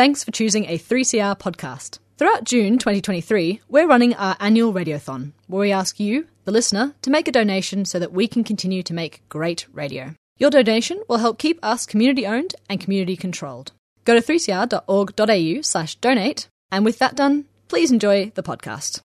Thanks 0.00 0.24
for 0.24 0.30
choosing 0.30 0.64
a 0.64 0.78
3CR 0.78 1.38
podcast. 1.38 1.98
Throughout 2.16 2.44
June 2.44 2.78
2023, 2.78 3.60
we're 3.68 3.86
running 3.86 4.14
our 4.14 4.34
annual 4.40 4.72
radiothon, 4.72 5.32
where 5.46 5.60
we 5.60 5.72
ask 5.72 6.00
you, 6.00 6.26
the 6.46 6.50
listener, 6.50 6.94
to 7.02 7.10
make 7.10 7.28
a 7.28 7.30
donation 7.30 7.84
so 7.84 7.98
that 7.98 8.10
we 8.10 8.26
can 8.26 8.42
continue 8.42 8.82
to 8.82 8.94
make 8.94 9.20
great 9.28 9.66
radio. 9.74 10.14
Your 10.38 10.48
donation 10.48 11.02
will 11.06 11.18
help 11.18 11.38
keep 11.38 11.58
us 11.62 11.84
community 11.84 12.26
owned 12.26 12.54
and 12.70 12.80
community 12.80 13.14
controlled. 13.14 13.72
Go 14.06 14.18
to 14.18 14.22
3cr.org.au 14.22 15.60
slash 15.60 15.96
donate, 15.96 16.48
and 16.72 16.82
with 16.86 16.98
that 16.98 17.14
done, 17.14 17.44
please 17.68 17.92
enjoy 17.92 18.32
the 18.34 18.42
podcast. 18.42 19.02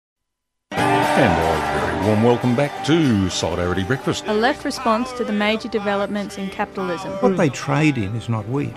And 0.71 1.33
a 1.33 1.81
very 1.81 2.07
warm 2.07 2.23
welcome 2.23 2.55
back 2.55 2.85
to 2.85 3.29
Solidarity 3.31 3.83
Breakfast. 3.83 4.23
A 4.29 4.33
left 4.33 4.65
response 4.65 5.11
to 5.15 5.25
the 5.25 5.33
major 5.33 5.67
developments 5.67 6.39
in 6.39 6.51
capitalism. 6.51 7.11
What 7.15 7.37
they 7.37 7.49
trade 7.49 7.99
in 7.99 8.15
is 8.15 8.29
not 8.29 8.49
wheat. 8.49 8.77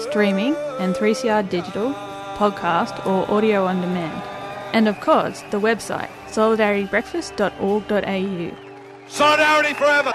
streaming 0.00 0.54
and 0.78 0.94
3CR 0.94 1.48
digital, 1.48 1.92
podcast 2.36 3.04
or 3.06 3.30
audio 3.30 3.64
on 3.64 3.80
demand. 3.80 4.22
And 4.72 4.88
of 4.88 5.00
course, 5.00 5.42
the 5.50 5.60
website 5.60 6.10
solidaritybreakfast.org.au. 6.28 9.08
Solidarity 9.08 9.74
forever. 9.74 10.12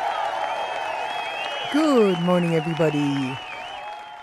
Good 1.74 2.20
morning, 2.22 2.56
everybody. 2.56 3.38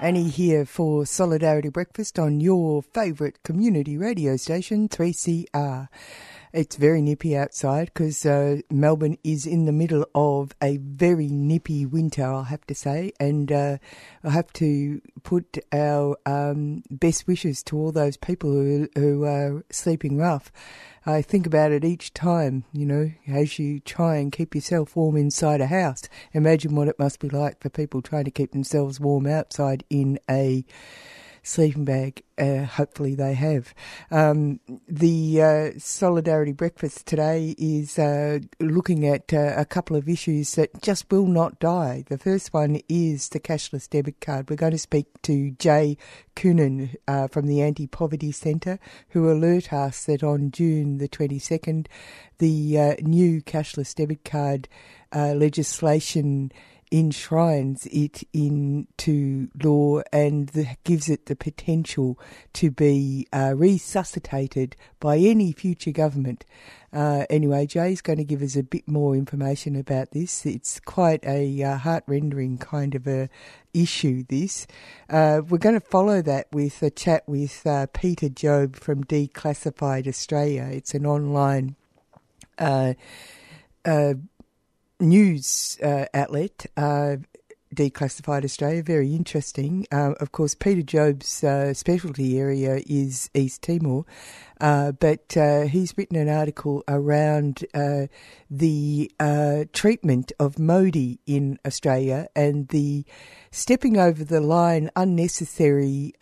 Annie 0.00 0.28
here 0.28 0.64
for 0.64 1.04
Solidarity 1.04 1.68
Breakfast 1.68 2.18
on 2.18 2.40
your 2.40 2.82
favourite 2.82 3.42
community 3.42 3.98
radio 3.98 4.36
station, 4.36 4.88
3CR. 4.88 5.88
It's 6.52 6.74
very 6.74 7.00
nippy 7.00 7.36
outside 7.36 7.92
because 7.94 8.26
uh, 8.26 8.62
Melbourne 8.70 9.18
is 9.22 9.46
in 9.46 9.66
the 9.66 9.72
middle 9.72 10.04
of 10.16 10.52
a 10.60 10.78
very 10.78 11.28
nippy 11.28 11.86
winter, 11.86 12.24
I'll 12.24 12.42
have 12.42 12.66
to 12.66 12.74
say, 12.74 13.12
and 13.20 13.52
uh, 13.52 13.78
I 14.24 14.30
have 14.30 14.52
to 14.54 15.00
put 15.22 15.58
our 15.72 16.16
um, 16.26 16.82
best 16.90 17.28
wishes 17.28 17.62
to 17.64 17.76
all 17.76 17.92
those 17.92 18.16
people 18.16 18.50
who, 18.50 18.88
who 18.96 19.24
are 19.24 19.64
sleeping 19.70 20.16
rough. 20.16 20.50
I 21.06 21.22
think 21.22 21.46
about 21.46 21.70
it 21.70 21.84
each 21.84 22.12
time, 22.14 22.64
you 22.72 22.84
know, 22.84 23.12
as 23.28 23.60
you 23.60 23.78
try 23.78 24.16
and 24.16 24.32
keep 24.32 24.54
yourself 24.54 24.96
warm 24.96 25.16
inside 25.16 25.60
a 25.60 25.68
house. 25.68 26.02
Imagine 26.32 26.74
what 26.74 26.88
it 26.88 26.98
must 26.98 27.20
be 27.20 27.28
like 27.28 27.60
for 27.60 27.70
people 27.70 28.02
trying 28.02 28.24
to 28.24 28.30
keep 28.32 28.50
themselves 28.50 28.98
warm 28.98 29.28
outside 29.28 29.84
in 29.88 30.18
a 30.28 30.64
sleeping 31.42 31.84
bag. 31.84 32.22
Uh, 32.38 32.64
hopefully 32.64 33.14
they 33.14 33.34
have. 33.34 33.74
Um, 34.10 34.60
the 34.88 35.42
uh, 35.42 35.70
Solidarity 35.78 36.52
Breakfast 36.52 37.06
today 37.06 37.54
is 37.58 37.98
uh, 37.98 38.40
looking 38.58 39.06
at 39.06 39.32
uh, 39.32 39.54
a 39.56 39.64
couple 39.64 39.96
of 39.96 40.08
issues 40.08 40.54
that 40.54 40.80
just 40.80 41.10
will 41.10 41.26
not 41.26 41.58
die. 41.60 42.04
The 42.08 42.18
first 42.18 42.52
one 42.52 42.80
is 42.88 43.28
the 43.28 43.40
cashless 43.40 43.88
debit 43.88 44.20
card. 44.20 44.48
We're 44.48 44.56
going 44.56 44.72
to 44.72 44.78
speak 44.78 45.06
to 45.22 45.50
Jay 45.52 45.98
Coonan 46.34 46.94
uh, 47.06 47.28
from 47.28 47.46
the 47.46 47.60
Anti 47.60 47.86
Poverty 47.86 48.32
Centre, 48.32 48.78
who 49.10 49.30
alert 49.30 49.72
us 49.72 50.04
that 50.06 50.22
on 50.22 50.50
June 50.50 50.98
the 50.98 51.08
22nd, 51.08 51.86
the 52.38 52.96
new 53.02 53.42
cashless 53.42 53.94
debit 53.94 54.24
card 54.24 54.68
legislation 55.12 56.52
enshrines 56.92 57.86
it 57.86 58.22
into 58.32 59.48
law 59.62 60.00
and 60.12 60.48
the, 60.48 60.76
gives 60.84 61.08
it 61.08 61.26
the 61.26 61.36
potential 61.36 62.18
to 62.52 62.70
be 62.70 63.26
uh, 63.32 63.54
resuscitated 63.56 64.74
by 64.98 65.16
any 65.16 65.52
future 65.52 65.92
government. 65.92 66.44
Uh, 66.92 67.24
anyway, 67.30 67.66
Jay's 67.66 68.00
going 68.00 68.18
to 68.18 68.24
give 68.24 68.42
us 68.42 68.56
a 68.56 68.64
bit 68.64 68.88
more 68.88 69.14
information 69.14 69.76
about 69.76 70.10
this. 70.10 70.44
It's 70.44 70.80
quite 70.80 71.24
a 71.24 71.62
uh, 71.62 71.76
heart-rending 71.76 72.58
kind 72.58 72.96
of 72.96 73.06
a 73.06 73.28
issue. 73.72 74.24
This 74.28 74.66
uh, 75.08 75.42
we're 75.48 75.58
going 75.58 75.78
to 75.78 75.86
follow 75.86 76.20
that 76.22 76.48
with 76.52 76.82
a 76.82 76.90
chat 76.90 77.22
with 77.28 77.64
uh, 77.64 77.86
Peter 77.92 78.28
Job 78.28 78.74
from 78.74 79.04
Declassified 79.04 80.08
Australia. 80.08 80.68
It's 80.72 80.94
an 80.94 81.06
online. 81.06 81.76
Uh, 82.58 82.94
uh, 83.84 84.14
news 85.00 85.78
uh, 85.82 86.06
outlet, 86.14 86.66
uh, 86.76 87.16
Declassified 87.74 88.44
Australia, 88.44 88.82
very 88.82 89.14
interesting. 89.14 89.86
Uh, 89.92 90.14
of 90.18 90.32
course, 90.32 90.56
Peter 90.56 90.82
Job's 90.82 91.44
uh, 91.44 91.72
specialty 91.72 92.36
area 92.36 92.80
is 92.84 93.30
East 93.32 93.62
Timor, 93.62 94.04
uh, 94.60 94.90
but 94.90 95.36
uh, 95.36 95.62
he's 95.62 95.96
written 95.96 96.16
an 96.16 96.28
article 96.28 96.82
around 96.88 97.64
the 98.50 99.10
treatment 99.72 100.32
of 100.40 100.58
Modi 100.58 101.20
in 101.26 101.58
Australia 101.64 102.26
and 102.34 102.66
the 102.68 103.04
stepping 103.52 103.98
over 103.98 104.24
the 104.24 104.40
line, 104.40 104.90
unnecessary 104.96 106.12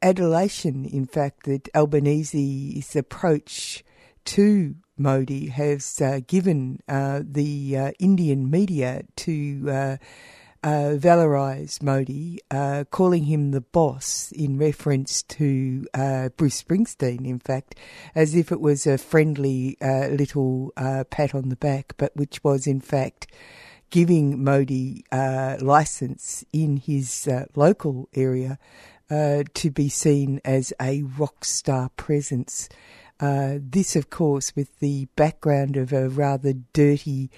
adulation, 0.00 0.84
in 0.84 1.06
fact, 1.06 1.44
that 1.46 1.68
Albanese's 1.74 2.94
approach 2.94 3.82
to 4.24 4.76
Modi 5.02 5.48
has 5.48 6.00
uh, 6.00 6.20
given 6.24 6.78
uh, 6.86 7.22
the 7.24 7.76
uh, 7.76 7.90
Indian 7.98 8.48
media 8.48 9.02
to 9.16 9.64
uh, 9.68 9.96
uh, 10.62 10.94
valorize 10.94 11.82
Modi, 11.82 12.38
uh, 12.52 12.84
calling 12.88 13.24
him 13.24 13.50
the 13.50 13.60
boss 13.60 14.30
in 14.30 14.58
reference 14.58 15.24
to 15.24 15.86
Bruce 16.36 16.62
Springsteen, 16.62 17.26
in 17.26 17.40
fact, 17.40 17.74
as 18.14 18.36
if 18.36 18.52
it 18.52 18.60
was 18.60 18.86
a 18.86 18.96
friendly 18.96 19.76
little 19.80 20.72
pat 21.10 21.34
on 21.34 21.48
the 21.48 21.56
back, 21.56 21.94
but 21.96 22.14
which 22.14 22.44
was 22.44 22.68
in 22.68 22.80
fact 22.80 23.26
giving 23.90 24.44
Modi 24.44 25.04
license 25.10 26.44
in 26.52 26.76
his 26.76 27.28
local 27.56 28.08
area 28.14 28.56
to 29.10 29.70
be 29.72 29.88
seen 29.88 30.40
as 30.44 30.72
a 30.80 31.02
rock 31.02 31.44
star 31.44 31.88
presence. 31.96 32.68
Uh, 33.22 33.58
this, 33.60 33.94
of 33.94 34.10
course, 34.10 34.54
with 34.56 34.80
the 34.80 35.06
background 35.14 35.76
of 35.76 35.92
a 35.92 36.08
rather 36.08 36.54
dirty 36.72 37.30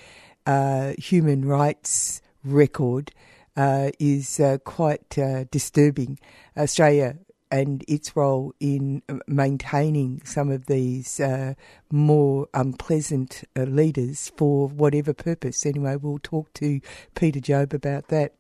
uh, 0.47 0.95
human 0.97 1.45
rights 1.45 2.22
record, 2.43 3.11
uh, 3.55 3.91
is 4.00 4.41
uh, 4.41 4.56
quite 4.65 5.19
uh, 5.19 5.44
disturbing. 5.50 6.19
Australia 6.56 7.19
and 7.50 7.84
its 7.87 8.17
role 8.17 8.55
in 8.59 9.03
maintaining 9.28 10.23
some 10.25 10.50
of 10.50 10.67
these 10.67 11.21
more 11.93 12.49
unpleasant 12.55 13.44
leaders 13.55 14.33
for 14.37 14.67
whatever 14.69 15.12
purpose. 15.12 15.65
Anyway, 15.65 15.94
we'll 15.97 16.19
talk 16.21 16.53
to 16.55 16.81
Peter 17.15 17.41
Job 17.41 17.73
about 17.75 18.09
that. 18.09 18.33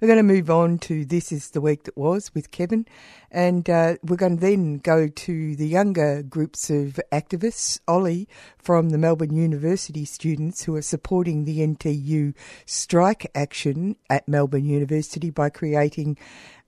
We're 0.00 0.08
going 0.08 0.18
to 0.18 0.22
move 0.22 0.50
on 0.50 0.78
to 0.80 1.04
This 1.04 1.32
is 1.32 1.50
the 1.50 1.60
Week 1.60 1.84
That 1.84 1.96
Was 1.96 2.34
with 2.34 2.50
Kevin, 2.50 2.86
and 3.30 3.68
uh, 3.68 3.96
we're 4.02 4.16
going 4.16 4.36
to 4.36 4.40
then 4.40 4.78
go 4.78 5.08
to 5.08 5.56
the 5.56 5.66
younger 5.66 6.22
groups 6.22 6.70
of 6.70 7.00
activists, 7.12 7.80
Ollie 7.86 8.28
from 8.58 8.90
the 8.90 8.98
Melbourne 8.98 9.34
University 9.34 10.04
students 10.04 10.64
who 10.64 10.74
are 10.76 10.82
supporting 10.82 11.44
the 11.44 11.60
NTEU 11.60 12.34
strike 12.66 13.30
action 13.34 13.96
at 14.08 14.28
Melbourne 14.28 14.66
University 14.66 15.30
by 15.30 15.50
creating 15.50 16.18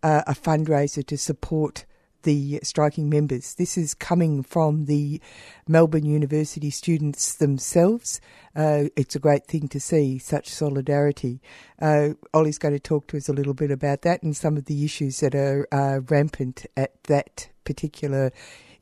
uh, 0.02 0.22
a 0.26 0.34
fundraiser 0.34 1.06
to 1.06 1.16
support 1.16 1.84
the 2.26 2.58
striking 2.64 3.08
members. 3.08 3.54
This 3.54 3.78
is 3.78 3.94
coming 3.94 4.42
from 4.42 4.86
the 4.86 5.20
Melbourne 5.68 6.04
University 6.04 6.70
students 6.70 7.36
themselves. 7.36 8.20
Uh, 8.54 8.86
it's 8.96 9.14
a 9.14 9.20
great 9.20 9.46
thing 9.46 9.68
to 9.68 9.78
see 9.78 10.18
such 10.18 10.48
solidarity. 10.48 11.40
Uh, 11.80 12.10
Ollie's 12.34 12.58
going 12.58 12.74
to 12.74 12.80
talk 12.80 13.06
to 13.06 13.16
us 13.16 13.28
a 13.28 13.32
little 13.32 13.54
bit 13.54 13.70
about 13.70 14.02
that 14.02 14.24
and 14.24 14.36
some 14.36 14.56
of 14.56 14.64
the 14.64 14.84
issues 14.84 15.20
that 15.20 15.36
are 15.36 15.68
uh, 15.70 16.00
rampant 16.10 16.66
at 16.76 17.02
that 17.04 17.48
particular 17.64 18.32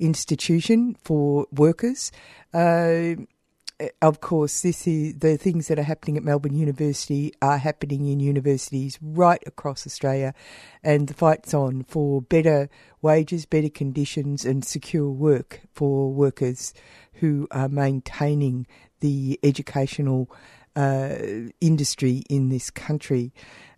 institution 0.00 0.96
for 1.04 1.46
workers. 1.52 2.10
Uh, 2.54 3.14
of 4.02 4.20
course, 4.20 4.62
this 4.62 4.86
is 4.86 5.18
the 5.18 5.36
things 5.36 5.68
that 5.68 5.78
are 5.78 5.82
happening 5.82 6.16
at 6.16 6.22
Melbourne 6.22 6.54
University 6.54 7.32
are 7.40 7.58
happening 7.58 8.06
in 8.06 8.20
universities 8.20 8.98
right 9.02 9.42
across 9.46 9.86
Australia, 9.86 10.34
and 10.82 11.08
the 11.08 11.14
fight's 11.14 11.54
on 11.54 11.84
for 11.84 12.22
better 12.22 12.68
wages, 13.02 13.46
better 13.46 13.68
conditions, 13.68 14.44
and 14.44 14.64
secure 14.64 15.10
work 15.10 15.60
for 15.72 16.12
workers 16.12 16.74
who 17.14 17.46
are 17.50 17.68
maintaining 17.68 18.66
the 19.00 19.38
educational 19.42 20.30
uh, 20.76 21.16
industry 21.60 22.22
in 22.28 22.48
this 22.48 22.70
country. 22.70 23.32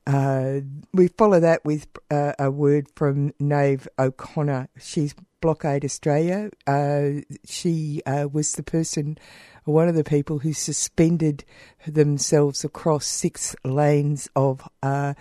Uh, 0.07 0.61
we 0.95 1.09
follow 1.09 1.41
that 1.41 1.65
with 1.65 1.87
uh, 2.11 2.33
a 2.39 2.51
word 2.51 2.87
from 2.95 3.33
Niamh 3.41 3.87
O'Connor. 3.99 4.69
She's 4.79 5.15
Blockade 5.41 5.85
Australia. 5.85 6.51
Uh, 6.67 7.23
she 7.45 8.03
uh, 8.07 8.29
was 8.33 8.53
the 8.53 8.63
person, 8.63 9.19
one 9.67 9.89
of 9.89 9.95
the 9.95 10.05
people 10.05 10.39
who 10.39 10.53
suspended 10.53 11.45
themselves 11.87 12.65
across 12.65 13.07
six 13.07 13.55
lanes 13.65 14.29
of 14.35 14.67
uh, 14.83 15.15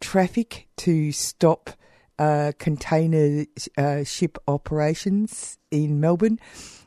traffic 0.00 0.68
to 0.76 1.12
stop 1.12 1.70
uh, 2.18 2.52
container 2.58 3.46
uh, 3.78 4.04
ship 4.04 4.38
operations 4.48 5.58
in 5.70 6.00
Melbourne. 6.00 6.38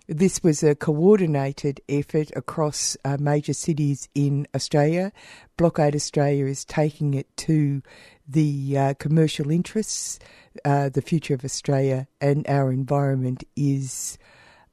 This 0.08 0.44
was 0.44 0.64
a 0.64 0.76
coordinated 0.76 1.82
effort 1.88 2.30
across 2.36 2.98
uh, 3.06 3.18
major 3.20 3.54
cities 3.54 4.10
in 4.14 4.48
Australia. 4.54 5.12
Blockade 5.56 5.96
Australia 5.96 6.46
is 6.46 6.66
taking 6.66 7.14
it 7.14 7.36
to 7.38 7.82
the 8.28 8.78
uh, 8.78 8.94
commercial 9.00 9.50
interests. 9.50 10.20
Uh, 10.66 10.90
the 10.90 11.02
future 11.02 11.34
of 11.34 11.46
Australia 11.46 12.08
and 12.20 12.46
our 12.48 12.72
environment 12.72 13.44
is 13.56 14.18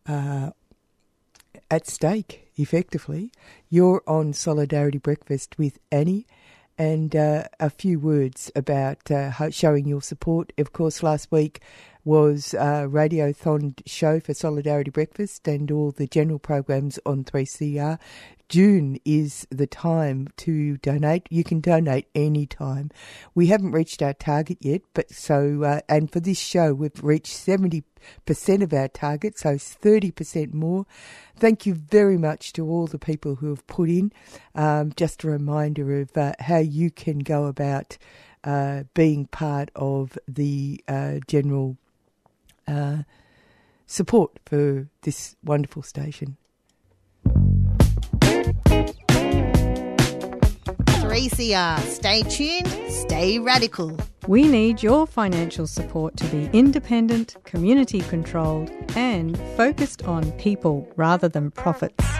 uh, 0.07 0.51
at 1.71 1.87
stake, 1.87 2.51
effectively. 2.57 3.31
You're 3.69 4.03
on 4.07 4.33
Solidarity 4.33 4.99
Breakfast 4.99 5.59
with 5.59 5.79
Annie 5.93 6.27
and 6.77 7.15
uh, 7.15 7.45
a 7.59 7.69
few 7.71 7.99
words 7.99 8.51
about 8.57 9.11
uh, 9.11 9.51
showing 9.51 9.87
your 9.87 10.03
support. 10.03 10.53
Of 10.59 10.73
course, 10.73 11.03
last 11.03 11.31
week 11.31 11.61
was 12.05 12.55
a 12.55 12.87
radiothon 12.89 13.81
show 13.87 14.21
for 14.21 14.35
Solidarity 14.35 14.91
Breakfast 14.91 15.47
and 15.47 15.71
all 15.71 15.91
the 15.91 16.07
general 16.07 16.39
programs 16.39 16.99
on 17.05 17.25
3CR. 17.25 17.99
June 18.51 18.99
is 19.05 19.47
the 19.51 19.67
time 19.69 20.27
to 20.37 20.77
donate. 20.79 21.29
You 21.31 21.45
can 21.45 21.61
donate 21.61 22.09
any 22.17 22.47
time. 22.47 22.91
We 23.33 23.47
haven't 23.47 23.71
reached 23.71 24.03
our 24.03 24.13
target 24.13 24.59
yet, 24.61 24.83
but 24.93 25.13
so, 25.13 25.63
uh, 25.63 25.81
and 25.89 26.11
for 26.11 26.19
this 26.19 26.41
show, 26.41 26.75
we've 26.75 27.01
reached 27.01 27.33
70% 27.33 27.85
of 28.63 28.73
our 28.73 28.89
target, 28.89 29.39
so 29.39 29.51
30% 29.55 30.53
more. 30.53 30.85
Thank 31.37 31.65
you 31.65 31.75
very 31.75 32.19
much 32.19 32.53
to 32.55 32.69
all 32.69 32.89
the 32.89 32.99
people 32.99 33.37
who 33.37 33.51
have 33.51 33.65
put 33.69 33.89
in. 33.89 34.13
Um, 34.57 34.93
just 34.97 35.23
a 35.23 35.29
reminder 35.29 36.01
of 36.01 36.17
uh, 36.17 36.33
how 36.41 36.59
you 36.59 36.91
can 36.91 37.21
go 37.21 37.45
about 37.45 37.99
uh, 38.43 38.85
being 38.95 39.27
part 39.27 39.71
of 39.77 40.19
the 40.27 40.83
uh, 40.89 41.19
general 41.29 41.77
uh, 42.71 43.03
support 43.87 44.39
for 44.47 44.89
this 45.03 45.37
wonderful 45.45 45.83
station. 45.83 46.37
3CR. 51.11 51.81
Stay 51.81 52.23
tuned, 52.23 52.69
stay 52.93 53.39
radical. 53.41 53.97
We 54.29 54.45
need 54.45 54.83
your 54.83 55.09
financial 55.09 55.67
support 55.67 56.17
to 56.19 56.25
be 56.27 56.49
independent, 56.53 57.35
community 57.45 58.01
controlled, 58.03 58.71
and 58.95 59.37
focused 59.57 60.05
on 60.05 60.31
people 60.33 60.89
rather 60.97 61.29
than 61.29 61.51
profits. 61.51 62.20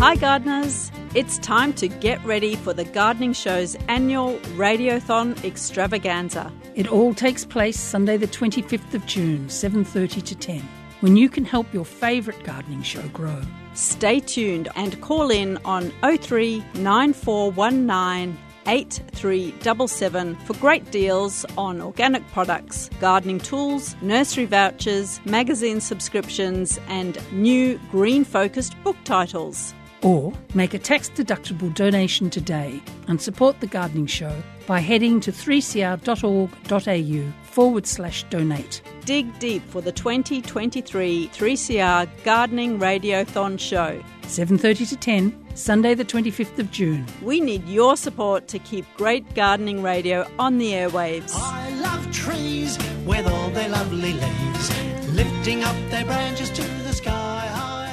Hi, 0.00 0.16
gardeners! 0.16 0.90
It's 1.14 1.36
time 1.36 1.74
to 1.74 1.86
get 1.86 2.24
ready 2.24 2.56
for 2.56 2.72
the 2.72 2.84
Gardening 2.84 3.34
Show's 3.34 3.76
annual 3.86 4.38
Radiothon 4.56 5.44
extravaganza. 5.44 6.50
It 6.74 6.90
all 6.90 7.12
takes 7.12 7.44
place 7.44 7.78
Sunday, 7.78 8.16
the 8.16 8.26
25th 8.26 8.94
of 8.94 9.04
June, 9.04 9.46
7:30 9.48 10.22
to 10.22 10.34
10, 10.34 10.66
when 11.00 11.18
you 11.18 11.28
can 11.28 11.44
help 11.44 11.66
your 11.74 11.84
favourite 11.84 12.42
gardening 12.44 12.82
show 12.82 13.06
grow. 13.08 13.42
Stay 13.74 14.20
tuned 14.20 14.70
and 14.74 14.98
call 15.02 15.30
in 15.30 15.58
on 15.66 15.92
03 16.02 16.64
9419 16.76 18.38
8377 18.66 20.36
for 20.46 20.54
great 20.54 20.90
deals 20.90 21.44
on 21.58 21.82
organic 21.82 22.26
products, 22.28 22.88
gardening 23.00 23.38
tools, 23.38 23.94
nursery 24.00 24.46
vouchers, 24.46 25.20
magazine 25.26 25.78
subscriptions, 25.78 26.80
and 26.88 27.18
new 27.32 27.78
green 27.90 28.24
focused 28.24 28.82
book 28.82 28.96
titles. 29.04 29.74
Or 30.02 30.32
make 30.54 30.74
a 30.74 30.78
tax 30.78 31.10
deductible 31.10 31.74
donation 31.74 32.30
today 32.30 32.80
and 33.08 33.20
support 33.20 33.60
the 33.60 33.66
gardening 33.66 34.06
show 34.06 34.34
by 34.66 34.80
heading 34.80 35.20
to 35.20 35.32
3cr.org.au 35.32 37.32
forward 37.42 37.86
slash 37.86 38.24
donate. 38.24 38.82
Dig 39.04 39.38
deep 39.38 39.62
for 39.68 39.80
the 39.80 39.92
2023 39.92 41.30
3CR 41.32 42.08
Gardening 42.24 42.78
Radiothon 42.78 43.58
Show. 43.58 44.02
7.30 44.22 44.88
to 44.90 44.96
10, 44.96 45.46
Sunday 45.54 45.94
the 45.94 46.04
25th 46.04 46.58
of 46.58 46.70
June. 46.70 47.04
We 47.20 47.40
need 47.40 47.66
your 47.66 47.96
support 47.96 48.46
to 48.48 48.58
keep 48.60 48.86
great 48.96 49.34
gardening 49.34 49.82
radio 49.82 50.30
on 50.38 50.58
the 50.58 50.72
airwaves. 50.72 51.32
I 51.34 51.70
love 51.80 52.12
trees 52.12 52.78
with 53.04 53.26
all 53.26 53.50
their 53.50 53.68
lovely 53.68 54.12
leaves, 54.12 55.14
lifting 55.14 55.64
up 55.64 55.76
their 55.90 56.04
branches 56.04 56.50
to 56.50 56.62
the 56.62 56.92
sky. 56.92 57.89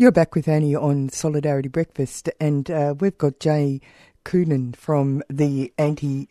You're 0.00 0.12
back 0.12 0.36
with 0.36 0.46
Annie 0.46 0.76
on 0.76 1.08
Solidarity 1.08 1.68
Breakfast, 1.68 2.30
and 2.38 2.70
uh, 2.70 2.94
we've 3.00 3.18
got 3.18 3.40
Jay 3.40 3.80
Coonan 4.24 4.76
from 4.76 5.24
the 5.28 5.72
Anti 5.76 6.28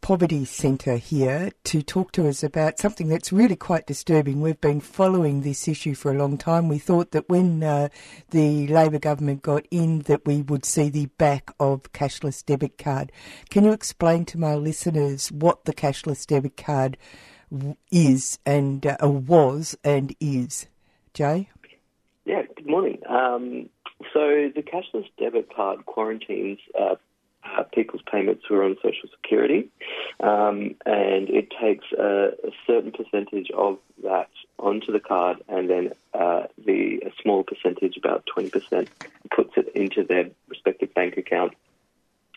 Poverty 0.00 0.46
Centre 0.46 0.96
here 0.96 1.50
to 1.64 1.82
talk 1.82 2.12
to 2.12 2.26
us 2.26 2.42
about 2.42 2.78
something 2.78 3.08
that's 3.08 3.30
really 3.30 3.56
quite 3.56 3.86
disturbing. 3.86 4.40
We've 4.40 4.58
been 4.58 4.80
following 4.80 5.42
this 5.42 5.68
issue 5.68 5.94
for 5.94 6.10
a 6.10 6.16
long 6.16 6.38
time. 6.38 6.66
We 6.66 6.78
thought 6.78 7.10
that 7.10 7.28
when 7.28 7.62
uh, 7.62 7.90
the 8.30 8.66
Labor 8.68 8.98
government 8.98 9.42
got 9.42 9.66
in, 9.70 9.98
that 10.04 10.24
we 10.24 10.40
would 10.40 10.64
see 10.64 10.88
the 10.88 11.04
back 11.18 11.50
of 11.60 11.92
cashless 11.92 12.42
debit 12.42 12.78
card. 12.78 13.12
Can 13.50 13.64
you 13.64 13.72
explain 13.72 14.24
to 14.24 14.38
my 14.38 14.54
listeners 14.54 15.30
what 15.30 15.66
the 15.66 15.74
cashless 15.74 16.26
debit 16.26 16.56
card 16.56 16.96
is 17.90 18.38
and 18.46 18.86
uh, 18.86 18.96
was 19.02 19.76
and 19.84 20.16
is, 20.20 20.68
Jay? 21.12 21.50
Yeah, 22.30 22.42
good 22.54 22.68
morning. 22.68 22.99
Um, 23.10 23.68
so 24.14 24.50
the 24.54 24.62
cashless 24.62 25.06
debit 25.18 25.54
card 25.54 25.84
quarantines 25.84 26.58
uh, 26.78 26.94
uh, 27.44 27.62
people's 27.64 28.02
payments 28.10 28.44
who 28.48 28.54
are 28.54 28.64
on 28.64 28.76
Social 28.76 29.08
Security, 29.10 29.68
um, 30.20 30.74
and 30.86 31.28
it 31.28 31.48
takes 31.60 31.86
a, 31.98 32.32
a, 32.44 32.50
certain 32.66 32.92
percentage 32.92 33.50
of 33.50 33.78
that 34.04 34.28
onto 34.58 34.92
the 34.92 35.00
card, 35.00 35.38
and 35.48 35.68
then 35.68 35.92
uh, 36.14 36.44
the 36.64 37.02
a 37.04 37.10
small 37.22 37.42
percentage, 37.42 37.96
about 37.96 38.24
twenty 38.26 38.50
percent, 38.50 38.88
puts 39.34 39.52
it 39.56 39.68
into 39.74 40.04
their 40.04 40.30
respective 40.48 40.92
bank 40.94 41.16
account. 41.16 41.54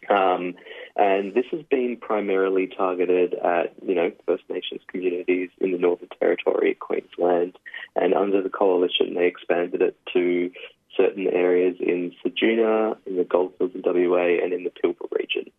Um, 0.09 0.55
and 0.95 1.33
this 1.33 1.45
has 1.51 1.61
been 1.63 1.97
primarily 1.97 2.67
targeted 2.67 3.33
at, 3.33 3.73
you 3.85 3.95
know, 3.95 4.11
First 4.25 4.43
Nations 4.49 4.81
communities 4.87 5.49
in 5.59 5.71
the 5.71 5.77
Northern 5.77 6.09
Territory, 6.19 6.75
Queensland, 6.75 7.57
and 7.95 8.13
under 8.13 8.41
the 8.41 8.49
coalition, 8.49 9.15
they 9.15 9.27
expanded 9.27 9.81
it 9.81 9.97
to 10.13 10.51
certain 10.95 11.27
areas 11.27 11.77
in 11.79 12.13
Ceduna, 12.23 12.97
in 13.05 13.17
the 13.17 13.23
Goldfields 13.23 13.75
in 13.75 13.81
WA, 13.83 14.43
and 14.43 14.53
in 14.53 14.63
the 14.63 14.69
Pilbara 14.71 15.07
region. 15.17 15.51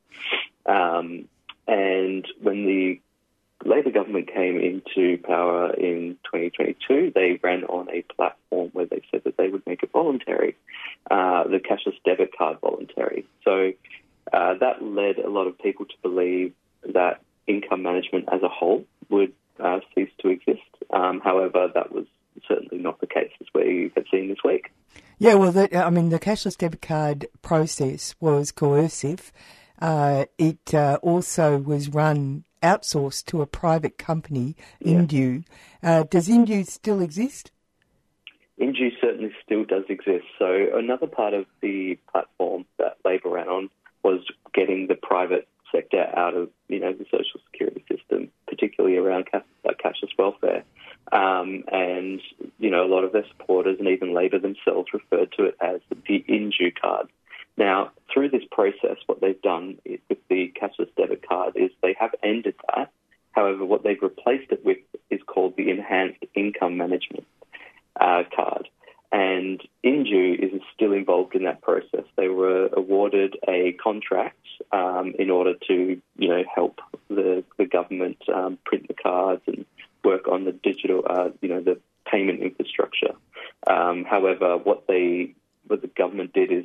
Um, 0.67 1.29
and 1.67 2.27
when 2.41 2.67
the 2.67 3.01
Labor 3.65 3.91
government 3.91 4.31
came 4.33 4.61
into 4.61 5.17
power 5.23 5.73
in 5.73 6.19
2022, 6.25 7.13
they 7.15 7.41
ran 7.43 7.65
on 7.65 7.89
a 7.91 8.03
platform 8.15 8.69
where 8.73 8.85
they 8.85 9.03
said 9.11 9.23
that 9.25 9.37
they 9.39 9.49
would 9.49 9.63
make 9.67 9.83
it 9.83 9.91
voluntary, 9.91 10.55
uh, 11.11 11.45
the 11.45 11.59
cashless 11.59 11.97
debit 12.05 12.37
card 12.37 12.59
voluntary. 12.61 13.27
So 13.43 13.73
uh, 14.35 14.55
that 14.59 14.83
led 14.83 15.19
a 15.19 15.31
lot 15.31 15.47
of 15.47 15.57
people 15.59 15.87
to 15.87 15.95
believe 16.03 16.53
that 16.93 17.21
income 17.47 17.83
management 17.83 18.29
as 18.33 18.43
a 18.43 18.49
whole 18.49 18.85
would 19.09 19.33
uh, 19.61 19.79
cease 19.95 20.11
to 20.21 20.29
exist. 20.29 20.61
Um, 20.93 21.21
however, 21.23 21.69
that 21.73 21.93
was 21.93 22.07
certainly 22.49 22.83
not 22.83 23.01
the 23.01 23.07
case 23.07 23.31
as 23.41 23.47
we 23.55 23.93
have 23.95 24.05
seen 24.11 24.29
this 24.29 24.39
week. 24.45 24.73
Yeah, 25.19 25.35
well, 25.35 25.53
the, 25.53 25.77
I 25.77 25.91
mean, 25.91 26.09
the 26.09 26.19
cashless 26.19 26.59
debit 26.59 26.83
card 26.83 27.27
process 27.43 28.17
was 28.19 28.51
coercive. 28.51 29.33
Uh, 29.81 30.25
it 30.37 30.75
uh, 30.75 30.99
also 31.03 31.59
was 31.59 31.89
run 31.89 32.45
outsourced 32.63 33.27
to 33.27 33.43
a 33.43 33.47
private 33.47 33.99
company, 33.99 34.57
yeah. 34.81 34.95
Indue. 34.99 35.45
Uh, 35.83 36.05
does 36.05 36.29
Indue 36.29 36.65
still 36.67 37.01
exist? 37.01 37.53
Indue 38.59 38.91
certainly 39.01 39.33
still 39.45 39.65
does 39.65 39.85
exist. 39.89 40.25
So 40.39 40.69
another 40.75 41.07
part 41.07 41.35
of 41.35 41.47
the 41.61 41.99
platform 42.11 42.65
that 42.79 42.97
Labor 43.05 43.31
ran 43.31 43.49
on 43.49 43.71
was 44.05 44.21
getting 44.53 44.87
the 44.87 44.95
private 44.95 45.49
sector 45.73 46.07
out 46.17 46.35
of 46.35 46.51
you 46.69 46.79
know 46.79 46.93
the 46.93 47.07
social 47.11 47.41
security 47.51 47.85
system, 47.91 48.31
particularly 48.47 48.97
around 48.97 49.27
cash, 49.31 49.43
uh, 49.69 49.73
cashless 49.83 50.11
welfare. 50.17 50.65
Um, 51.13 51.65
and, 51.71 52.21
you 52.59 52.71
know, 52.71 52.85
a 52.85 52.89
lot 52.89 53.05
of 53.05 53.13
their 53.13 53.27
supporters 53.29 53.77
and 53.79 53.89
even 53.89 54.15
Labor 54.15 54.39
themselves 54.39 54.89
referred 54.93 55.33
to 55.37 55.45
it 55.45 55.57
as 55.61 55.81
the 56.09 56.25
Indue 56.29 56.73
card. 56.81 57.09
Now, 57.57 57.93
through 58.13 58.31
this 58.31 58.43
process, 58.51 58.97
what 59.07 59.21
they've 59.21 59.41
done 59.41 59.79
with 59.85 60.19
the 60.29 60.53
cashless 60.61 60.89
debit 60.97 61.27
card 61.27 61.57
is 61.57 61.71
they 61.83 61.95
have 62.01 62.15
ended 62.23 62.55
that. 62.75 62.91
However, 63.33 63.65
what 63.65 63.83
they've 63.85 64.01
replaced 64.01 64.51
it 64.51 64.65
with 64.65 64.79
is 65.11 65.21
called 65.27 65.57
the 65.57 65.71
Enhanced 65.71 66.25
Income 66.35 66.77
Management 66.77 67.27
uh, 68.01 68.25
card. 68.35 68.69
And 69.15 69.63
Indue 69.85 70.35
is 70.43 70.61
still 70.75 70.93
involved 70.93 71.37
in 71.37 71.45
that 71.45 71.63
process. 71.63 72.03
They 72.17 72.27
were 72.27 72.69
awarded 72.73 73.37
a 73.47 73.73
contract 73.75 74.45
um, 74.73 75.15
in 75.17 75.31
order 75.31 75.55
to, 75.69 76.01
you 76.19 76.29
know, 76.29 76.43
help 76.53 76.81
the, 77.09 77.45
the 77.57 77.65
government 77.65 78.19
um, 78.35 78.59
print 78.65 78.89
the 78.89 78.95
cards 78.95 79.43
and 79.47 79.65
work 80.03 80.27
on 80.27 80.47
the 80.47 80.51
digital, 80.51 81.05
uh, 81.09 81.29
you 81.41 81.49
know, 81.49 81.61
the 81.61 81.79
payment 82.11 82.41
infrastructure. 82.41 83.15
Um, 83.69 84.05
however, 84.05 84.57
what 84.57 84.89
they, 84.89 85.35
what 85.69 85.81
the 85.81 85.87
government 85.87 86.33
did 86.33 86.51
is 86.51 86.65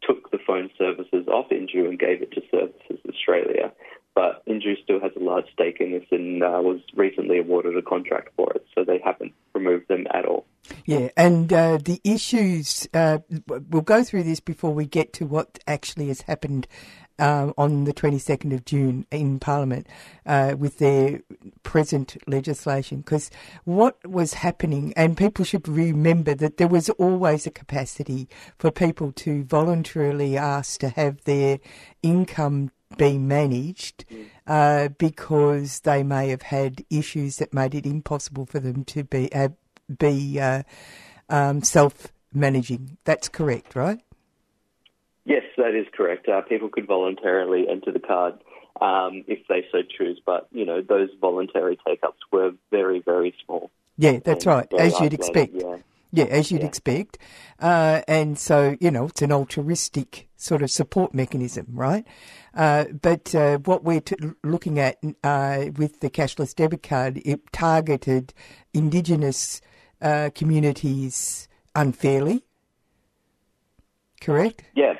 took 0.00 0.30
the 0.30 0.38
phone 0.46 0.70
services 0.78 1.26
off 1.26 1.50
Indue 1.50 1.88
and 1.88 1.98
gave 1.98 2.22
it 2.22 2.30
to 2.32 2.42
Services 2.52 3.00
Australia. 3.08 3.72
But 4.14 4.42
Indue 4.46 4.76
still 4.82 5.00
has 5.00 5.12
a 5.16 5.20
large 5.20 5.46
stake 5.52 5.76
in 5.80 5.92
this 5.92 6.04
and 6.10 6.42
uh, 6.42 6.60
was 6.62 6.80
recently 6.94 7.38
awarded 7.38 7.76
a 7.76 7.82
contract 7.82 8.30
for 8.36 8.52
it, 8.54 8.66
so 8.74 8.84
they 8.84 9.00
haven't 9.04 9.32
removed 9.54 9.88
them 9.88 10.06
at 10.12 10.24
all. 10.24 10.46
Yeah, 10.84 11.08
and 11.16 11.52
uh, 11.52 11.78
the 11.78 12.00
issues, 12.04 12.88
uh, 12.92 13.18
we'll 13.46 13.82
go 13.82 14.02
through 14.02 14.24
this 14.24 14.40
before 14.40 14.72
we 14.72 14.86
get 14.86 15.12
to 15.14 15.26
what 15.26 15.58
actually 15.66 16.08
has 16.08 16.22
happened 16.22 16.66
uh, 17.20 17.52
on 17.58 17.84
the 17.84 17.92
22nd 17.92 18.54
of 18.54 18.64
June 18.64 19.06
in 19.10 19.38
Parliament 19.38 19.86
uh, 20.26 20.56
with 20.58 20.78
their 20.78 21.20
present 21.62 22.16
legislation. 22.26 22.98
Because 22.98 23.30
what 23.64 23.96
was 24.08 24.34
happening, 24.34 24.92
and 24.96 25.16
people 25.16 25.44
should 25.44 25.68
remember 25.68 26.34
that 26.34 26.56
there 26.56 26.68
was 26.68 26.88
always 26.90 27.46
a 27.46 27.50
capacity 27.50 28.28
for 28.58 28.70
people 28.70 29.12
to 29.12 29.44
voluntarily 29.44 30.36
ask 30.36 30.80
to 30.80 30.88
have 30.88 31.22
their 31.24 31.58
income 32.02 32.70
be 32.96 33.18
managed 33.18 34.04
uh, 34.46 34.88
because 34.88 35.80
they 35.80 36.02
may 36.02 36.28
have 36.28 36.42
had 36.42 36.84
issues 36.90 37.36
that 37.36 37.54
made 37.54 37.74
it 37.74 37.86
impossible 37.86 38.46
for 38.46 38.58
them 38.60 38.84
to 38.84 39.04
be 39.04 39.32
uh, 39.32 39.48
be 39.98 40.38
uh, 40.40 40.62
um, 41.28 41.62
self 41.62 42.08
managing. 42.32 42.96
That's 43.04 43.28
correct, 43.28 43.74
right? 43.74 44.00
Yes, 45.24 45.42
that 45.56 45.74
is 45.74 45.86
correct. 45.96 46.28
Uh, 46.28 46.40
people 46.42 46.68
could 46.68 46.86
voluntarily 46.86 47.66
enter 47.68 47.92
the 47.92 48.00
card 48.00 48.34
um, 48.80 49.24
if 49.28 49.46
they 49.48 49.64
so 49.70 49.78
choose, 49.82 50.20
but 50.24 50.48
you 50.50 50.64
know 50.64 50.82
those 50.82 51.10
voluntary 51.20 51.78
take 51.86 52.02
ups 52.02 52.20
were 52.32 52.52
very, 52.70 53.00
very 53.00 53.34
small. 53.44 53.70
Yeah, 53.98 54.18
that's 54.24 54.46
right, 54.46 54.72
as 54.78 54.98
you'd 54.98 55.12
expect. 55.12 55.54
Yeah. 55.54 55.76
Yeah, 56.12 56.24
as 56.24 56.50
you'd 56.50 56.62
Yeah. 56.62 56.66
expect. 56.66 57.18
Uh, 57.60 58.02
and 58.08 58.38
so, 58.38 58.76
you 58.80 58.90
know, 58.90 59.06
it's 59.06 59.22
an 59.22 59.30
altruistic 59.30 60.28
sort 60.36 60.62
of 60.62 60.70
support 60.70 61.14
mechanism, 61.14 61.66
right? 61.72 62.04
Uh, 62.54 62.86
but 63.00 63.32
uh, 63.34 63.58
what 63.58 63.84
we're 63.84 64.00
t- 64.00 64.16
looking 64.42 64.78
at 64.78 64.96
uh, 65.22 65.66
with 65.76 66.00
the 66.00 66.10
cashless 66.10 66.54
debit 66.54 66.82
card, 66.82 67.20
it 67.24 67.52
targeted 67.52 68.34
Indigenous 68.74 69.60
uh, 70.02 70.30
communities 70.34 71.46
unfairly. 71.76 72.42
Correct? 74.20 74.64
Yeah, 74.74 74.94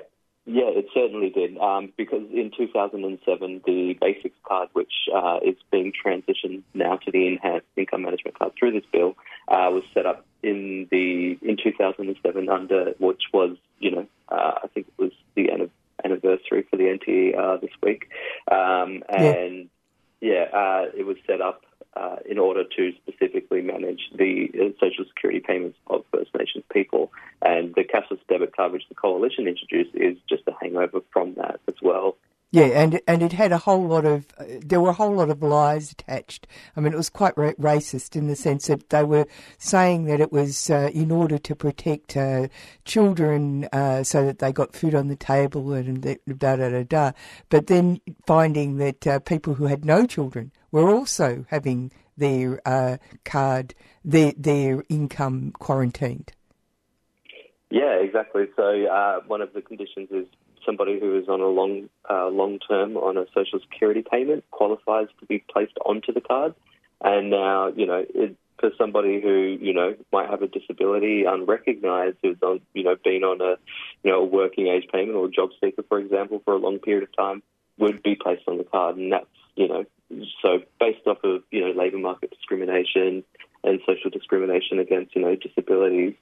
yeah, 0.52 0.66
it 0.66 0.86
certainly 0.92 1.30
did. 1.30 1.56
Um, 1.58 1.92
because 1.96 2.22
in 2.32 2.50
2007, 2.56 3.62
the 3.64 3.96
Basics 4.00 4.36
card, 4.44 4.68
which 4.72 4.92
uh, 5.14 5.38
is 5.44 5.54
being 5.70 5.92
transitioned 5.92 6.62
now 6.74 6.96
to 6.96 7.10
the 7.12 7.26
Enhanced 7.28 7.66
Income 7.76 8.02
Management 8.02 8.38
card 8.38 8.52
through 8.58 8.72
this 8.72 8.84
bill, 8.92 9.16
uh, 9.48 9.70
was 9.70 9.84
set 9.94 10.06
up 10.06 10.26
in 10.42 10.88
the 10.90 11.38
in 11.42 11.56
2007 11.62 12.48
under 12.48 12.94
which 12.98 13.22
was, 13.32 13.56
you 13.78 13.90
know, 13.92 14.06
uh, 14.28 14.52
I 14.64 14.66
think 14.74 14.88
it 14.88 15.00
was 15.00 15.12
the 15.36 15.50
anniversary 16.04 16.66
for 16.68 16.76
the 16.76 16.84
NTE 16.84 17.38
uh, 17.38 17.56
this 17.58 17.70
week, 17.82 18.10
um, 18.50 19.04
and 19.08 19.56
yeah, 19.56 19.62
uh, 20.22 20.86
it 20.96 21.06
was 21.06 21.16
set 21.26 21.40
up 21.40 21.62
uh, 21.96 22.16
in 22.28 22.38
order 22.38 22.64
to 22.64 22.92
specifically 23.02 23.62
manage 23.62 24.10
the 24.14 24.50
uh, 24.54 24.68
social 24.78 25.04
security 25.06 25.40
payments 25.40 25.78
of 25.88 26.04
First 26.12 26.30
Nations 26.38 26.64
people. 26.72 27.10
And 27.42 27.74
the 27.74 27.84
cashless 27.84 28.20
debit 28.28 28.56
card, 28.56 28.72
which 28.72 28.88
the 28.88 28.94
coalition 28.94 29.48
introduced, 29.48 29.94
is 29.94 30.16
just 30.28 30.42
a 30.46 30.52
hangover 30.60 31.00
from 31.12 31.34
that 31.34 31.60
as 31.66 31.74
well. 31.82 32.16
Yeah, 32.52 32.64
and 32.64 33.00
and 33.06 33.22
it 33.22 33.32
had 33.32 33.52
a 33.52 33.58
whole 33.58 33.86
lot 33.86 34.04
of 34.04 34.26
uh, 34.36 34.44
there 34.60 34.80
were 34.80 34.90
a 34.90 34.94
whole 34.94 35.14
lot 35.14 35.30
of 35.30 35.40
lies 35.40 35.92
attached. 35.92 36.48
I 36.76 36.80
mean, 36.80 36.92
it 36.92 36.96
was 36.96 37.08
quite 37.08 37.34
ra- 37.36 37.52
racist 37.52 38.16
in 38.16 38.26
the 38.26 38.34
sense 38.34 38.66
that 38.66 38.90
they 38.90 39.04
were 39.04 39.26
saying 39.58 40.06
that 40.06 40.20
it 40.20 40.32
was 40.32 40.68
uh, 40.68 40.90
in 40.92 41.12
order 41.12 41.38
to 41.38 41.54
protect 41.54 42.16
uh, 42.16 42.48
children 42.84 43.68
uh, 43.72 44.02
so 44.02 44.26
that 44.26 44.40
they 44.40 44.52
got 44.52 44.74
food 44.74 44.96
on 44.96 45.06
the 45.06 45.14
table 45.14 45.72
and 45.72 46.02
da 46.02 46.16
da 46.56 46.70
da 46.70 46.82
da. 46.82 47.12
But 47.50 47.68
then 47.68 48.00
finding 48.26 48.78
that 48.78 49.06
uh, 49.06 49.20
people 49.20 49.54
who 49.54 49.66
had 49.66 49.84
no 49.84 50.04
children 50.04 50.50
were 50.72 50.90
also 50.90 51.46
having 51.50 51.92
their 52.16 52.60
uh, 52.66 52.96
card, 53.24 53.74
their 54.04 54.32
their 54.36 54.82
income 54.88 55.52
quarantined. 55.60 56.32
Yeah, 57.70 57.94
exactly. 58.00 58.46
So 58.56 58.86
uh, 58.86 59.20
one 59.28 59.40
of 59.40 59.52
the 59.52 59.62
conditions 59.62 60.08
is 60.10 60.26
somebody 60.64 60.98
who 60.98 61.18
is 61.18 61.28
on 61.28 61.40
a 61.40 61.46
long 61.46 61.88
uh, 62.08 62.28
long 62.28 62.58
term 62.58 62.96
on 62.96 63.16
a 63.16 63.26
social 63.34 63.60
security 63.60 64.04
payment 64.08 64.44
qualifies 64.50 65.08
to 65.20 65.26
be 65.26 65.44
placed 65.52 65.76
onto 65.84 66.12
the 66.12 66.20
card. 66.20 66.54
And 67.02 67.30
now, 67.30 67.68
you 67.68 67.86
know, 67.86 68.04
it, 68.14 68.36
for 68.58 68.70
somebody 68.76 69.20
who 69.20 69.58
you 69.60 69.72
know 69.72 69.94
might 70.12 70.28
have 70.28 70.42
a 70.42 70.46
disability 70.46 71.24
unrecognised, 71.24 72.18
who's 72.22 72.36
on 72.42 72.60
you 72.74 72.84
know 72.84 72.96
been 73.02 73.24
on 73.24 73.40
a 73.40 73.56
you 74.02 74.12
know 74.12 74.20
a 74.20 74.24
working 74.24 74.68
age 74.68 74.86
payment 74.92 75.16
or 75.16 75.26
a 75.26 75.30
job 75.30 75.50
seeker, 75.60 75.82
for 75.88 75.98
example, 75.98 76.42
for 76.44 76.54
a 76.54 76.58
long 76.58 76.78
period 76.78 77.02
of 77.02 77.16
time, 77.16 77.42
would 77.78 78.02
be 78.02 78.14
placed 78.14 78.46
on 78.46 78.58
the 78.58 78.64
card, 78.64 78.96
and 78.96 79.12
that's 79.12 79.26
you 79.56 79.66
know 79.66 79.84
so 80.42 80.60
based 80.78 81.06
off 81.06 81.18
of 81.24 81.42
you 81.50 81.60
know 81.60 81.72
labour 81.72 81.98
market 81.98 82.30
discrimination 82.30 83.24
and 83.62 83.80
social 83.86 84.10
discrimination 84.10 84.78
against 84.78 85.14
you 85.14 85.22
know 85.22 85.36
disabilities, 85.36 86.14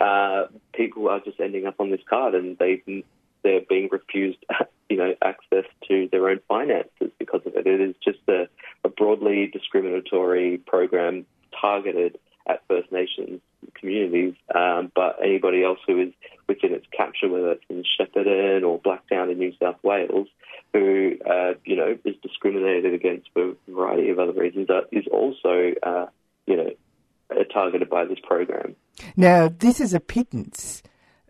uh, 0.00 0.46
people 0.74 1.08
are 1.08 1.20
just 1.20 1.40
ending 1.40 1.66
up 1.66 1.76
on 1.78 1.90
this 1.90 2.00
card, 2.08 2.34
and 2.34 2.58
they 2.58 2.82
they're 3.46 3.60
being 3.68 3.88
refused 3.92 4.38
you 4.90 4.96
know 4.96 5.14
access 5.22 5.64
to 5.88 6.08
their 6.10 6.28
own 6.28 6.40
finances 6.48 7.10
because 7.18 7.42
of 7.46 7.54
it. 7.54 7.66
It 7.66 7.80
is 7.80 7.94
just 8.04 8.18
a, 8.28 8.48
a 8.84 8.88
broadly 8.88 9.48
discriminatory 9.52 10.58
program 10.58 11.24
targeted 11.58 12.18
at 12.48 12.62
First 12.68 12.92
Nations 12.92 13.40
communities, 13.74 14.34
um, 14.54 14.92
but 14.94 15.18
anybody 15.22 15.64
else 15.64 15.78
who 15.86 16.00
is 16.00 16.12
within 16.48 16.72
its 16.72 16.86
capture, 16.96 17.28
whether 17.28 17.52
it's 17.52 17.64
in 17.68 17.82
Shepparton 17.98 18.62
or 18.62 18.80
Blacktown 18.80 19.30
in 19.32 19.38
New 19.38 19.52
South 19.60 19.76
Wales, 19.82 20.28
who 20.72 21.16
uh, 21.28 21.54
you 21.64 21.76
know 21.76 21.96
is 22.04 22.16
discriminated 22.22 22.94
against 22.94 23.28
for 23.32 23.50
a 23.50 23.54
variety 23.68 24.10
of 24.10 24.18
other 24.18 24.32
reasons, 24.32 24.68
uh, 24.70 24.82
is 24.90 25.06
also 25.10 25.72
uh, 25.82 26.06
you 26.46 26.56
know 26.56 26.70
uh, 27.30 27.44
targeted 27.52 27.88
by 27.88 28.04
this 28.04 28.18
program. 28.22 28.74
Now, 29.16 29.48
this 29.48 29.80
is 29.80 29.94
a 29.94 30.00
pittance. 30.00 30.82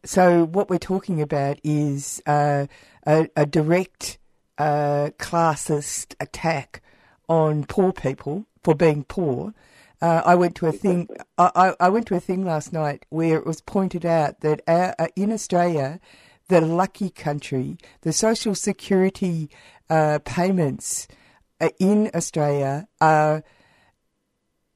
So, 0.06 0.44
what 0.44 0.70
we're 0.70 0.78
talking 0.78 1.20
about 1.20 1.58
is 1.64 2.22
uh, 2.26 2.66
a, 3.04 3.28
a 3.34 3.44
direct 3.44 4.18
uh, 4.56 5.10
classist 5.18 6.14
attack 6.20 6.80
on 7.28 7.64
poor 7.64 7.92
people 7.92 8.46
for 8.62 8.76
being 8.76 9.02
poor. 9.02 9.52
Uh, 10.00 10.22
I 10.24 10.36
went 10.36 10.54
to 10.56 10.66
a 10.66 10.72
thing. 10.72 11.08
I, 11.36 11.74
I- 11.80 11.88
went 11.88 12.06
to 12.06 12.14
a 12.14 12.20
thing 12.20 12.44
last 12.44 12.72
night 12.72 13.04
where 13.08 13.36
it 13.36 13.44
was 13.46 13.60
pointed 13.60 14.06
out 14.06 14.42
that 14.42 14.60
our, 14.68 14.94
uh, 14.96 15.08
in 15.16 15.32
Australia, 15.32 15.98
the 16.46 16.60
lucky 16.60 17.10
country, 17.10 17.76
the 18.02 18.12
social 18.12 18.54
security 18.54 19.50
uh, 19.90 20.20
payments 20.24 21.08
uh, 21.60 21.70
in 21.80 22.10
Australia 22.14 22.86
are 23.00 23.42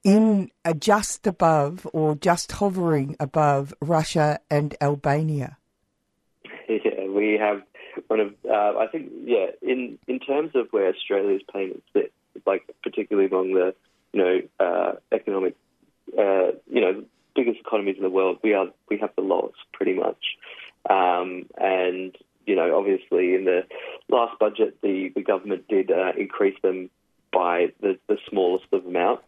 in 0.04 0.50
uh, 0.64 0.72
just 0.72 1.26
above 1.26 1.86
or 1.92 2.14
just 2.14 2.52
hovering 2.52 3.16
above 3.20 3.74
Russia 3.80 4.40
and 4.50 4.74
Albania. 4.80 5.56
Yeah, 6.68 7.08
we 7.08 7.36
have 7.36 7.62
one 8.06 8.20
of. 8.20 8.34
Uh, 8.48 8.78
I 8.78 8.86
think, 8.86 9.10
yeah, 9.24 9.46
in 9.60 9.98
in 10.06 10.20
terms 10.20 10.52
of 10.54 10.68
where 10.70 10.88
Australia's 10.88 11.42
payments 11.52 11.82
sit, 11.92 12.12
like 12.46 12.62
particularly 12.84 13.28
among 13.28 13.54
the 13.54 13.74
you 14.12 14.22
know 14.22 14.40
uh, 14.64 14.92
economic, 15.10 15.56
uh, 16.16 16.52
you 16.70 16.80
know, 16.80 17.02
biggest 17.34 17.58
economies 17.58 17.96
in 17.96 18.04
the 18.04 18.08
world, 18.08 18.38
we 18.44 18.54
are 18.54 18.66
we 18.88 18.98
have 18.98 19.10
the 19.16 19.22
lowest 19.22 19.58
pretty 19.72 19.94
much. 19.94 20.36
Um, 20.88 21.46
and 21.58 22.16
you 22.46 22.54
know, 22.54 22.78
obviously, 22.78 23.34
in 23.34 23.44
the 23.44 23.62
last 24.08 24.38
budget, 24.38 24.80
the 24.82 25.10
the 25.14 25.22
government 25.22 25.66
did 25.68 25.90
uh, 25.90 26.12
increase 26.16 26.56
them 26.62 26.90
by 27.32 27.72
the 27.80 27.98
the 28.08 28.18
smallest 28.28 28.66
of 28.72 28.86
amounts. 28.86 29.24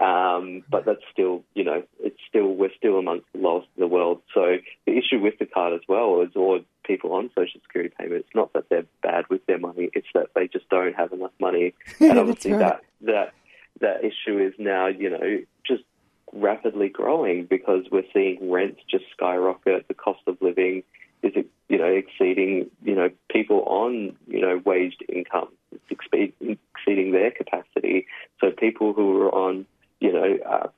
Um, 0.00 0.64
but 0.70 0.84
that's 0.84 1.02
still, 1.12 1.44
you 1.54 1.64
know, 1.64 1.82
it's 2.00 2.18
still 2.28 2.48
we're 2.48 2.74
still 2.76 2.98
amongst 2.98 3.26
the 3.32 3.40
lowest 3.40 3.68
in 3.76 3.82
the 3.82 3.86
world. 3.86 4.22
So 4.34 4.56
the 4.86 4.98
issue 4.98 5.20
with 5.20 5.38
the 5.38 5.46
card 5.46 5.74
as 5.74 5.82
well 5.88 6.22
is, 6.22 6.30
or 6.34 6.60
people 6.84 7.12
on 7.12 7.30
social 7.36 7.60
security 7.62 7.94
payments, 7.98 8.26
it's 8.26 8.34
not 8.34 8.52
that 8.54 8.68
they're 8.68 8.86
bad 9.02 9.26
with 9.28 9.44
their 9.46 9.58
money; 9.58 9.90
it's 9.92 10.08
that 10.14 10.28
they 10.34 10.48
just 10.48 10.68
don't 10.70 10.94
have 10.94 11.12
enough 11.12 11.32
money. 11.38 11.74
And 12.00 12.18
obviously, 12.18 12.52
right. 12.52 12.60
that 12.60 12.82
that 13.02 13.32
that 13.80 14.04
issue 14.04 14.38
is 14.38 14.54
now, 14.58 14.86
you 14.86 15.10
know, 15.10 15.42
just 15.66 15.84
rapidly 16.32 16.88
growing 16.88 17.44
because 17.44 17.84
we're 17.90 18.06
seeing 18.12 18.50
rents 18.50 18.80
just 18.90 19.04
skyrocket. 19.12 19.86
The 19.88 19.94
cost 19.94 20.20
of 20.26 20.38
living 20.40 20.82
is, 21.22 21.34
you 21.68 21.78
know, 21.78 21.84
exceeding, 21.84 22.70
you 22.82 22.94
know, 22.94 23.10
people 23.30 23.62
on, 23.66 24.16
you 24.26 24.40
know, 24.40 24.60
waged 24.64 25.04
income, 25.08 25.48
it's 25.70 25.82
exceeding 25.90 27.12
their 27.12 27.30
capacity. 27.30 28.06
So 28.40 28.50
people 28.50 28.92
who 28.92 29.20
are 29.22 29.34
on, 29.34 29.66
you 30.02 30.12
know, 30.12 30.38
uh, 30.44 30.68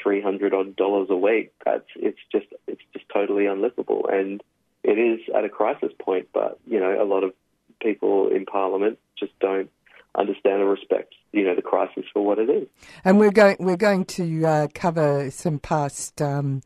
three 0.00 0.20
hundred 0.20 0.52
odd 0.52 0.76
dollars 0.76 1.08
a 1.10 1.16
week, 1.16 1.52
that's 1.64 1.88
it's 1.96 2.18
just 2.30 2.46
it's 2.66 2.82
just 2.92 3.06
totally 3.12 3.46
unlivable, 3.46 4.06
and 4.12 4.42
it 4.84 4.98
is 4.98 5.20
at 5.34 5.44
a 5.44 5.48
crisis 5.48 5.92
point. 5.98 6.28
But 6.34 6.60
you 6.66 6.78
know, 6.78 7.02
a 7.02 7.04
lot 7.04 7.24
of 7.24 7.32
people 7.80 8.28
in 8.28 8.44
Parliament 8.44 8.98
just 9.18 9.32
don't 9.40 9.70
understand 10.14 10.60
or 10.60 10.66
respect, 10.66 11.14
you 11.32 11.44
know, 11.44 11.54
the 11.54 11.62
crisis 11.62 12.04
for 12.12 12.22
what 12.22 12.38
it 12.38 12.50
is. 12.50 12.68
And 13.02 13.18
we're 13.18 13.30
going 13.30 13.56
we're 13.58 13.76
going 13.76 14.04
to 14.06 14.44
uh, 14.44 14.66
cover 14.74 15.30
some 15.30 15.58
past 15.58 16.20
um, 16.20 16.60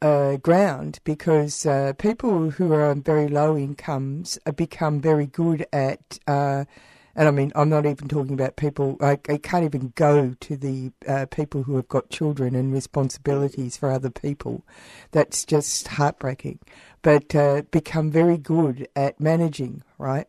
uh, 0.00 0.36
ground 0.36 1.00
because 1.02 1.66
uh, 1.66 1.94
people 1.98 2.50
who 2.50 2.72
are 2.72 2.84
on 2.84 3.02
very 3.02 3.26
low 3.26 3.56
incomes 3.56 4.38
become 4.54 5.00
very 5.00 5.26
good 5.26 5.66
at. 5.72 6.20
And 7.18 7.26
I 7.26 7.32
mean, 7.32 7.50
I'm 7.56 7.68
not 7.68 7.84
even 7.84 8.06
talking 8.06 8.34
about 8.34 8.54
people. 8.54 8.96
I, 9.00 9.18
I 9.28 9.38
can't 9.38 9.64
even 9.64 9.92
go 9.96 10.36
to 10.38 10.56
the 10.56 10.92
uh, 11.04 11.26
people 11.26 11.64
who 11.64 11.74
have 11.74 11.88
got 11.88 12.10
children 12.10 12.54
and 12.54 12.72
responsibilities 12.72 13.76
for 13.76 13.90
other 13.90 14.08
people. 14.08 14.64
That's 15.10 15.44
just 15.44 15.88
heartbreaking. 15.88 16.60
But 17.02 17.34
uh, 17.34 17.62
become 17.72 18.12
very 18.12 18.38
good 18.38 18.86
at 18.94 19.18
managing, 19.18 19.82
right? 19.98 20.28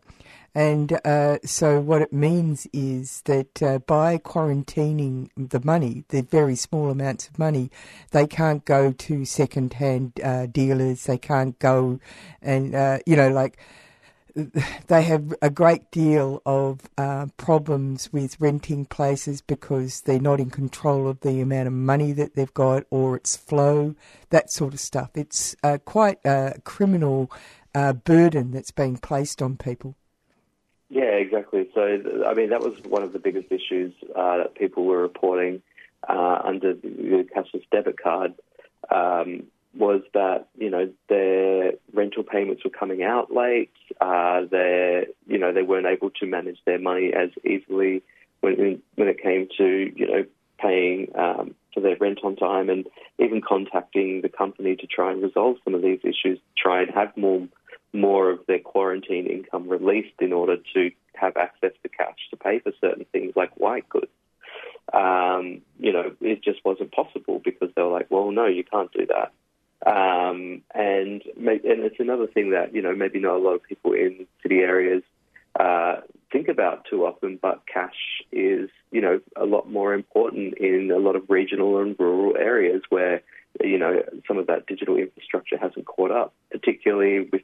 And 0.56 1.00
uh, 1.06 1.38
so, 1.46 1.80
what 1.80 2.02
it 2.02 2.12
means 2.12 2.66
is 2.74 3.22
that 3.26 3.62
uh, 3.62 3.78
by 3.78 4.18
quarantining 4.18 5.30
the 5.38 5.62
money, 5.64 6.06
the 6.10 6.24
very 6.24 6.56
small 6.56 6.90
amounts 6.90 7.28
of 7.28 7.38
money, 7.38 7.70
they 8.12 8.26
can't 8.26 8.66
go 8.66 8.92
to 8.94 9.26
second 9.26 9.74
hand 9.74 10.20
uh, 10.24 10.48
dealers, 10.48 11.04
they 11.04 11.20
can't 11.20 11.58
go 11.60 12.00
and, 12.42 12.74
uh, 12.74 12.98
you 13.06 13.16
know, 13.16 13.30
like 13.30 13.60
they 14.88 15.04
have 15.04 15.34
a 15.42 15.50
great 15.50 15.92
deal 15.92 16.42
of 16.46 16.82
uh, 16.98 17.28
problems 17.38 18.12
with 18.12 18.40
renting 18.40 18.86
places 18.86 19.42
because 19.42 20.02
they're 20.02 20.20
not 20.20 20.40
in 20.40 20.50
control 20.50 21.08
of 21.08 21.20
the 21.22 21.42
amount 21.42 21.68
of 21.68 21.74
money 21.74 22.12
that 22.14 22.36
they've 22.36 22.54
got 22.54 22.84
or 22.90 23.16
its 23.16 23.36
flow, 23.36 23.96
that 24.30 24.52
sort 24.52 24.74
of 24.74 24.80
stuff. 24.80 25.12
It's 25.16 25.56
uh, 25.64 25.78
quite 25.84 26.20
a 26.26 26.60
criminal 26.64 27.32
uh, 27.76 27.94
burden 27.94 28.52
that's 28.52 28.72
being 28.72 28.98
placed 28.98 29.42
on 29.42 29.58
people. 29.58 29.96
Yeah, 30.90 31.04
exactly. 31.04 31.70
So, 31.76 31.82
I 32.26 32.34
mean, 32.34 32.50
that 32.50 32.62
was 32.62 32.80
one 32.84 33.04
of 33.04 33.14
the 33.14 33.20
biggest 33.20 33.52
issues 33.52 33.94
uh, 34.16 34.38
that 34.38 34.56
people 34.56 34.86
were 34.86 35.02
reporting 35.02 35.62
uh, 36.08 36.42
under 36.44 36.74
the 36.74 37.28
cashless 37.36 37.64
debit 37.72 38.02
card. 38.02 38.34
Um, 38.90 39.44
was 39.76 40.02
that 40.14 40.48
you 40.58 40.70
know 40.70 40.90
their 41.08 41.74
rental 41.94 42.24
payments 42.24 42.64
were 42.64 42.72
coming 42.72 43.04
out 43.04 43.32
late. 43.32 43.72
Uh, 44.02 44.42
they 44.50 45.08
you 45.28 45.38
know 45.38 45.54
they 45.54 45.64
weren't 45.64 45.86
able 45.86 46.10
to 46.10 46.26
manage 46.26 46.58
their 46.66 46.80
money 46.80 47.12
as 47.14 47.30
easily 47.46 48.02
when 48.42 48.82
when 48.96 49.08
it 49.08 49.22
came 49.22 49.48
to 49.58 49.92
you 49.96 50.08
know 50.08 50.26
paying 50.58 51.12
um, 51.16 51.56
for 51.74 51.82
their 51.82 51.96
rent 51.98 52.20
on 52.24 52.36
time 52.36 52.70
and 52.70 52.86
even 53.18 53.42
contacting 53.42 54.22
the 54.22 54.30
company 54.30 54.76
to 54.76 54.88
try 54.88 55.12
and 55.12 55.22
resolve 55.22 55.56
some 55.64 55.74
of 55.74 55.82
these 55.82 56.00
issues, 56.04 56.40
try 56.58 56.82
and 56.82 56.92
have 56.92 57.16
more 57.16 57.48
more 57.92 58.30
of 58.30 58.40
their 58.48 58.60
quarantine 58.60 59.26
income 59.26 59.68
released 59.68 60.14
in 60.20 60.32
order 60.32 60.58
to 60.74 60.92
have 61.14 61.36
access 61.38 61.72
to 61.82 61.90
cash 61.90 62.18
to 62.30 62.38
pay 62.38 62.60
for 62.60 62.72
certain 62.80 63.06
things 63.12 63.34
like 63.36 63.52
white 63.58 63.88
goods. 63.90 64.12
Um, 64.94 65.62
you 65.80 65.92
know, 65.94 66.12
it 66.22 66.44
just 66.44 66.64
wasn't 66.64 66.92
possible 66.92 67.42
because 67.44 67.70
they 67.76 67.82
were 67.82 67.92
like, 67.92 68.08
well, 68.10 68.32
no, 68.32 68.46
you 68.46 68.64
can't 68.64 68.92
do 68.92 69.06
that. 69.08 69.32
Um, 69.86 70.62
and 70.76 71.22
and 71.24 71.84
it's 71.86 72.00
another 72.00 72.28
thing 72.28 72.52
that 72.52 72.76
you 72.76 72.82
know 72.82 72.94
maybe 72.96 73.20
not 73.20 73.36
a 73.36 73.40
lot 73.40 73.54
of 73.54 73.64
people 73.64 73.94
in 73.94 74.28
city 74.44 74.60
areas 74.60 75.04
uh, 75.60 76.02
think 76.32 76.48
about 76.48 76.86
too 76.90 77.06
often, 77.06 77.40
but 77.42 77.62
cash 77.72 78.24
is 78.32 78.70
you 78.92 79.02
know 79.02 79.20
a 79.36 79.46
lot 79.46 79.70
more 79.70 79.94
important 79.94 80.58
in 80.58 80.92
a 80.92 80.98
lot 81.00 81.16
of 81.16 81.30
regional 81.30 81.80
and 81.80 81.96
rural 81.98 82.36
areas 82.38 82.82
where 82.90 83.22
you 83.64 83.78
know 83.78 84.04
some 84.28 84.38
of 84.38 84.48
that 84.48 84.68
digital 84.68 84.98
infrastructure 84.98 85.58
hasn't 85.58 85.86
caught 85.86 86.12
up, 86.12 86.34
particularly 86.52 87.30
with 87.32 87.42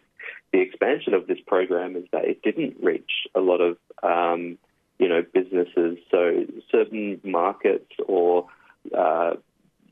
the 0.52 0.60
expansion 0.60 1.14
of 1.14 1.28
this 1.28 1.40
program 1.46 1.96
is 1.96 2.06
that 2.12 2.26
it 2.26 2.42
didn't 2.42 2.76
reach 2.82 3.28
a 3.34 3.40
lot 3.40 3.62
of 3.62 3.78
um, 4.04 4.58
you 5.00 5.08
know 5.08 5.24
businesses. 5.34 5.98
So 6.12 6.46
certain 6.72 7.20
markets 7.24 7.92
or 8.08 8.48
uh, 8.96 9.36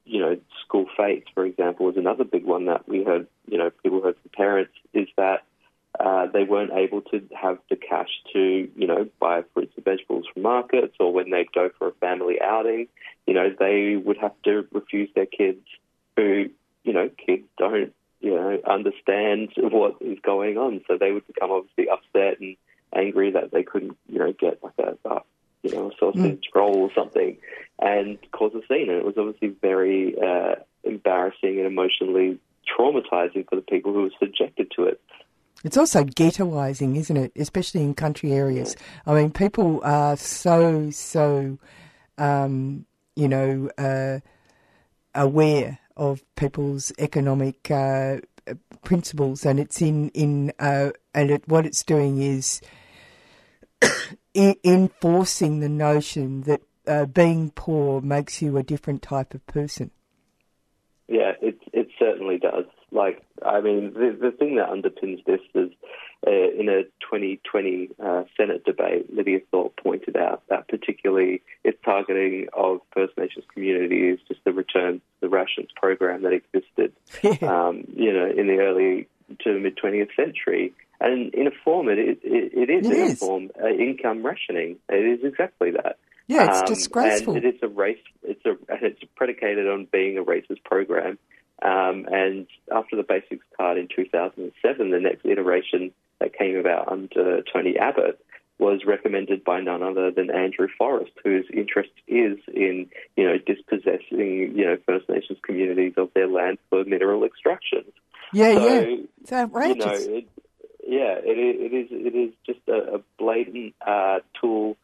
you 0.05 0.19
know 0.19 0.37
school 0.65 0.85
fetes, 0.97 1.27
for 1.33 1.45
example, 1.45 1.85
was 1.85 1.97
another 1.97 2.23
big 2.23 2.45
one 2.45 2.65
that 2.65 2.87
we 2.87 3.03
heard. 3.03 3.27
You 3.47 3.57
know, 3.57 3.69
people 3.69 4.01
heard 4.01 4.15
from 4.21 4.31
parents 4.35 4.73
is 4.93 5.07
that 5.17 5.43
uh, 5.99 6.27
they 6.27 6.43
weren't 6.43 6.73
able 6.73 7.01
to 7.01 7.21
have 7.39 7.59
the 7.69 7.75
cash 7.75 8.09
to, 8.33 8.69
you 8.75 8.87
know, 8.87 9.07
buy 9.19 9.43
fruits 9.53 9.73
and 9.75 9.85
vegetables 9.85 10.25
from 10.33 10.41
markets, 10.41 10.95
or 10.99 11.13
when 11.13 11.29
they'd 11.29 11.51
go 11.51 11.69
for 11.77 11.89
a 11.89 11.93
family 11.93 12.41
outing, 12.41 12.87
you 13.27 13.33
know, 13.33 13.53
they 13.59 13.95
would 13.95 14.17
have 14.17 14.33
to 14.43 14.67
refuse 14.71 15.09
their 15.13 15.27
kids 15.27 15.61
who, 16.15 16.49
you 16.83 16.93
know, 16.93 17.09
kids 17.25 17.43
don't 17.57 17.93
you 18.23 18.33
know, 18.33 18.57
understand 18.65 19.49
what 19.57 19.97
is 19.99 20.17
going 20.23 20.57
on. 20.57 20.81
So 20.87 20.97
they 20.97 21.11
would 21.11 21.27
become 21.27 21.51
obviously 21.51 21.89
upset 21.89 22.39
and 22.39 22.55
angry 22.95 23.31
that 23.31 23.51
they 23.51 23.63
couldn't, 23.63 23.97
you 24.07 24.17
know, 24.17 24.31
get 24.31 24.63
like 24.63 24.73
a 24.79 24.97
you 25.63 25.71
know, 25.71 25.89
a 25.89 25.91
sausage 25.97 26.43
mm. 26.54 26.56
roll 26.56 26.78
or 26.78 26.91
something 26.93 27.38
and 27.80 28.17
cause 28.32 28.52
a 28.54 28.62
scene. 28.67 28.89
And 28.89 28.99
it 28.99 29.06
was 29.06 29.15
obviously 29.17 29.49
very 29.62 30.15
uh, 30.19 30.56
embarrassing 30.84 31.58
and 31.58 31.65
emotionally 31.65 32.39
traumatizing 32.78 33.49
for 33.49 33.56
the 33.56 33.62
people 33.62 33.93
who 33.93 34.04
were 34.04 34.12
subjected 34.19 34.71
to 34.76 34.86
it. 34.86 35.02
It's 35.63 35.78
also 35.78 36.04
ghettoizing, 36.04 36.97
isn't 36.97 37.15
it? 37.15 37.32
Especially 37.36 37.82
in 37.82 37.93
country 37.93 38.34
areas. 38.34 38.76
I 39.06 39.13
mean, 39.13 39.32
people 39.32 39.80
are 39.84 40.17
so, 40.17 40.91
so, 40.91 41.58
um, 42.17 42.86
you 43.15 43.30
know, 43.30 43.69
uh, 43.78 44.19
aware 45.15 45.80
of 45.95 46.23
people's 46.36 46.91
economic 46.99 47.71
uh, 47.71 48.17
principles, 48.84 49.45
and 49.45 49.60
it's 49.60 49.82
in 49.82 50.10
in 50.10 50.52
uh, 50.60 50.91
and 51.13 51.32
it, 51.32 51.47
what 51.47 51.65
it's 51.65 51.84
doing 51.84 52.21
is 52.21 52.62
enforcing 54.36 55.60
the 55.60 55.69
notion 55.69 56.41
that 56.41 56.62
uh, 56.88 57.06
being 57.06 57.52
poor 57.52 58.02
makes 58.02 58.41
you 58.41 58.58
a 58.58 58.63
different 58.63 59.02
type 59.02 59.34
of 59.34 59.46
person. 59.48 59.91
Yeah, 61.08 61.34
it 61.41 61.60
it 61.72 61.89
certainly 62.00 62.38
does. 62.38 62.65
Like, 62.91 63.24
I 63.46 63.62
mean, 63.62 63.93
the 63.93 64.17
the 64.19 64.32
thing 64.32 64.56
that 64.56 64.69
underpins 64.69 65.24
this 65.26 65.41
is 65.54 65.72
uh, 66.26 66.32
in 66.32 66.69
a 66.69 66.84
2020 67.02 67.89
uh, 68.02 68.24
Senate 68.38 68.63
debate, 68.63 69.13
Lydia 69.13 69.39
Thorpe 69.52 69.76
pointed 69.76 70.15
out 70.15 70.43
that 70.50 70.67
particularly 70.67 71.41
its 71.63 71.78
targeting 71.84 72.48
of 72.54 72.80
First 72.93 73.17
Nations 73.17 73.46
communities, 73.54 74.19
just 74.28 74.43
the 74.46 74.54
return 74.54 74.96
to 74.96 75.02
the 75.22 75.30
rations 75.30 75.69
program 75.76 76.24
that 76.24 76.32
existed, 76.32 76.93
um, 77.43 77.84
you 77.93 78.13
know, 78.13 78.30
in 78.30 78.48
the 78.48 78.60
early 78.60 79.08
to 79.43 79.60
mid 79.60 79.78
20th 79.78 80.15
century. 80.15 80.74
And 81.03 81.33
in 81.33 81.47
a 81.47 81.51
form, 81.63 81.89
it, 81.89 81.99
it, 81.99 82.19
it 82.23 82.69
is 82.69 82.87
it 82.87 82.93
in 82.93 83.03
is. 83.03 83.13
a 83.13 83.15
form 83.17 83.51
uh, 83.61 83.67
income 83.67 84.25
rationing. 84.25 84.77
It 84.89 85.19
is 85.19 85.23
exactly 85.23 85.71
that. 85.71 85.97
Yeah, 86.27 86.47
it's 86.47 86.59
um, 86.59 86.65
disgraceful. 86.65 87.35
And 87.35 87.43
it 87.43 87.55
is 87.55 87.59
a 87.61 87.67
race. 87.67 87.97
It's 88.23 88.45
a 88.45 88.55
it's 88.69 89.01
predicated 89.15 89.67
on 89.67 89.87
being 89.91 90.17
a 90.17 90.23
racist 90.23 90.63
program. 90.63 91.19
Um, 91.61 92.05
and 92.09 92.47
after 92.73 92.95
the 92.95 93.03
basics 93.03 93.45
card 93.57 93.77
in 93.77 93.87
2007, 93.93 94.91
the 94.91 94.99
next 94.99 95.25
iteration 95.25 95.91
that 96.19 96.37
came 96.37 96.57
about 96.57 96.91
under 96.91 97.41
Tony 97.53 97.77
Abbott 97.77 98.19
was 98.59 98.81
recommended 98.85 99.43
by 99.43 99.59
none 99.59 99.83
other 99.83 100.11
than 100.11 100.29
Andrew 100.29 100.67
Forrest, 100.77 101.11
whose 101.23 101.45
interest 101.53 101.91
is 102.07 102.37
in, 102.53 102.89
you 103.17 103.25
know, 103.25 103.37
dispossessing, 103.37 104.53
you 104.55 104.65
know, 104.65 104.77
First 104.85 105.09
Nations 105.09 105.39
communities 105.43 105.93
of 105.97 106.09
their 106.13 106.27
land 106.27 106.59
for 106.69 106.83
mineral 106.85 107.23
extraction. 107.25 107.83
Yeah, 108.31 108.53
so, 108.53 108.67
yeah, 108.67 108.95
it's 109.21 109.33
outrageous. 109.33 110.05
You 110.05 110.11
know, 110.11 110.17
it, 110.17 110.27
yeah, 110.86 111.15
it, 111.24 111.38
it 111.38 111.74
is. 111.74 111.88
It 111.91 112.15
is 112.15 112.34
just 112.46 112.60
a, 112.67 112.96
a 112.96 113.02
blatant 113.17 113.76
uh, 113.86 114.19
tool 114.39 114.78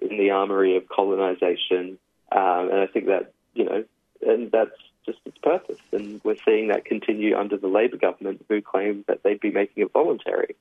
in 0.00 0.18
the 0.18 0.30
armory 0.30 0.76
of 0.76 0.88
colonization, 0.88 1.98
um, 2.32 2.70
and 2.70 2.80
I 2.80 2.86
think 2.86 3.06
that 3.06 3.32
you 3.54 3.64
know, 3.64 3.84
and 4.26 4.50
that's 4.50 4.76
just 5.04 5.18
its 5.26 5.38
purpose. 5.38 5.78
And 5.92 6.20
we're 6.24 6.36
seeing 6.44 6.68
that 6.68 6.84
continue 6.84 7.36
under 7.36 7.56
the 7.56 7.68
Labor 7.68 7.96
government, 7.96 8.44
who 8.48 8.60
claim 8.62 9.04
that 9.08 9.22
they'd 9.22 9.40
be 9.40 9.50
making 9.50 9.82
it 9.82 9.92
voluntary. 9.92 10.56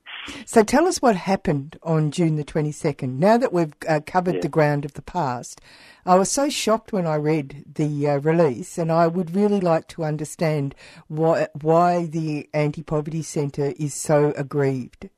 So 0.46 0.64
tell 0.64 0.88
us 0.88 1.02
what 1.02 1.16
happened 1.16 1.78
on 1.84 2.12
June 2.12 2.36
the 2.36 2.44
22nd. 2.44 3.18
Now 3.20 3.38
that 3.38 3.54
we've 3.54 3.74
uh, 3.88 4.02
covered 4.06 4.36
Yeah. 4.36 4.42
the 4.42 4.50
ground 4.50 4.86
of 4.86 4.94
the 4.94 5.02
past, 5.02 5.62
I 6.06 6.16
was 6.16 6.30
so 6.32 6.50
shocked 6.50 6.92
when 6.92 7.08
I 7.08 7.16
read 7.16 7.64
the 7.76 8.10
uh, 8.10 8.18
release, 8.20 8.78
and 8.78 8.92
I 8.92 9.08
would 9.08 9.34
really 9.34 9.62
like 9.62 9.88
to 9.90 10.04
understand 10.04 10.76
why, 11.08 11.48
why 11.62 12.06
the 12.06 12.50
Anti 12.54 12.84
Poverty 12.84 13.22
Centre 13.22 13.74
is 13.80 13.94
so 13.94 14.34
aggrieved. 14.36 15.10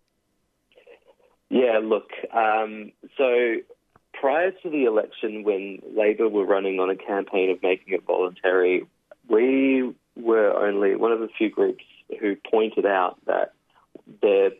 Yeah, 1.49 1.79
look, 1.81 2.09
um, 2.33 2.91
so 3.17 3.55
prior 4.13 4.51
to 4.51 4.69
the 4.69 4.85
election, 4.85 5.43
when 5.43 5.79
Labor 5.95 6.27
were 6.27 6.45
running 6.45 6.79
on 6.79 6.89
a 6.89 6.95
campaign 6.95 7.49
of 7.51 7.61
making 7.61 7.93
it 7.93 8.03
voluntary, 8.05 8.85
we 9.29 9.93
were 10.15 10.51
only 10.51 10.95
one 10.95 11.11
of 11.11 11.19
the 11.19 11.29
few 11.37 11.49
groups 11.49 11.83
who 12.19 12.35
pointed 12.49 12.85
out 12.85 13.17
that 13.25 13.53
their 14.21 14.51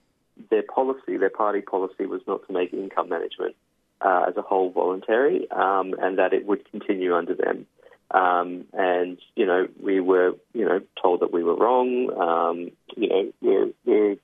their 0.49 0.63
policy, 0.63 1.17
their 1.17 1.29
party 1.29 1.61
policy, 1.61 2.05
was 2.05 2.21
not 2.27 2.45
to 2.47 2.53
make 2.53 2.73
income 2.73 3.09
management 3.09 3.55
uh, 4.01 4.25
as 4.27 4.35
a 4.37 4.41
whole 4.41 4.71
voluntary, 4.71 5.49
um, 5.51 5.95
and 5.99 6.17
that 6.17 6.33
it 6.33 6.45
would 6.45 6.69
continue 6.71 7.15
under 7.15 7.35
them. 7.35 7.65
Um, 8.11 8.65
and 8.73 9.17
you 9.35 9.45
know, 9.45 9.67
we 9.81 9.99
were 9.99 10.33
you 10.53 10.65
know 10.65 10.81
told 11.01 11.21
that 11.21 11.31
we 11.31 11.43
were 11.43 11.55
wrong. 11.55 12.11
Um, 12.19 12.71
you 12.95 13.09
know, 13.09 13.33
we 13.41 13.49
were, 13.49 13.67
we 13.85 13.93
were 13.93 14.15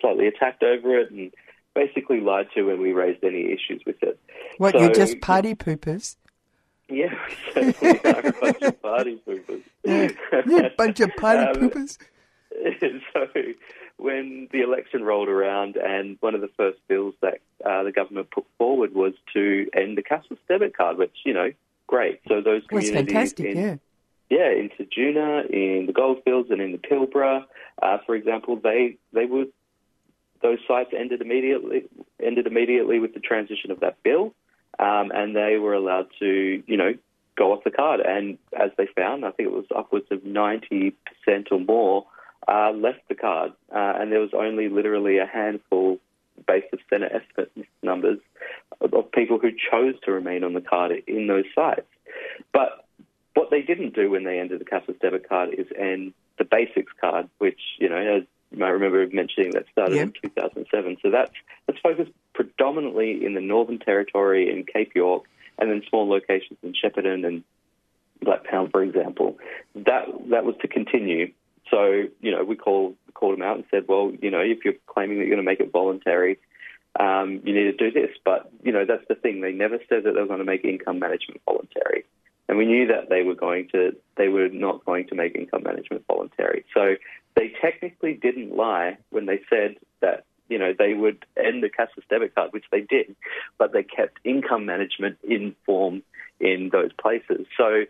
slightly 0.00 0.26
attacked 0.26 0.62
over 0.62 0.98
it, 0.98 1.10
and 1.10 1.32
basically 1.74 2.20
lied 2.20 2.48
to 2.54 2.62
when 2.62 2.80
we 2.80 2.92
raised 2.92 3.22
any 3.22 3.52
issues 3.52 3.82
with 3.86 4.02
it. 4.02 4.18
What, 4.58 4.72
So- 4.72 4.80
you're 4.80 4.92
just 4.92 5.20
party 5.20 5.54
poopers? 5.54 6.16
Yeah, 6.88 7.14
we 7.54 7.88
are 8.04 8.26
a 8.26 8.32
bunch 8.32 8.62
of 8.62 8.82
party 8.82 9.20
poopers. 9.26 9.62
Yeah, 9.84 10.10
you 10.46 10.70
bunch 10.76 11.00
of 11.00 11.14
party 11.16 11.60
Um, 11.60 11.70
poopers. 11.70 11.98
so 13.12 13.26
when 13.98 14.48
the 14.52 14.62
election 14.62 15.02
rolled 15.02 15.28
around 15.28 15.76
and 15.76 16.16
one 16.20 16.34
of 16.34 16.40
the 16.40 16.50
first 16.56 16.78
bills 16.88 17.14
that 17.20 17.40
uh, 17.64 17.82
the 17.82 17.92
government 17.92 18.30
put 18.30 18.46
forward 18.56 18.94
was 18.94 19.12
to 19.34 19.68
end 19.74 19.98
the 19.98 20.02
cashless 20.02 20.38
debit 20.48 20.76
card, 20.76 20.96
which, 20.96 21.14
you 21.24 21.34
know, 21.34 21.52
great. 21.86 22.20
So 22.28 22.40
those 22.40 22.62
communities 22.68 22.94
fantastic, 22.94 23.46
in, 23.46 23.58
yeah. 23.58 23.76
yeah, 24.30 24.50
in 24.50 24.70
Ceduna, 24.78 25.50
in 25.50 25.86
the 25.86 25.92
Goldfields 25.92 26.50
and 26.50 26.60
in 26.60 26.72
the 26.72 26.78
Pilbara, 26.78 27.44
uh, 27.82 27.98
for 28.06 28.14
example, 28.14 28.56
they, 28.56 28.96
they 29.12 29.26
would 29.26 29.52
those 30.40 30.58
sites 30.68 30.90
ended 30.96 31.20
immediately 31.20 31.82
ended 32.22 32.46
immediately 32.46 33.00
with 33.00 33.12
the 33.12 33.18
transition 33.18 33.72
of 33.72 33.80
that 33.80 34.00
bill, 34.04 34.34
um, 34.78 35.10
and 35.14 35.34
they 35.34 35.56
were 35.56 35.74
allowed 35.74 36.08
to, 36.20 36.62
you 36.66 36.76
know, 36.76 36.94
go 37.36 37.52
off 37.52 37.64
the 37.64 37.70
card. 37.70 38.00
And 38.00 38.38
as 38.58 38.70
they 38.76 38.86
found, 38.96 39.24
I 39.24 39.30
think 39.30 39.48
it 39.48 39.54
was 39.54 39.66
upwards 39.74 40.06
of 40.10 40.24
ninety 40.24 40.94
percent 41.06 41.48
or 41.50 41.60
more 41.60 42.06
uh, 42.46 42.72
left 42.72 43.08
the 43.08 43.14
card, 43.14 43.52
uh, 43.74 43.94
and 43.96 44.10
there 44.10 44.20
was 44.20 44.30
only 44.32 44.68
literally 44.68 45.18
a 45.18 45.26
handful, 45.26 45.98
based 46.46 46.72
of 46.72 46.78
Senate 46.88 47.12
estimate 47.14 47.68
numbers, 47.82 48.18
of, 48.80 48.94
of 48.94 49.12
people 49.12 49.38
who 49.38 49.50
chose 49.50 49.94
to 50.04 50.12
remain 50.12 50.44
on 50.44 50.54
the 50.54 50.60
card 50.60 50.92
in 51.06 51.26
those 51.26 51.44
sites. 51.54 51.86
But 52.52 52.86
what 53.34 53.50
they 53.50 53.62
didn't 53.62 53.94
do 53.94 54.10
when 54.10 54.24
they 54.24 54.38
ended 54.38 54.60
the 54.60 54.64
cashless 54.64 54.98
debit 55.00 55.28
card 55.28 55.50
is 55.56 55.66
end 55.78 56.14
the 56.38 56.44
basics 56.44 56.92
card, 57.00 57.28
which 57.38 57.60
you 57.78 57.88
know, 57.88 57.96
as 57.96 58.22
you 58.50 58.58
might 58.58 58.70
remember 58.70 59.06
mentioning, 59.12 59.50
that 59.50 59.66
started 59.70 59.98
in 59.98 60.12
2007. 60.22 60.96
So 61.02 61.10
that's 61.10 61.32
that's 61.66 61.78
focused 61.80 62.12
predominantly 62.38 63.24
in 63.26 63.34
the 63.34 63.40
Northern 63.40 63.80
Territory 63.80 64.48
in 64.48 64.64
Cape 64.64 64.92
York, 64.94 65.24
and 65.58 65.68
then 65.68 65.82
small 65.88 66.08
locations 66.08 66.56
in 66.62 66.72
Shepparton 66.72 67.26
and 67.26 67.42
Blacktown, 68.24 68.70
for 68.70 68.80
example. 68.80 69.38
That 69.74 70.06
that 70.30 70.44
was 70.44 70.54
to 70.62 70.68
continue. 70.68 71.32
So 71.68 72.04
you 72.20 72.30
know, 72.30 72.44
we 72.44 72.54
called 72.54 72.94
called 73.12 73.34
them 73.34 73.42
out 73.42 73.56
and 73.56 73.64
said, 73.72 73.86
well, 73.88 74.12
you 74.22 74.30
know, 74.30 74.38
if 74.38 74.64
you're 74.64 74.74
claiming 74.86 75.18
that 75.18 75.26
you're 75.26 75.34
going 75.34 75.44
to 75.44 75.50
make 75.50 75.58
it 75.58 75.72
voluntary, 75.72 76.38
um, 77.00 77.40
you 77.44 77.52
need 77.52 77.64
to 77.64 77.72
do 77.72 77.90
this. 77.90 78.10
But 78.24 78.52
you 78.62 78.70
know, 78.70 78.84
that's 78.86 79.06
the 79.08 79.16
thing. 79.16 79.40
They 79.40 79.52
never 79.52 79.78
said 79.88 80.04
that 80.04 80.12
they 80.14 80.20
were 80.20 80.28
going 80.28 80.38
to 80.38 80.44
make 80.44 80.64
income 80.64 81.00
management 81.00 81.40
voluntary, 81.44 82.04
and 82.48 82.56
we 82.56 82.66
knew 82.66 82.86
that 82.86 83.08
they 83.08 83.24
were 83.24 83.34
going 83.34 83.68
to. 83.72 83.96
They 84.16 84.28
were 84.28 84.48
not 84.48 84.84
going 84.84 85.08
to 85.08 85.16
make 85.16 85.34
income 85.34 85.64
management 85.64 86.04
voluntary. 86.06 86.64
So 86.72 86.94
they 87.34 87.52
technically 87.60 88.14
didn't 88.14 88.54
lie 88.56 88.98
when 89.10 89.26
they 89.26 89.40
said 89.50 89.74
that 90.02 90.24
you 90.48 90.58
know 90.58 90.72
they 90.76 90.94
would 90.94 91.24
end 91.36 91.62
the 91.62 91.68
cashless 91.68 92.06
debit 92.08 92.34
card, 92.34 92.52
which 92.52 92.64
they 92.70 92.80
did, 92.80 93.14
but 93.58 93.72
they 93.72 93.82
kept 93.82 94.18
income 94.24 94.66
management 94.66 95.18
in 95.22 95.54
form 95.64 96.02
in 96.40 96.70
those 96.72 96.92
places. 96.92 97.46
So 97.56 97.84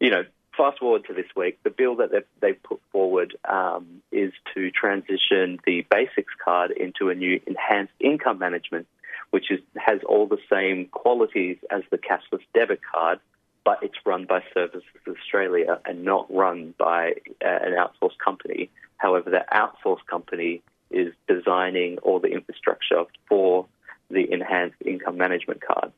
you 0.00 0.10
know. 0.10 0.24
Fast 0.56 0.80
forward 0.80 1.06
to 1.06 1.14
this 1.14 1.28
week, 1.36 1.58
the 1.62 1.70
bill 1.70 1.94
that 1.96 2.10
they've, 2.10 2.26
they've 2.40 2.62
put 2.62 2.80
forward 2.92 3.34
um, 3.48 4.02
is 4.12 4.32
to 4.52 4.70
transition 4.70 5.58
the 5.64 5.86
basics 5.90 6.34
card 6.44 6.70
into 6.72 7.08
a 7.08 7.14
new 7.14 7.40
enhanced 7.46 7.94
income 7.98 8.38
management, 8.38 8.86
which 9.30 9.50
is, 9.50 9.60
has 9.76 10.00
all 10.06 10.26
the 10.26 10.40
same 10.52 10.86
qualities 10.86 11.56
as 11.70 11.82
the 11.90 11.96
cashless 11.96 12.42
debit 12.52 12.80
card, 12.92 13.20
but 13.64 13.78
it's 13.82 13.94
run 14.04 14.26
by 14.26 14.42
Services 14.52 14.82
Australia 15.08 15.80
and 15.86 16.04
not 16.04 16.26
run 16.34 16.74
by 16.76 17.12
uh, 17.42 17.58
an 17.62 17.72
outsourced 17.72 18.18
company. 18.22 18.68
However, 18.98 19.30
the 19.30 19.44
outsourced 19.54 20.04
company 20.10 20.62
is 20.90 21.12
designing 21.28 21.98
all 21.98 22.18
the 22.18 22.28
infrastructure 22.28 23.04
for 23.28 23.66
the 24.10 24.30
enhanced 24.32 24.76
income 24.84 25.16
management 25.16 25.60
card. 25.60 25.92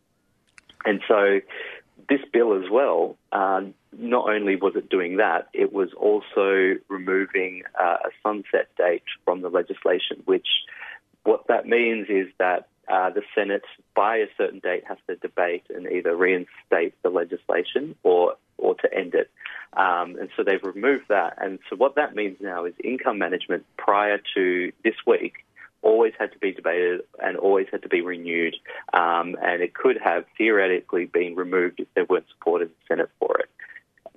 And 0.85 1.01
so 1.09 1.41
this 2.09 2.21
bill 2.33 2.63
as 2.63 2.71
well, 2.71 3.17
um, 3.33 3.75
not 3.97 4.29
only 4.29 4.57
was 4.57 4.75
it 4.77 4.89
doing 4.89 5.19
that, 5.19 5.49
it 5.53 5.73
was 5.73 5.91
also 5.95 6.75
removing 6.89 7.63
uh, 7.79 7.99
a 8.05 8.11
sunset 8.23 8.69
date 8.77 9.05
from 9.25 9.43
the 9.43 9.49
legislation, 9.49 10.23
which 10.25 10.49
what 11.25 11.47
that 11.49 11.67
means 11.67 12.09
is 12.09 12.27
that 12.39 12.69
uh, 12.89 13.11
the 13.11 13.23
Senate, 13.35 13.63
by 13.95 14.17
a 14.17 14.27
certain 14.37 14.59
date, 14.59 14.83
has 14.89 14.99
to 15.07 15.17
debate 15.17 15.65
and 15.75 15.87
either 15.87 16.17
reinstate 16.17 16.95
the 17.03 17.11
legislation 17.11 17.95
or 18.03 18.35
or 18.59 18.75
to 18.77 18.93
end 18.93 19.15
it. 19.15 19.31
Um, 19.75 20.17
and 20.19 20.29
so 20.37 20.45
they've 20.45 20.63
removed 20.63 21.05
that. 21.09 21.39
And 21.41 21.59
so 21.71 21.77
what 21.77 21.95
that 21.95 22.15
means 22.15 22.37
now 22.41 22.65
is 22.65 22.75
income 22.83 23.19
management 23.19 23.65
prior 23.77 24.21
to 24.35 24.73
this 24.85 24.95
week 25.07 25.45
always 25.83 26.13
had 26.19 26.33
to 26.33 26.39
be 26.39 26.53
debated 26.53 27.01
and 27.21 27.37
always 27.37 27.67
had 27.73 27.83
to 27.83 27.89
be 27.89 28.01
renewed. 28.01 28.55
Um, 28.93 29.37
and 29.43 29.63
it 29.63 29.75
could 29.75 29.99
have 30.03 30.25
theoretically 30.39 31.07
been 31.07 31.35
removed 31.35 31.81
if 31.81 31.89
there 31.95 32.05
weren't 32.05 32.27
support 32.29 32.63
in 32.63 32.69
the 32.69 32.75
Senate 32.87 33.11
for 33.19 33.39
it. 33.39 33.49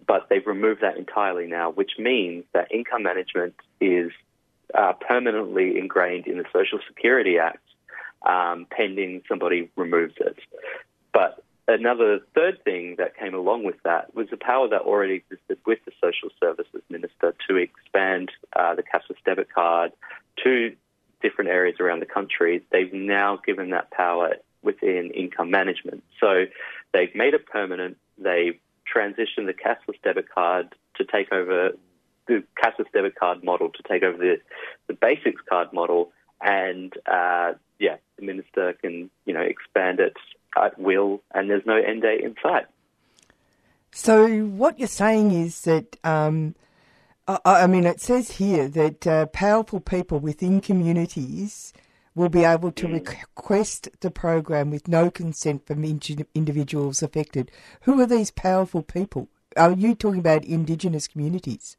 But 0.08 0.28
they've 0.30 0.46
removed 0.46 0.82
that 0.82 0.98
entirely 0.98 1.48
now, 1.48 1.72
which 1.72 1.94
means 1.98 2.46
that 2.54 2.72
income 2.72 3.04
management 3.04 3.56
is 3.82 4.12
uh, 4.74 4.94
permanently 4.94 5.78
ingrained 5.78 6.28
in 6.28 6.38
the 6.38 6.46
Social 6.54 6.80
Security 6.88 7.39
Act, 7.39 7.63
um, 8.26 8.68
pending 8.70 9.24
somebody 9.28 9.70
removes 9.76 10.13
it. 10.20 10.38
But 11.13 11.44
another 11.68 12.20
third 12.36 12.63
thing 12.63 12.96
that 12.98 13.18
came 13.18 13.34
along 13.34 13.63
with 13.63 13.82
that 13.84 14.13
was 14.15 14.28
the 14.30 14.38
power 14.38 14.68
that 14.70 14.82
already 14.82 15.15
existed 15.15 15.45
with 15.65 15.80
the 15.86 15.91
Social 16.01 16.30
Services 16.39 16.82
Minister 16.89 17.36
to 17.47 17.56
expand 17.56 18.32
uh, 18.56 18.75
the 18.75 18.84
cashless 18.84 19.17
debit 19.25 19.51
card 19.54 19.91
to 20.43 20.75
different 21.21 21.49
areas 21.49 21.78
around 21.80 21.99
the 21.99 22.06
country. 22.06 22.63
They've 22.71 22.93
now 22.93 23.39
given 23.45 23.71
that 23.71 23.91
power 23.91 24.36
within 24.62 25.12
income 25.12 25.51
management. 25.51 26.04
So 26.19 26.45
they've 26.93 27.13
made 27.15 27.34
it 27.34 27.45
permanent. 27.45 27.97
They've 28.17 28.60
transitioned 28.93 29.45
the 29.47 29.54
cashless 29.54 30.01
debit 30.04 30.30
card 30.30 30.75
to 30.97 31.06
take 31.06 31.32
over 31.32 31.71
the 32.28 32.43
cashless 32.62 32.91
debit 32.93 33.15
card 33.15 33.43
model 33.43 33.69
to 33.69 33.84
take 33.88 34.04
over 34.04 34.17
the, 34.17 34.38
the 34.88 34.93
basics 34.93 35.41
card 35.47 35.71
model. 35.73 36.12
And 36.41 36.93
uh, 37.06 37.54
yeah, 37.80 37.97
the 38.17 38.25
minister 38.25 38.73
can 38.82 39.10
you 39.25 39.34
know 39.34 39.41
expand 39.41 39.99
it 39.99 40.17
at 40.58 40.80
will, 40.80 41.21
and 41.34 41.49
there's 41.49 41.65
no 41.65 41.75
end 41.75 42.01
date 42.01 42.21
in 42.21 42.36
sight. 42.41 42.65
So 43.98 44.40
what 44.42 44.78
you're 44.78 44.90
saying 44.90 45.32
is 45.32 45.62
that, 45.62 45.96
um, 46.04 46.54
I, 47.30 47.40
I 47.46 47.68
mean, 47.68 47.86
it 47.86 48.02
says 48.02 48.32
here 48.32 48.68
that 48.68 49.08
uh, 49.08 49.28
powerful 49.28 49.80
people 49.80 50.20
within 50.20 50.60
communities 50.60 51.72
will 52.14 52.28
be 52.28 52.44
able 52.44 52.74
to 52.74 52.90
request 52.90 53.88
the 54.02 54.12
program 54.12 54.70
with 54.70 54.90
no 54.90 55.10
consent 55.10 55.66
from 55.66 55.86
indi- 55.86 56.26
individuals 56.36 57.02
affected. 57.02 57.50
Who 57.84 58.02
are 58.02 58.06
these 58.06 58.32
powerful 58.32 58.84
people? 58.84 59.30
Are 59.56 59.72
you 59.72 59.96
talking 59.96 60.20
about 60.20 60.44
Indigenous 60.44 61.08
communities? 61.08 61.78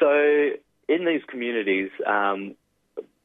So 0.00 0.50
in 0.88 1.04
these 1.04 1.22
communities, 1.28 1.90
um, 2.04 2.56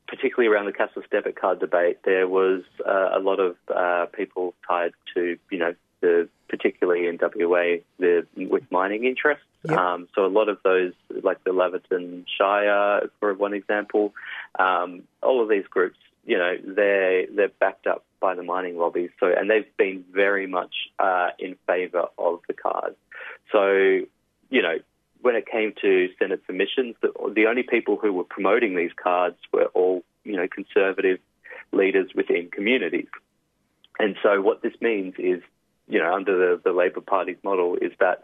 particularly 0.08 0.54
around 0.54 0.68
the 0.68 0.72
cashless 0.72 1.10
debit 1.10 1.36
card 1.36 1.60
debate, 1.60 1.98
there 2.06 2.28
was 2.28 2.62
uh, 2.88 3.10
a 3.18 3.20
lot 3.20 3.40
of 3.40 3.56
uh, 3.76 4.06
people 4.16 4.54
tied 4.68 4.92
to, 5.16 5.38
you 5.50 5.58
know, 5.58 5.74
the 6.02 6.30
particularly 6.50 7.08
in 7.08 7.18
WA, 7.22 7.78
the 8.00 8.26
with 8.36 8.64
mining 8.72 9.06
interests. 9.06 9.44
Um, 9.68 10.08
so 10.16 10.26
a 10.26 10.28
lot 10.28 10.48
of 10.48 10.60
those, 10.64 10.94
like 11.24 11.44
the 11.44 11.52
Laverton 11.52 12.26
Shire, 12.38 13.10
for 13.20 13.34
one 13.34 13.54
example, 13.54 14.14
um, 14.58 15.04
all 15.22 15.42
of 15.42 15.50
these 15.50 15.66
groups, 15.68 15.98
you 16.26 16.38
know, 16.38 16.56
they 16.64 17.28
they're 17.34 17.52
backed 17.60 17.88
up 17.88 18.06
by 18.20 18.36
the 18.36 18.44
mining 18.44 18.78
lobbies. 18.78 19.10
So 19.20 19.28
and 19.28 19.50
they've 19.50 19.78
been 19.78 20.06
very 20.12 20.48
much 20.48 20.74
uh, 21.00 21.30
in 21.40 21.58
favour 21.68 22.06
of 22.18 22.40
the 22.48 22.54
card. 22.54 22.96
So 23.52 24.06
you 24.50 24.62
know, 24.62 24.78
when 25.22 25.36
it 25.36 25.46
came 25.46 25.74
to 25.82 26.10
Senate 26.20 26.42
submissions, 26.46 26.96
the, 27.02 27.12
the 27.34 27.48
only 27.48 27.64
people 27.64 27.98
who 27.98 28.14
were 28.14 28.24
promoting 28.24 28.76
these 28.76 28.92
cards 29.02 29.38
were 29.52 29.66
all, 29.74 30.04
you 30.24 30.36
know, 30.36 30.48
conservative 30.48 31.20
leaders 31.72 32.12
within 32.16 32.50
communities. 32.52 33.08
And 34.00 34.16
so 34.22 34.42
what 34.42 34.62
this 34.62 34.74
means 34.80 35.16
is, 35.18 35.42
you 35.88 36.00
know, 36.00 36.14
under 36.14 36.38
the, 36.38 36.62
the 36.64 36.72
Labor 36.72 37.02
Party's 37.02 37.38
model 37.44 37.76
is 37.82 37.92
that, 38.00 38.22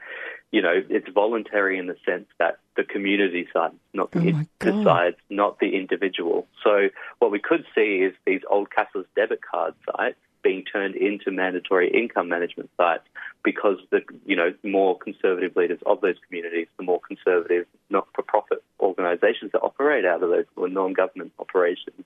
you 0.51 0.61
know, 0.61 0.73
it's 0.89 1.07
voluntary 1.09 1.77
in 1.77 1.87
the 1.87 1.95
sense 2.05 2.25
that 2.39 2.59
the 2.75 2.83
community 2.83 3.43
decides, 3.43 3.75
not 3.93 4.11
the 4.11 4.33
Oh 4.33 4.43
decides, 4.59 5.17
not 5.29 5.59
the 5.59 5.75
individual. 5.75 6.47
So 6.63 6.89
what 7.19 7.31
we 7.31 7.39
could 7.39 7.65
see 7.73 7.97
is 7.97 8.13
these 8.25 8.41
old 8.49 8.69
cashless 8.69 9.05
debit 9.15 9.41
card 9.41 9.73
sites 9.85 10.17
being 10.43 10.63
turned 10.65 10.95
into 10.95 11.31
mandatory 11.31 11.89
income 11.89 12.27
management 12.27 12.69
sites 12.77 13.07
because 13.43 13.77
the 13.91 14.01
you 14.25 14.35
know 14.35 14.53
more 14.63 14.97
conservative 14.97 15.55
leaders 15.55 15.79
of 15.85 16.01
those 16.01 16.15
communities, 16.27 16.67
the 16.77 16.83
more 16.83 16.99
conservative 16.99 17.65
not-for-profit 17.89 18.63
organisations 18.79 19.51
that 19.51 19.59
operate 19.59 20.05
out 20.05 20.23
of 20.23 20.29
those 20.29 20.45
or 20.55 20.67
non-government 20.67 21.31
operations 21.39 22.05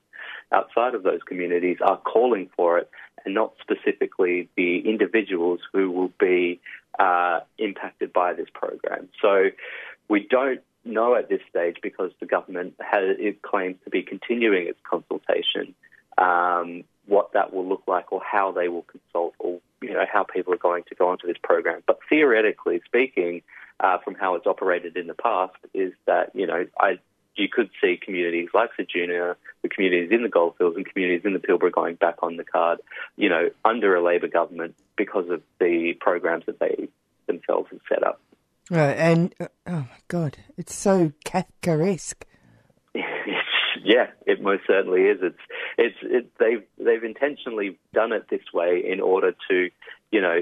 outside 0.52 0.94
of 0.94 1.02
those 1.02 1.20
communities 1.26 1.78
are 1.80 1.98
calling 1.98 2.50
for 2.56 2.78
it, 2.78 2.90
and 3.24 3.34
not 3.34 3.52
specifically 3.60 4.48
the 4.56 4.80
individuals 4.80 5.60
who 5.72 5.90
will 5.90 6.12
be 6.18 6.60
uh, 6.98 7.40
impacted 7.58 8.12
by 8.12 8.32
this 8.32 8.48
program. 8.52 9.08
So 9.22 9.50
we 10.08 10.26
don't 10.28 10.60
know 10.84 11.14
at 11.14 11.28
this 11.28 11.40
stage 11.50 11.76
because 11.82 12.10
the 12.20 12.26
government 12.26 12.74
has, 12.80 13.16
it 13.18 13.42
claims 13.42 13.76
to 13.84 13.90
be 13.90 14.02
continuing 14.02 14.66
its 14.66 14.78
consultation. 14.88 15.74
Um, 16.16 16.84
what 17.08 17.32
that 17.32 17.52
will 17.52 17.66
look 17.66 17.82
like, 17.86 18.12
or 18.12 18.20
how 18.22 18.52
they 18.52 18.68
will 18.68 18.82
consult, 18.84 19.34
or 19.38 19.60
you 19.80 19.92
know 19.92 20.04
how 20.10 20.24
people 20.24 20.52
are 20.52 20.58
going 20.58 20.84
to 20.88 20.94
go 20.94 21.08
onto 21.08 21.26
this 21.26 21.36
program. 21.42 21.82
But 21.86 21.98
theoretically 22.08 22.80
speaking, 22.84 23.42
uh, 23.80 23.98
from 23.98 24.14
how 24.14 24.34
it's 24.34 24.46
operated 24.46 24.96
in 24.96 25.06
the 25.06 25.14
past, 25.14 25.56
is 25.74 25.92
that 26.06 26.30
you 26.34 26.46
know 26.46 26.66
I 26.78 26.98
you 27.38 27.48
could 27.48 27.70
see 27.80 27.98
communities 28.02 28.48
like 28.52 28.70
Ceduna, 28.78 29.36
the 29.62 29.68
communities 29.68 30.10
in 30.10 30.22
the 30.22 30.28
Goldfields 30.28 30.76
and 30.76 30.84
communities 30.84 31.24
in 31.24 31.32
the 31.32 31.38
Pilbara 31.38 31.72
going 31.72 31.94
back 31.94 32.16
on 32.22 32.36
the 32.36 32.44
card, 32.44 32.80
you 33.16 33.28
know, 33.28 33.50
under 33.64 33.94
a 33.94 34.02
Labor 34.02 34.28
government 34.28 34.74
because 34.96 35.28
of 35.30 35.42
the 35.60 35.94
programs 36.00 36.46
that 36.46 36.58
they 36.58 36.88
themselves 37.26 37.68
have 37.70 37.80
set 37.88 38.02
up. 38.02 38.20
Right, 38.70 38.96
and 38.98 39.34
uh, 39.40 39.48
oh 39.66 39.80
my 39.80 39.98
God, 40.08 40.38
it's 40.56 40.74
so 40.74 41.12
Kafkaesque. 41.24 42.22
yeah, 43.84 44.08
it 44.26 44.40
most 44.40 44.62
certainly 44.66 45.02
is. 45.02 45.18
It's 45.22 45.38
it's 45.76 45.96
it, 46.02 46.30
they've 46.38 46.64
they've 46.78 47.04
intentionally 47.04 47.78
done 47.92 48.12
it 48.12 48.26
this 48.30 48.52
way 48.52 48.82
in 48.86 49.00
order 49.00 49.34
to, 49.50 49.70
you 50.10 50.20
know, 50.20 50.40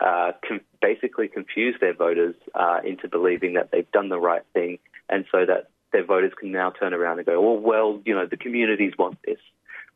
uh, 0.00 0.32
com- 0.46 0.60
basically 0.80 1.28
confuse 1.28 1.76
their 1.80 1.94
voters 1.94 2.34
uh, 2.54 2.80
into 2.84 3.08
believing 3.08 3.54
that 3.54 3.70
they've 3.70 3.90
done 3.92 4.08
the 4.08 4.18
right 4.18 4.42
thing, 4.52 4.78
and 5.08 5.24
so 5.32 5.44
that 5.46 5.70
their 5.92 6.04
voters 6.04 6.32
can 6.38 6.52
now 6.52 6.70
turn 6.70 6.92
around 6.92 7.18
and 7.18 7.26
go, 7.26 7.40
well, 7.40 7.58
well, 7.58 8.02
you 8.04 8.14
know, 8.14 8.26
the 8.26 8.36
communities 8.36 8.92
want 8.98 9.18
this. 9.24 9.38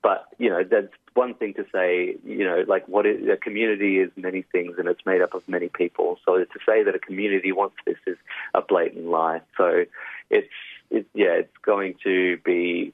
But 0.03 0.27
you 0.39 0.49
know, 0.49 0.65
that's 0.65 0.93
one 1.15 1.35
thing 1.35 1.55
to 1.55 1.65
say. 1.73 2.17
You 2.25 2.45
know, 2.45 2.65
like 2.67 2.87
what 2.89 3.07
is, 3.07 3.29
a 3.29 3.37
community 3.37 3.99
is 3.99 4.11
many 4.17 4.43
things, 4.43 4.77
and 4.79 4.89
it's 4.89 5.05
made 5.05 5.21
up 5.21 5.35
of 5.35 5.47
many 5.49 5.69
people. 5.69 6.19
So 6.25 6.39
to 6.39 6.59
say 6.67 6.83
that 6.83 6.95
a 6.95 6.99
community 6.99 7.53
wants 7.53 7.77
this 7.87 7.99
is 8.07 8.17
a 8.55 8.63
blatant 8.63 9.07
lie. 9.07 9.43
So 9.57 9.85
it's 10.31 10.49
it, 10.91 11.07
yeah, 11.15 11.33
it's 11.33 11.57
going 11.63 11.95
to 12.05 12.39
be 12.39 12.93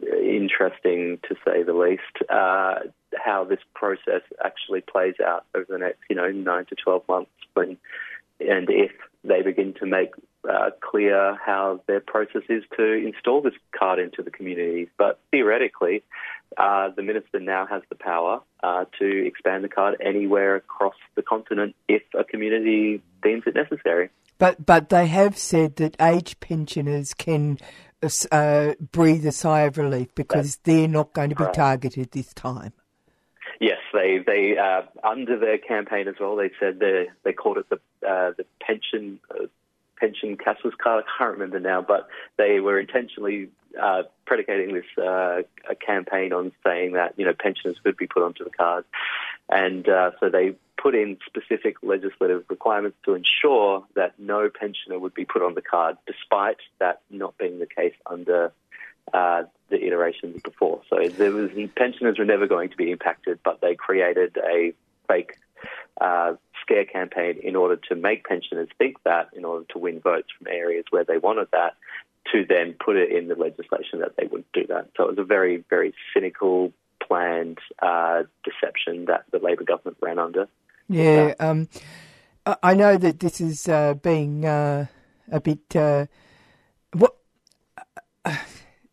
interesting 0.00 1.18
to 1.28 1.34
say 1.44 1.62
the 1.62 1.72
least 1.72 2.02
uh, 2.30 2.80
how 3.16 3.44
this 3.44 3.60
process 3.74 4.22
actually 4.44 4.80
plays 4.80 5.14
out 5.24 5.44
over 5.54 5.66
the 5.68 5.78
next 5.78 5.98
you 6.08 6.16
know 6.16 6.30
nine 6.30 6.64
to 6.66 6.74
twelve 6.74 7.02
months 7.08 7.30
when 7.54 7.76
and 8.40 8.68
if 8.70 8.92
they 9.24 9.42
begin 9.42 9.74
to 9.74 9.86
make 9.86 10.12
uh, 10.48 10.70
clear 10.80 11.36
how 11.44 11.80
their 11.86 12.00
process 12.00 12.42
is 12.48 12.62
to 12.76 12.92
install 12.92 13.42
this 13.42 13.54
card 13.78 13.98
into 13.98 14.22
the 14.22 14.30
communities. 14.30 14.88
But 14.96 15.20
theoretically, 15.30 16.02
uh, 16.56 16.90
the 16.96 17.02
minister 17.02 17.40
now 17.40 17.66
has 17.66 17.82
the 17.88 17.94
power 17.94 18.40
uh, 18.62 18.84
to 18.98 19.26
expand 19.26 19.64
the 19.64 19.68
card 19.68 19.96
anywhere 20.00 20.56
across 20.56 20.94
the 21.14 21.22
continent 21.22 21.74
if 21.88 22.02
a 22.18 22.24
community 22.24 23.02
deems 23.22 23.44
it 23.46 23.54
necessary. 23.54 24.10
But 24.38 24.64
but 24.64 24.88
they 24.88 25.08
have 25.08 25.36
said 25.36 25.76
that 25.76 25.96
age 26.00 26.38
pensioners 26.40 27.12
can 27.12 27.58
uh, 28.30 28.74
breathe 28.92 29.26
a 29.26 29.32
sigh 29.32 29.62
of 29.62 29.78
relief 29.78 30.14
because 30.14 30.56
That's 30.56 30.56
they're 30.64 30.88
not 30.88 31.12
going 31.12 31.30
to 31.30 31.36
be 31.36 31.44
right. 31.44 31.54
targeted 31.54 32.12
this 32.12 32.32
time. 32.32 32.72
Yes, 33.60 33.78
they 33.92 34.18
they 34.24 34.56
uh, 34.56 34.82
under 35.02 35.36
their 35.36 35.58
campaign 35.58 36.06
as 36.06 36.14
well. 36.20 36.36
They 36.36 36.52
said 36.60 36.78
they 36.78 37.08
they 37.24 37.32
called 37.32 37.58
it 37.58 37.68
the 37.68 37.76
uh, 38.08 38.32
the 38.36 38.44
pension 38.60 39.18
uh, 39.32 39.46
pension 39.98 40.36
card. 40.36 41.04
I 41.04 41.18
can't 41.18 41.32
remember 41.32 41.60
now, 41.60 41.82
but 41.82 42.08
they 42.36 42.60
were 42.60 42.78
intentionally 42.78 43.48
uh, 43.80 44.04
predicating 44.26 44.74
this 44.74 45.04
uh, 45.04 45.42
campaign 45.84 46.32
on 46.32 46.52
saying 46.64 46.92
that 46.92 47.14
you 47.16 47.24
know 47.24 47.34
pensioners 47.38 47.78
could 47.82 47.96
be 47.96 48.06
put 48.06 48.22
onto 48.22 48.44
the 48.44 48.50
card, 48.50 48.84
and 49.48 49.88
uh, 49.88 50.12
so 50.20 50.28
they 50.28 50.54
put 50.76 50.94
in 50.94 51.18
specific 51.26 51.76
legislative 51.82 52.44
requirements 52.48 52.96
to 53.04 53.14
ensure 53.14 53.84
that 53.94 54.14
no 54.18 54.48
pensioner 54.48 54.98
would 54.98 55.14
be 55.14 55.24
put 55.24 55.42
on 55.42 55.54
the 55.54 55.62
card, 55.62 55.96
despite 56.06 56.58
that 56.78 57.00
not 57.10 57.36
being 57.36 57.58
the 57.58 57.66
case 57.66 57.94
under 58.06 58.52
uh, 59.12 59.42
the 59.70 59.84
iterations 59.84 60.40
before. 60.42 60.80
So 60.88 61.08
there 61.08 61.32
was 61.32 61.50
pensioners 61.74 62.18
were 62.18 62.24
never 62.24 62.46
going 62.46 62.70
to 62.70 62.76
be 62.76 62.90
impacted, 62.90 63.40
but 63.44 63.60
they 63.60 63.74
created 63.74 64.36
a 64.38 64.72
fake 65.08 65.36
uh, 66.00 66.34
scare 66.68 66.84
campaign 66.84 67.38
in 67.42 67.56
order 67.56 67.76
to 67.88 67.94
make 67.94 68.26
pensioners 68.26 68.68
think 68.76 68.96
that, 69.04 69.30
in 69.34 69.44
order 69.44 69.64
to 69.70 69.78
win 69.78 70.00
votes 70.00 70.28
from 70.36 70.48
areas 70.48 70.84
where 70.90 71.04
they 71.04 71.18
wanted 71.18 71.48
that, 71.52 71.74
to 72.32 72.44
then 72.46 72.74
put 72.84 72.96
it 72.96 73.10
in 73.10 73.28
the 73.28 73.34
legislation 73.34 74.00
that 74.00 74.14
they 74.16 74.26
wouldn't 74.26 74.52
do 74.52 74.66
that. 74.66 74.90
So 74.96 75.04
it 75.04 75.10
was 75.10 75.18
a 75.18 75.24
very, 75.24 75.64
very 75.70 75.94
cynical, 76.12 76.72
planned 77.06 77.58
uh, 77.80 78.24
deception 78.44 79.06
that 79.06 79.24
the 79.30 79.38
Labor 79.38 79.64
government 79.64 79.96
ran 80.02 80.18
under. 80.18 80.46
Yeah, 80.88 81.34
um, 81.40 81.68
I 82.62 82.74
know 82.74 82.96
that 82.96 83.20
this 83.20 83.40
is 83.40 83.68
uh, 83.68 83.94
being 83.94 84.44
uh, 84.44 84.86
a 85.30 85.40
bit 85.40 85.76
uh, 85.76 86.06
what 86.92 87.16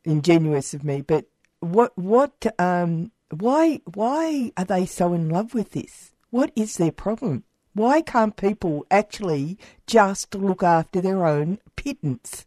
ingenuous 0.04 0.74
of 0.74 0.84
me, 0.84 1.02
but 1.02 1.26
what 1.60 1.98
what 1.98 2.46
um, 2.60 3.12
why 3.32 3.80
why 3.94 4.52
are 4.58 4.66
they 4.66 4.86
so 4.86 5.14
in 5.14 5.30
love 5.30 5.54
with 5.54 5.72
this? 5.72 6.14
What 6.32 6.52
is 6.56 6.76
their 6.78 6.92
problem? 6.92 7.44
Why 7.76 8.02
can't 8.02 8.36
people 8.36 8.86
actually 8.90 9.58
just 9.86 10.34
look 10.34 10.64
after 10.64 11.02
their 11.02 11.26
own 11.26 11.60
pittance? 11.76 12.46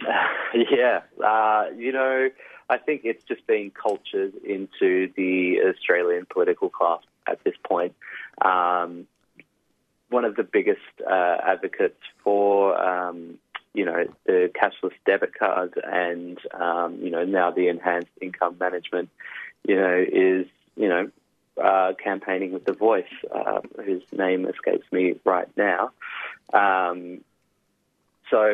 Yeah, 0.70 1.00
uh, 1.20 1.64
you 1.76 1.90
know, 1.90 2.30
I 2.70 2.78
think 2.78 3.00
it's 3.02 3.24
just 3.24 3.44
been 3.44 3.72
cultured 3.72 4.34
into 4.44 5.12
the 5.16 5.58
Australian 5.68 6.26
political 6.26 6.68
class 6.68 7.00
at 7.26 7.42
this 7.42 7.56
point. 7.64 7.96
Um, 8.40 9.08
one 10.10 10.24
of 10.24 10.36
the 10.36 10.44
biggest 10.44 10.78
uh, 11.04 11.38
advocates 11.44 11.98
for 12.22 12.80
um, 12.80 13.40
you 13.74 13.84
know, 13.84 14.04
the 14.26 14.50
cashless 14.54 14.94
debit 15.04 15.36
card 15.36 15.74
and, 15.84 16.38
um, 16.52 16.96
you 17.02 17.10
know, 17.10 17.24
now 17.24 17.50
the 17.50 17.66
enhanced 17.66 18.12
income 18.22 18.56
management, 18.58 19.10
you 19.66 19.74
know, 19.74 20.04
is, 20.12 20.46
you 20.76 20.88
know, 20.88 21.10
uh, 21.62 21.92
campaigning 22.02 22.52
with 22.52 22.64
The 22.64 22.72
Voice, 22.72 23.04
uh, 23.32 23.60
whose 23.84 24.02
name 24.12 24.46
escapes 24.46 24.86
me 24.92 25.14
right 25.24 25.48
now. 25.56 25.90
Um, 26.52 27.20
so, 28.30 28.46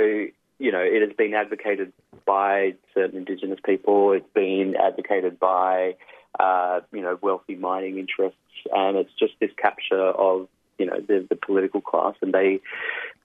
you 0.59 0.73
know, 0.73 0.81
it 0.81 1.01
has 1.03 1.17
been 1.17 1.35
advocated 1.35 1.93
by 2.27 2.75
certain 2.95 3.19
Indigenous 3.19 3.59
people. 3.65 4.13
It's 4.13 4.33
been 4.35 4.77
advocated 4.77 5.39
by, 5.39 5.97
uh, 6.39 6.81
you 6.93 7.03
know, 7.03 7.19
wealthy 7.21 7.57
mining 7.57 7.99
interests, 7.99 8.39
and 8.73 8.97
it's 8.97 9.13
just 9.19 9.35
this 9.41 9.51
capture 9.57 10.01
of, 10.01 10.49
you 10.79 10.87
know, 10.87 11.01
the, 11.01 11.27
the 11.29 11.37
political 11.37 11.81
class, 11.81 12.15
and 12.21 12.33
they, 12.33 12.61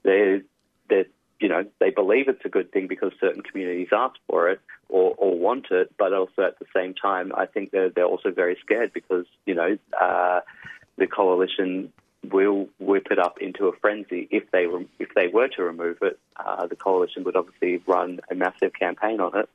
they, 0.02 0.42
they're 0.88 1.06
you 1.40 1.48
know, 1.48 1.64
they 1.80 1.90
believe 1.90 2.28
it's 2.28 2.44
a 2.44 2.48
good 2.48 2.72
thing 2.72 2.86
because 2.86 3.12
certain 3.20 3.42
communities 3.42 3.88
ask 3.92 4.14
for 4.28 4.48
it 4.48 4.60
or, 4.88 5.14
or 5.18 5.38
want 5.38 5.66
it, 5.70 5.92
but 5.98 6.12
also 6.12 6.42
at 6.42 6.58
the 6.58 6.66
same 6.74 6.94
time, 6.94 7.32
I 7.36 7.46
think 7.46 7.70
they're, 7.70 7.90
they're 7.90 8.04
also 8.04 8.30
very 8.30 8.56
scared 8.64 8.92
because, 8.92 9.26
you 9.44 9.54
know, 9.54 9.76
uh, 10.00 10.40
the 10.96 11.06
coalition 11.06 11.92
will 12.30 12.68
whip 12.78 13.08
it 13.10 13.18
up 13.18 13.38
into 13.40 13.66
a 13.68 13.72
frenzy. 13.76 14.28
If 14.30 14.50
they 14.50 14.66
re- 14.66 14.88
if 14.98 15.08
they 15.14 15.28
were 15.28 15.48
to 15.48 15.62
remove 15.62 15.98
it, 16.02 16.18
uh, 16.36 16.66
the 16.66 16.76
coalition 16.76 17.24
would 17.24 17.36
obviously 17.36 17.82
run 17.86 18.20
a 18.30 18.34
massive 18.34 18.72
campaign 18.72 19.20
on 19.20 19.38
it. 19.38 19.48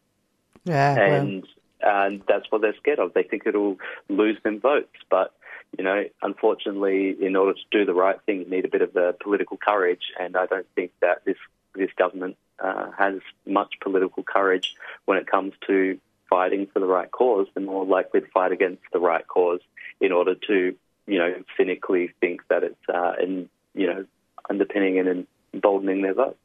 Yeah, 0.64 0.96
and 0.96 1.48
and 1.82 2.22
that's 2.28 2.50
what 2.50 2.62
they're 2.62 2.76
scared 2.78 3.00
of. 3.00 3.14
They 3.14 3.24
think 3.24 3.44
it'll 3.46 3.78
lose 4.08 4.38
them 4.44 4.60
votes, 4.60 4.96
but 5.10 5.34
you 5.78 5.84
know, 5.84 6.06
unfortunately, 6.22 7.16
in 7.20 7.36
order 7.36 7.54
to 7.54 7.66
do 7.72 7.86
the 7.86 7.94
right 7.94 8.20
thing, 8.26 8.40
you 8.40 8.50
need 8.50 8.66
a 8.66 8.70
bit 8.70 8.82
of 8.82 8.94
the 8.94 9.16
political 9.22 9.58
courage, 9.58 10.04
and 10.20 10.36
I 10.36 10.46
don't 10.46 10.68
think 10.76 10.92
that 11.02 11.26
this 11.26 11.38
this 11.76 11.92
government 11.98 12.38
uh, 12.60 12.92
has 12.98 13.16
much 13.46 13.74
political 13.82 14.24
courage 14.24 14.76
when 15.06 15.18
it 15.18 15.28
comes 15.28 15.54
to 15.68 16.00
fighting 16.30 16.68
for 16.72 16.80
the 16.80 16.86
right 16.86 17.12
cause. 17.12 17.48
They're 17.54 17.64
more 17.64 17.86
likely 17.86 18.22
to 18.22 18.28
fight 18.28 18.52
against 18.52 18.84
the 18.94 19.00
right 19.00 19.28
cause 19.28 19.60
in 20.00 20.12
order 20.12 20.36
to, 20.36 20.76
you 21.08 21.20
know, 21.20 21.36
cynically 21.58 22.12
think 22.20 22.42
that 22.50 22.64
it's, 22.64 22.90
uh, 22.94 23.14
in, 23.22 23.50
you 23.74 23.88
know, 23.88 24.06
underpinning 24.50 25.00
and 25.00 25.28
emboldening 25.54 26.02
their 26.02 26.14
vote. 26.14 26.38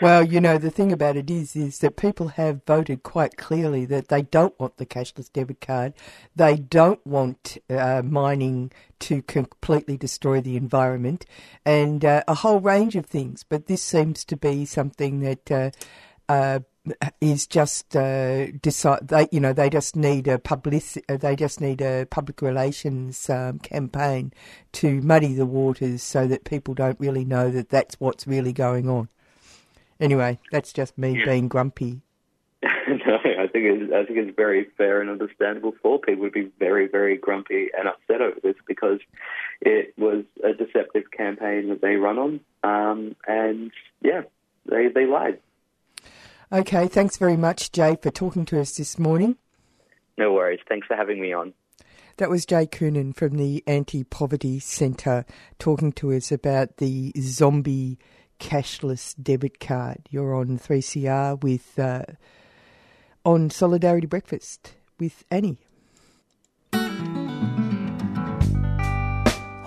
Well, 0.00 0.24
you 0.24 0.40
know, 0.40 0.58
the 0.58 0.70
thing 0.70 0.92
about 0.92 1.16
it 1.16 1.28
is, 1.28 1.56
is 1.56 1.80
that 1.80 1.96
people 1.96 2.28
have 2.28 2.64
voted 2.64 3.02
quite 3.02 3.36
clearly 3.36 3.84
that 3.86 4.08
they 4.08 4.22
don't 4.22 4.58
want 4.58 4.76
the 4.76 4.86
cashless 4.86 5.32
debit 5.32 5.60
card. 5.60 5.94
They 6.36 6.56
don't 6.56 7.04
want 7.04 7.58
uh, 7.68 8.02
mining 8.04 8.70
to 9.00 9.22
completely 9.22 9.96
destroy 9.96 10.40
the 10.40 10.56
environment 10.56 11.26
and 11.64 12.04
uh, 12.04 12.22
a 12.28 12.34
whole 12.34 12.60
range 12.60 12.94
of 12.94 13.06
things. 13.06 13.42
But 13.42 13.66
this 13.66 13.82
seems 13.82 14.24
to 14.26 14.36
be 14.36 14.64
something 14.64 15.20
that 15.20 15.50
uh, 15.50 15.70
uh 16.28 16.60
is 17.20 17.46
just 17.46 17.94
uh, 17.96 18.46
decide 18.62 19.08
they 19.08 19.28
you 19.30 19.40
know 19.40 19.52
they 19.52 19.68
just 19.68 19.94
need 19.94 20.26
a 20.26 20.38
public 20.38 20.82
they 21.06 21.36
just 21.36 21.60
need 21.60 21.82
a 21.82 22.06
public 22.06 22.40
relations 22.40 23.28
um, 23.28 23.58
campaign 23.58 24.32
to 24.72 25.02
muddy 25.02 25.34
the 25.34 25.44
waters 25.44 26.02
so 26.02 26.26
that 26.26 26.44
people 26.44 26.72
don't 26.72 26.98
really 26.98 27.26
know 27.26 27.50
that 27.50 27.68
that's 27.68 27.96
what's 28.00 28.26
really 28.26 28.54
going 28.54 28.88
on. 28.88 29.08
Anyway, 30.00 30.38
that's 30.50 30.72
just 30.72 30.96
me 30.96 31.18
Yeah. 31.18 31.24
being 31.24 31.48
grumpy. 31.48 32.02
no, 32.62 32.68
I 33.38 33.46
think 33.46 33.64
it's, 33.66 33.92
I 33.92 34.04
think 34.04 34.18
it's 34.18 34.36
very 34.36 34.64
fair 34.76 35.00
and 35.00 35.08
understandable 35.10 35.74
for 35.82 35.98
people 35.98 36.24
to 36.24 36.30
be 36.30 36.50
very, 36.58 36.88
very 36.88 37.16
grumpy 37.16 37.68
and 37.76 37.86
upset 37.88 38.20
over 38.20 38.38
this 38.42 38.56
because 38.66 38.98
it 39.60 39.94
was 39.96 40.24
a 40.42 40.52
deceptive 40.54 41.10
campaign 41.10 41.68
that 41.68 41.80
they 41.80 41.96
run 41.96 42.18
on, 42.18 42.40
um, 42.64 43.14
and 43.26 43.70
yeah, 44.02 44.22
they 44.66 44.88
they 44.88 45.06
lied. 45.06 45.38
Okay, 46.50 46.88
thanks 46.88 47.16
very 47.16 47.36
much, 47.36 47.72
Jay, 47.72 47.96
for 48.00 48.10
talking 48.10 48.44
to 48.46 48.60
us 48.60 48.76
this 48.76 48.98
morning. 48.98 49.36
No 50.16 50.32
worries. 50.32 50.60
Thanks 50.68 50.86
for 50.86 50.96
having 50.96 51.20
me 51.20 51.32
on. 51.32 51.52
That 52.16 52.30
was 52.30 52.44
Jay 52.46 52.66
Coonan 52.66 53.14
from 53.14 53.36
the 53.36 53.62
Anti 53.66 54.02
Poverty 54.02 54.58
Centre 54.58 55.24
talking 55.60 55.92
to 55.92 56.12
us 56.12 56.32
about 56.32 56.78
the 56.78 57.12
zombie 57.20 57.98
cashless 58.38 59.14
debit 59.22 59.60
card. 59.60 60.08
You're 60.10 60.34
on 60.34 60.58
3CR 60.58 61.42
with 61.42 61.78
uh, 61.78 62.04
on 63.24 63.50
Solidarity 63.50 64.06
Breakfast 64.06 64.74
with 64.98 65.24
Annie. 65.30 65.58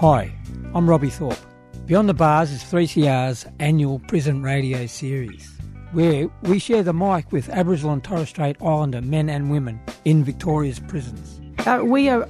Hi, 0.01 0.33
I'm 0.73 0.89
Robbie 0.89 1.09
Thorpe. 1.09 1.37
Beyond 1.85 2.09
the 2.09 2.13
Bars 2.13 2.51
is 2.51 2.63
3CR's 2.63 3.45
annual 3.59 3.99
prison 3.99 4.41
radio 4.41 4.85
series, 4.85 5.47
where 5.91 6.27
we 6.43 6.57
share 6.57 6.83
the 6.83 6.93
mic 6.93 7.31
with 7.31 7.49
Aboriginal 7.49 7.93
and 7.93 8.03
Torres 8.03 8.29
Strait 8.29 8.55
Islander 8.61 9.01
men 9.01 9.29
and 9.29 9.51
women 9.51 9.79
in 10.05 10.23
Victoria's 10.23 10.79
prisons. 10.79 11.39
Uh, 11.67 11.81
we 11.83 12.09
are 12.09 12.27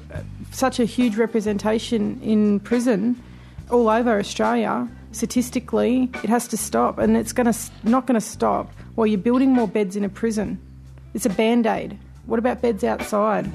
such 0.52 0.80
a 0.80 0.86
huge 0.86 1.16
representation 1.16 2.20
in 2.22 2.60
prison 2.60 3.22
all 3.70 3.88
over 3.88 4.20
Australia. 4.20 4.90
Statistically, 5.12 6.10
it 6.24 6.30
has 6.30 6.48
to 6.48 6.58
stop, 6.58 6.98
and 6.98 7.18
it's 7.18 7.34
to 7.34 7.54
not 7.84 8.08
going 8.08 8.20
to 8.20 8.26
stop 8.26 8.72
while 8.96 9.06
you're 9.08 9.18
building 9.18 9.52
more 9.52 9.68
beds 9.68 9.96
in 9.96 10.04
a 10.04 10.10
prison. 10.10 10.60
It's 11.14 11.26
a 11.26 11.30
band 11.30 11.66
aid. 11.66 11.98
What 12.26 12.40
about 12.40 12.62
beds 12.62 12.84
outside? 12.84 13.52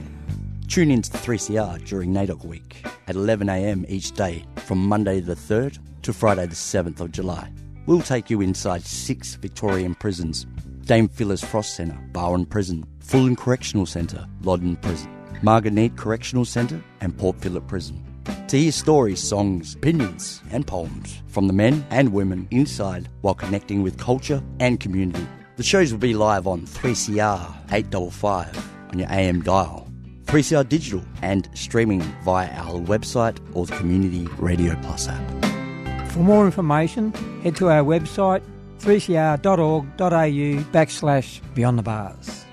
Tune 0.68 0.90
in 0.90 1.00
to 1.02 1.10
3CR 1.10 1.84
during 1.86 2.12
NAIDOC 2.12 2.44
week 2.44 2.84
at 3.06 3.14
11am 3.14 3.88
each 3.88 4.12
day 4.12 4.44
from 4.56 4.86
Monday 4.86 5.20
the 5.20 5.34
3rd 5.34 5.78
to 6.02 6.12
Friday 6.12 6.46
the 6.46 6.54
7th 6.54 7.00
of 7.00 7.12
July. 7.12 7.50
We'll 7.86 8.02
take 8.02 8.28
you 8.28 8.40
inside 8.40 8.82
six 8.82 9.36
Victorian 9.36 9.94
prisons 9.94 10.46
Dame 10.86 11.08
Phyllis 11.08 11.42
Frost 11.42 11.74
Centre, 11.74 11.98
Barwon 12.12 12.48
Prison, 12.48 12.86
Fulham 13.00 13.34
Correctional 13.34 13.86
Centre, 13.86 14.24
Loddon 14.42 14.76
Prison, 14.76 15.10
Marngoneet 15.42 15.96
Correctional 15.96 16.44
Centre, 16.44 16.82
and 17.00 17.16
Port 17.16 17.40
Phillip 17.40 17.66
Prison. 17.66 18.00
To 18.48 18.58
hear 18.58 18.72
stories, 18.72 19.22
songs, 19.22 19.74
opinions, 19.74 20.42
and 20.50 20.66
poems 20.66 21.22
from 21.28 21.46
the 21.46 21.52
men 21.52 21.84
and 21.90 22.12
women 22.12 22.48
inside 22.50 23.08
while 23.20 23.34
connecting 23.34 23.82
with 23.82 23.98
culture 23.98 24.42
and 24.60 24.78
community. 24.80 25.26
The 25.56 25.62
shows 25.62 25.92
will 25.92 25.98
be 25.98 26.14
live 26.14 26.46
on 26.46 26.62
3CR 26.62 27.54
855 27.72 28.70
on 28.92 28.98
your 28.98 29.08
AM 29.10 29.42
dial 29.42 29.86
3CR 30.26 30.68
Digital 30.68 31.02
and 31.22 31.48
streaming 31.54 32.00
via 32.24 32.50
our 32.50 32.80
website 32.80 33.38
or 33.54 33.66
the 33.66 33.76
Community 33.76 34.26
Radio 34.38 34.74
Plus 34.82 35.08
app. 35.08 36.10
For 36.10 36.18
more 36.18 36.44
information, 36.44 37.12
head 37.42 37.56
to 37.56 37.68
our 37.68 37.84
website 37.84 38.42
3cr.org.au 38.80 40.62
backslash 40.72 41.40
Beyond 41.54 41.78
the 41.78 41.82
Bars. 41.82 42.45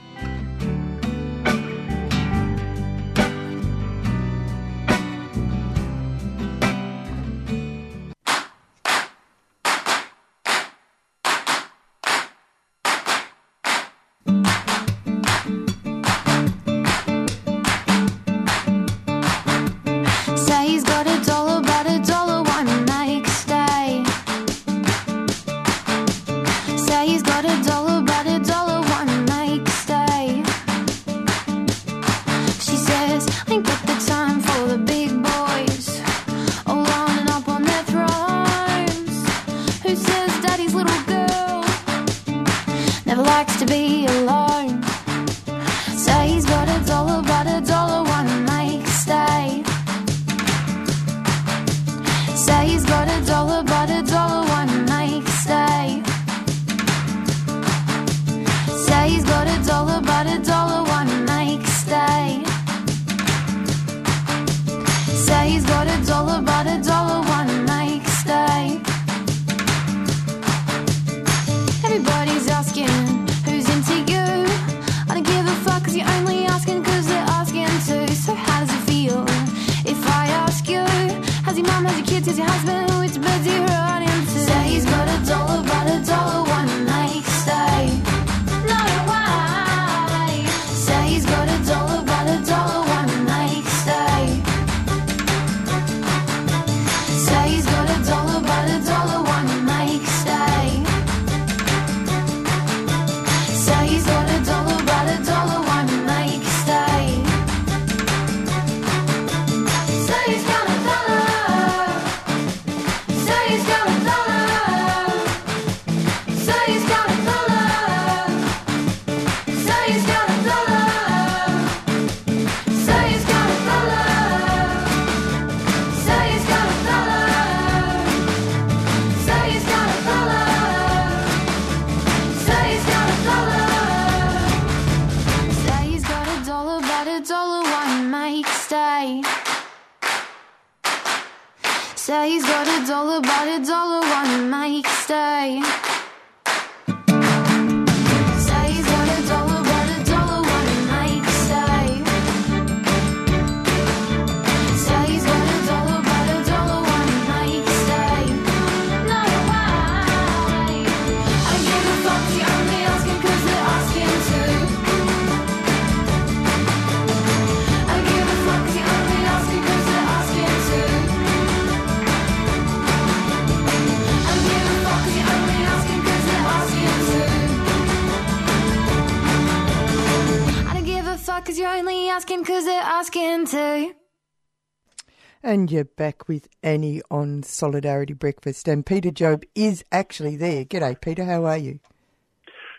And 185.54 185.71
you're 185.71 185.83
back 185.83 186.27
with 186.27 186.47
Annie 186.63 187.04
on 187.12 187.43
Solidarity 187.43 188.15
Breakfast. 188.15 188.67
And 188.67 188.83
Peter 188.83 189.12
Job 189.12 189.43
is 189.54 189.85
actually 189.91 190.35
there. 190.35 190.65
G'day, 190.65 190.99
Peter. 190.99 191.25
How 191.25 191.45
are 191.45 191.60
you? 191.60 191.79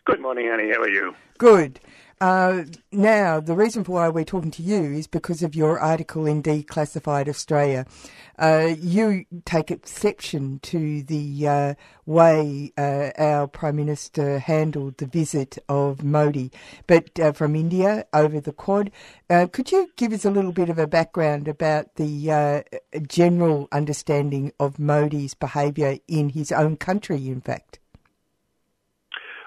Good 0.07 0.21
morning, 0.21 0.49
Annie. 0.53 0.73
How 0.73 0.81
are 0.81 0.91
you? 0.91 1.15
Good. 1.39 1.79
Uh, 2.21 2.65
now, 2.91 3.39
the 3.39 3.55
reason 3.55 3.85
for 3.85 3.93
why 3.93 4.09
we're 4.09 4.25
talking 4.25 4.51
to 4.51 4.63
you 4.65 4.93
is 4.93 5.07
because 5.07 5.41
of 5.45 5.55
your 5.55 5.79
article 5.79 6.27
in 6.27 6.43
Declassified 6.43 7.29
Australia. 7.29 7.87
Uh, 8.39 8.75
you 8.81 9.25
take 9.45 9.71
exception 9.71 10.59
to 10.61 11.03
the 11.03 11.47
uh, 11.47 11.75
way 12.07 12.73
uh, 12.77 13.11
our 13.17 13.47
Prime 13.47 13.77
Minister 13.77 14.39
handled 14.39 14.99
the 14.99 15.07
visit 15.07 15.59
of 15.69 16.03
Modi, 16.03 16.51
but 16.87 17.19
uh, 17.21 17.33
from 17.33 17.55
India 17.55 18.07
over 18.13 18.41
the 18.41 18.53
Quad. 18.53 18.91
Uh, 19.31 19.47
could 19.51 19.71
you 19.71 19.91
give 19.97 20.13
us 20.13 20.25
a 20.25 20.31
little 20.31 20.53
bit 20.53 20.69
of 20.69 20.79
a 20.79 20.87
background 20.87 21.47
about 21.47 21.95
the 21.95 22.65
general 23.07 23.69
understanding 23.71 24.53
of 24.59 24.79
Modi's 24.79 25.35
behaviour 25.35 25.99
in 26.09 26.31
his 26.31 26.51
own 26.51 26.77
country, 26.77 27.29
in 27.29 27.41
fact? 27.41 27.79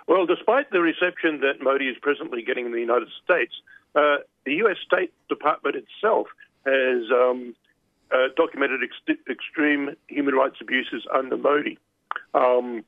Well, 0.07 0.25
despite 0.25 0.71
the 0.71 0.79
reception 0.79 1.41
that 1.41 1.61
Modi 1.61 1.89
is 1.89 1.97
presently 2.01 2.41
getting 2.41 2.65
in 2.65 2.71
the 2.71 2.79
United 2.79 3.09
States, 3.23 3.53
the 3.93 4.23
U.S. 4.45 4.77
State 4.85 5.11
Department 5.27 5.75
itself 5.75 6.27
has 6.65 7.03
um, 7.11 7.53
uh, 8.11 8.27
documented 8.35 8.81
ex- 8.83 9.19
extreme 9.29 9.95
human 10.07 10.33
rights 10.33 10.57
abuses 10.61 11.05
under 11.13 11.37
Modi. 11.37 11.77
Um, 12.33 12.83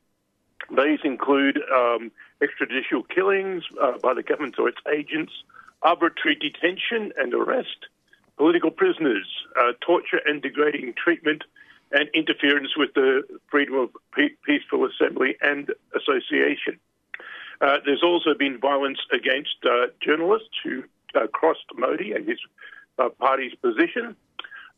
these 0.70 1.00
include 1.04 1.58
um, 1.74 2.10
extrajudicial 2.40 3.08
killings 3.08 3.64
uh, 3.82 3.98
by 3.98 4.14
the 4.14 4.22
government 4.22 4.56
or 4.58 4.68
its 4.68 4.78
agents, 4.92 5.32
arbitrary 5.82 6.36
detention 6.36 7.12
and 7.16 7.34
arrest, 7.34 7.86
political 8.36 8.70
prisoners, 8.70 9.26
uh, 9.58 9.72
torture 9.80 10.20
and 10.26 10.42
degrading 10.42 10.94
treatment, 11.02 11.42
and 11.92 12.08
interference 12.14 12.76
with 12.76 12.94
the 12.94 13.22
freedom 13.50 13.74
of 13.74 13.90
pe- 14.14 14.36
peaceful 14.44 14.86
assembly 14.86 15.36
and 15.42 15.72
association. 15.96 16.78
Uh, 17.60 17.78
there's 17.84 18.02
also 18.02 18.32
been 18.38 18.58
violence 18.58 19.00
against 19.12 19.56
uh, 19.64 19.86
journalists 20.00 20.56
who 20.64 20.84
uh, 21.14 21.26
crossed 21.26 21.66
Modi 21.76 22.12
and 22.12 22.26
his 22.26 22.38
uh, 22.98 23.08
party's 23.18 23.54
position. 23.56 24.16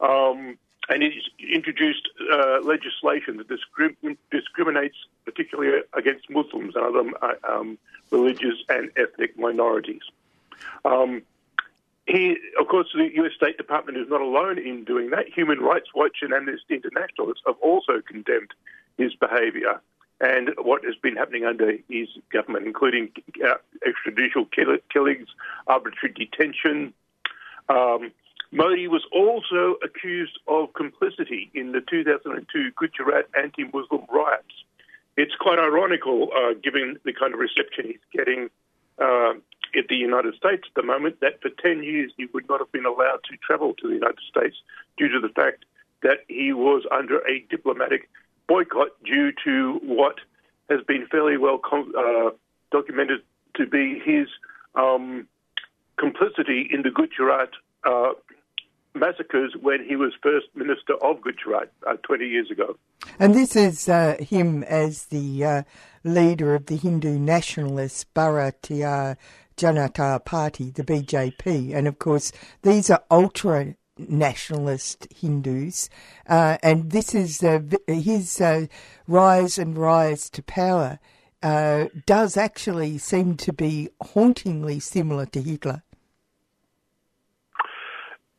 Um, 0.01 0.59
and 0.89 1.03
he's 1.03 1.23
introduced 1.53 2.09
uh, 2.33 2.61
legislation 2.63 3.37
that 3.39 3.49
discrim- 3.49 4.17
discriminates 4.31 4.97
particularly 5.25 5.83
against 5.95 6.29
Muslims 6.29 6.75
and 6.75 6.85
other 6.85 7.11
uh, 7.23 7.35
um, 7.49 7.79
religious 8.11 8.57
and 8.69 8.91
ethnic 8.97 9.39
minorities. 9.39 10.03
Um, 10.85 11.23
he, 12.07 12.37
of 12.59 12.67
course, 12.67 12.89
the 12.95 13.09
U.S. 13.15 13.33
State 13.37 13.57
Department 13.57 13.97
is 13.97 14.09
not 14.09 14.21
alone 14.21 14.59
in 14.59 14.85
doing 14.85 15.11
that. 15.11 15.29
Human 15.29 15.61
Rights 15.61 15.89
Watch 15.95 16.19
and 16.23 16.33
Amnesty 16.33 16.75
International 16.75 17.33
have 17.47 17.57
also 17.63 18.01
condemned 18.07 18.51
his 18.99 19.15
behaviour 19.15 19.81
and 20.21 20.51
what 20.59 20.85
has 20.85 20.95
been 20.97 21.17
happening 21.17 21.45
under 21.45 21.73
his 21.89 22.09
government, 22.33 22.67
including 22.67 23.11
uh, 23.45 23.55
extrajudicial 23.87 24.51
kill- 24.51 24.79
killings, 24.93 25.29
arbitrary 25.67 26.15
detention. 26.15 26.93
Um, 27.69 28.13
Modi 28.53 28.87
was 28.87 29.03
also 29.11 29.77
accused 29.83 30.39
of 30.47 30.75
complicity 30.75 31.51
in 31.55 31.73
the 31.73 31.81
2002 31.81 32.71
Gujarat 32.77 33.27
anti-Muslim 33.35 34.03
riots. 34.13 34.55
It's 35.17 35.35
quite 35.41 35.59
ironical, 35.59 36.29
uh, 36.37 36.53
given 36.63 36.99
the 37.05 37.15
kind 37.15 37.33
of 37.33 37.41
reception 37.41 37.87
he's 37.87 37.97
getting 38.13 38.51
uh, 38.99 39.33
in 39.73 39.85
the 39.89 39.97
United 39.97 40.35
States 40.35 40.65
at 40.69 40.75
the 40.75 40.83
moment, 40.83 41.21
that 41.21 41.41
for 41.41 41.49
10 41.49 41.83
years 41.83 42.13
he 42.19 42.27
would 42.35 42.47
not 42.49 42.61
have 42.61 42.71
been 42.73 42.85
allowed 42.85 43.21
to 43.31 43.37
travel 43.39 43.73
to 43.81 43.89
the 43.89 43.95
United 43.95 44.21
States 44.29 44.57
due 44.99 45.09
to 45.09 45.19
the 45.19 45.31
fact 45.31 45.65
that 46.03 46.19
he 46.29 46.53
was 46.53 46.85
under 46.91 47.21
a 47.27 47.45
diplomatic 47.49 48.11
boycott 48.49 48.89
due 49.03 49.33
to 49.45 49.81
what 49.83 50.17
has 50.69 50.81
been 50.87 51.07
fairly 51.07 51.39
well 51.39 51.59
uh, 51.73 52.31
documented 52.71 53.23
to 53.55 53.67
be 53.67 53.99
his 54.05 54.29
um, 54.75 55.27
complicity 55.97 56.69
in 56.71 56.83
the 56.83 56.91
Gujarat 56.91 57.51
uh, 57.85 58.13
massacres 58.95 59.55
when 59.61 59.85
he 59.85 59.97
was 59.97 60.13
first 60.23 60.47
minister 60.55 60.95
of 61.03 61.21
Gujarat 61.23 61.71
uh, 61.87 61.97
20 62.03 62.27
years 62.27 62.51
ago. 62.51 62.77
And 63.19 63.35
this 63.35 63.57
is 63.57 63.89
uh, 63.89 64.17
him 64.21 64.63
as 64.65 65.07
the 65.07 65.45
uh, 65.45 65.63
leader 66.05 66.55
of 66.55 66.67
the 66.67 66.77
Hindu 66.77 67.19
nationalist 67.19 68.13
Bharatiya 68.15 69.17
Janata 69.57 70.25
Party, 70.25 70.71
the 70.71 70.85
BJP. 70.85 71.75
And 71.75 71.89
of 71.89 71.99
course, 71.99 72.33
these 72.63 72.91
are 72.91 73.03
ultra 73.11 73.75
nationalist 73.99 75.07
Hindus, 75.15 75.89
uh, 76.27 76.57
and 76.63 76.91
this 76.91 77.15
is 77.15 77.43
uh, 77.43 77.61
his 77.87 78.41
uh, 78.41 78.67
rise 79.07 79.59
and 79.59 79.77
rise 79.77 80.31
to 80.31 80.43
power 80.43 80.99
does 82.07 82.37
actually 82.37 82.97
seem 82.99 83.37
to 83.37 83.53
be 83.53 83.89
hauntingly 84.01 84.79
similar 84.79 85.27
to 85.27 85.43
Hitler. 85.43 85.83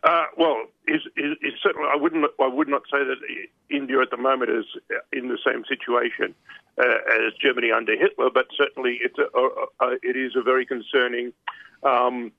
Uh, 0.03 0.25
well, 0.37 0.65
is, 0.87 1.01
is 1.15 1.53
certainly 1.61 1.87
I 1.91 1.95
wouldn't 1.95 2.25
I 2.41 2.47
would 2.47 2.67
not 2.67 2.83
say 2.91 2.99
that 3.03 3.17
India 3.69 4.01
at 4.01 4.11
the 4.11 4.17
moment 4.17 4.51
is 4.51 4.65
in 5.13 5.29
the 5.29 5.37
same 5.45 5.63
situation 5.67 6.35
uh, 6.77 6.97
as 7.09 7.33
Germany 7.41 7.71
under 7.71 7.97
Hitler, 7.97 8.29
but 8.33 8.47
certainly 8.57 8.99
it's 9.01 9.17
a, 9.17 9.37
a, 9.37 9.87
a, 9.87 9.97
it 10.03 10.17
is 10.17 10.33
a 10.35 10.41
very 10.41 10.65
concerning 10.65 11.31
um, 11.83 12.31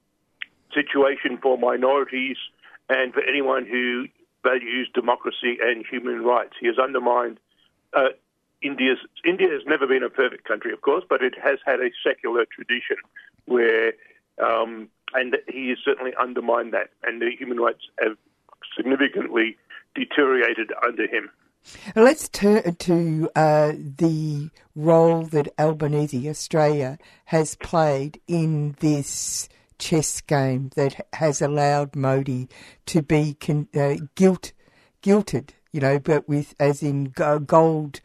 situation 0.75 1.39
for 1.41 1.57
minorities 1.57 2.37
and 2.89 3.15
for 3.15 3.23
anyone 3.23 3.65
who 3.65 4.07
values 4.43 4.91
democracy 4.95 5.57
and 5.63 5.85
human 5.91 6.23
rights. 6.23 6.53
He 6.61 6.67
has 6.67 6.79
undermined 6.79 7.39
uh, 7.95 8.09
India's. 8.63 8.99
India 9.25 9.49
has 9.49 9.63
never 9.67 9.87
been 9.87 10.03
a 10.03 10.11
perfect 10.11 10.45
country, 10.45 10.73
of 10.73 10.81
course, 10.83 11.05
but 11.09 11.23
it 11.23 11.35
has 11.43 11.59
had 11.65 11.81
a 11.81 11.91
secular 12.07 12.45
tradition 12.45 12.97
where, 13.47 13.95
um, 14.43 14.89
and 15.15 15.37
he 15.49 15.69
has 15.71 15.79
certainly 15.85 16.13
undermined 16.21 16.73
that, 16.73 16.91
and 17.03 17.21
the 17.21 17.31
human 17.39 17.59
rights 17.59 17.83
have 18.01 18.17
significantly 18.77 19.57
deteriorated 19.95 20.73
under 20.85 21.07
him. 21.07 21.31
Let's 21.97 22.29
turn 22.29 22.75
to 22.75 23.31
uh, 23.35 23.73
the 23.73 24.51
role 24.75 25.23
that 25.27 25.49
Albanese, 25.59 26.29
Australia, 26.29 26.99
has 27.27 27.57
played 27.57 28.21
in 28.27 28.77
this 28.81 29.49
chess 29.79 30.21
game 30.21 30.71
that 30.77 31.07
has 31.15 31.41
allowed 31.41 31.97
Modi 31.97 32.49
to 32.87 33.03
be 33.03 33.35
con- 33.35 33.69
uh, 33.75 33.95
guilt 34.15 34.53
guilted, 35.03 35.51
you 35.73 35.81
know, 35.81 35.99
but 35.99 36.29
with 36.29 36.55
as 36.59 36.83
in 36.83 37.05
gold, 37.47 38.01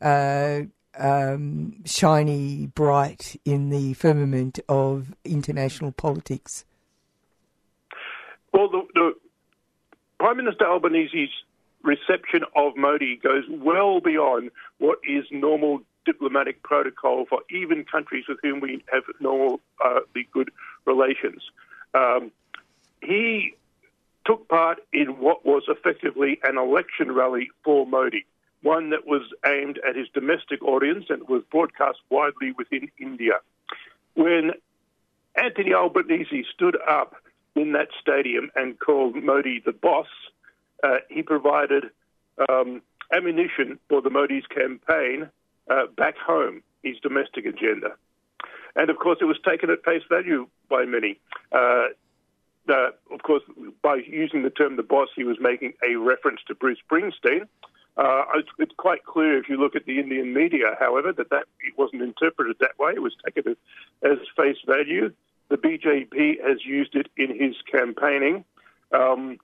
uh, 0.00 0.60
um, 0.98 1.84
shiny, 1.84 2.66
bright 2.66 3.40
in 3.44 3.70
the 3.70 3.94
firmament 3.94 4.58
of 4.68 5.14
international 5.24 5.92
politics. 5.92 6.64
Well, 8.52 8.68
the, 8.68 8.82
the 8.94 9.14
Prime 10.18 10.36
Minister 10.36 10.64
Albanese's 10.66 11.30
reception 11.82 12.44
of 12.56 12.76
Modi 12.76 13.16
goes 13.16 13.44
well 13.48 14.00
beyond 14.00 14.50
what 14.78 14.98
is 15.08 15.24
normal 15.30 15.80
diplomatic 16.04 16.62
protocol 16.62 17.26
for 17.28 17.40
even 17.50 17.84
countries 17.84 18.24
with 18.28 18.38
whom 18.42 18.60
we 18.60 18.82
have 18.92 19.04
normally 19.20 19.58
uh, 19.84 20.00
good 20.32 20.50
relations. 20.86 21.42
Um, 21.94 22.32
he 23.02 23.54
took 24.24 24.48
part 24.48 24.78
in 24.92 25.18
what 25.18 25.44
was 25.44 25.64
effectively 25.68 26.40
an 26.42 26.58
election 26.58 27.12
rally 27.12 27.50
for 27.62 27.86
Modi, 27.86 28.26
one 28.62 28.90
that 28.90 29.06
was 29.06 29.22
aimed 29.46 29.78
at 29.88 29.96
his 29.96 30.08
domestic 30.12 30.62
audience 30.62 31.06
and 31.08 31.28
was 31.28 31.42
broadcast 31.50 31.98
widely 32.10 32.52
within 32.52 32.90
India. 32.98 33.34
When 34.14 34.52
Anthony 35.36 35.72
Albanese 35.74 36.44
stood 36.52 36.76
up 36.88 37.14
in 37.54 37.72
that 37.72 37.88
stadium 38.00 38.50
and 38.56 38.78
called 38.78 39.16
Modi 39.16 39.62
the 39.64 39.72
boss, 39.72 40.08
uh, 40.82 40.98
he 41.08 41.22
provided 41.22 41.84
um, 42.48 42.82
ammunition 43.12 43.78
for 43.88 44.02
the 44.02 44.10
Modi's 44.10 44.46
campaign 44.46 45.28
uh, 45.70 45.86
back 45.96 46.16
home, 46.16 46.62
his 46.82 46.96
domestic 47.00 47.46
agenda. 47.46 47.90
And 48.76 48.90
of 48.90 48.98
course, 48.98 49.18
it 49.20 49.24
was 49.24 49.38
taken 49.48 49.70
at 49.70 49.84
face 49.84 50.02
value 50.08 50.48
by 50.68 50.84
many. 50.84 51.18
Uh, 51.52 51.88
of 53.10 53.22
course, 53.22 53.42
by 53.82 53.96
using 54.06 54.42
the 54.42 54.50
term 54.50 54.76
the 54.76 54.82
boss, 54.82 55.08
he 55.16 55.24
was 55.24 55.38
making 55.40 55.72
a 55.88 55.96
reference 55.96 56.40
to 56.48 56.54
Bruce 56.54 56.78
Springsteen. 56.88 57.48
Uh, 57.98 58.22
it's, 58.36 58.48
it's, 58.60 58.74
quite 58.76 59.04
clear 59.04 59.38
if 59.38 59.48
you 59.48 59.56
look 59.56 59.74
at 59.74 59.84
the 59.84 59.98
Indian 59.98 60.32
media, 60.32 60.76
however, 60.78 61.12
that 61.12 61.30
that 61.30 61.46
it 61.66 61.76
wasn't 61.76 62.00
interpreted 62.00 62.56
that 62.60 62.78
way. 62.78 62.92
It 62.94 63.02
was 63.02 63.12
taken 63.24 63.56
as 64.04 64.18
face 64.36 64.58
value. 64.64 65.12
The 65.48 65.56
BJP 65.56 66.40
has 66.46 66.64
used 66.64 66.94
it 66.94 67.08
in 67.16 67.36
his 67.36 67.56
campaigning. 67.70 68.44
Um, 68.92 69.38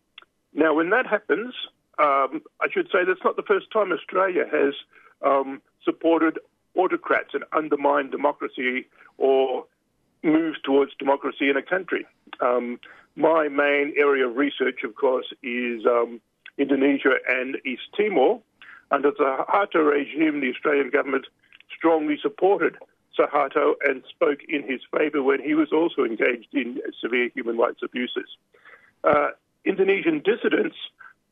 now, 0.53 0.73
when 0.73 0.91
that 0.91 1.05
happens, 1.05 1.53
um, 1.99 2.43
I 2.61 2.69
should 2.71 2.87
say 2.93 3.05
that's 3.05 3.25
not 3.25 3.35
the 3.35 3.43
first 3.43 3.73
time 3.73 3.91
Australia 3.91 4.45
has 4.51 4.75
um, 5.23 5.61
supported 5.85 6.39
autocrats 6.77 7.35
and 7.35 7.43
undermined 7.53 8.13
democracy 8.13 8.87
or 9.19 9.65
moves 10.23 10.59
towards 10.63 10.93
democracy 10.97 11.51
in 11.51 11.57
a 11.57 11.63
country. 11.63 12.07
Um, 12.41 12.79
my 13.17 13.49
main 13.49 13.95
area 13.97 14.29
of 14.29 14.37
research, 14.37 14.85
of 14.85 14.95
course, 14.95 15.27
is 15.43 15.85
um, 15.87 16.21
Indonesia 16.59 17.15
and 17.29 17.57
East 17.65 17.83
Timor. 17.97 18.41
Under 18.91 19.11
the 19.11 19.45
Suharto 19.49 19.91
regime, 19.91 20.41
the 20.41 20.51
Australian 20.51 20.91
government 20.91 21.27
strongly 21.77 22.19
supported 22.21 22.77
Suharto 23.19 23.75
and 23.85 24.03
spoke 24.09 24.41
in 24.49 24.63
his 24.63 24.81
favour 24.97 25.23
when 25.23 25.41
he 25.41 25.55
was 25.55 25.73
also 25.73 26.05
engaged 26.05 26.49
in 26.53 26.81
severe 27.01 27.31
human 27.35 27.57
rights 27.57 27.81
abuses. 27.83 28.29
Uh, 29.03 29.29
Indonesian 29.65 30.21
dissidents 30.21 30.77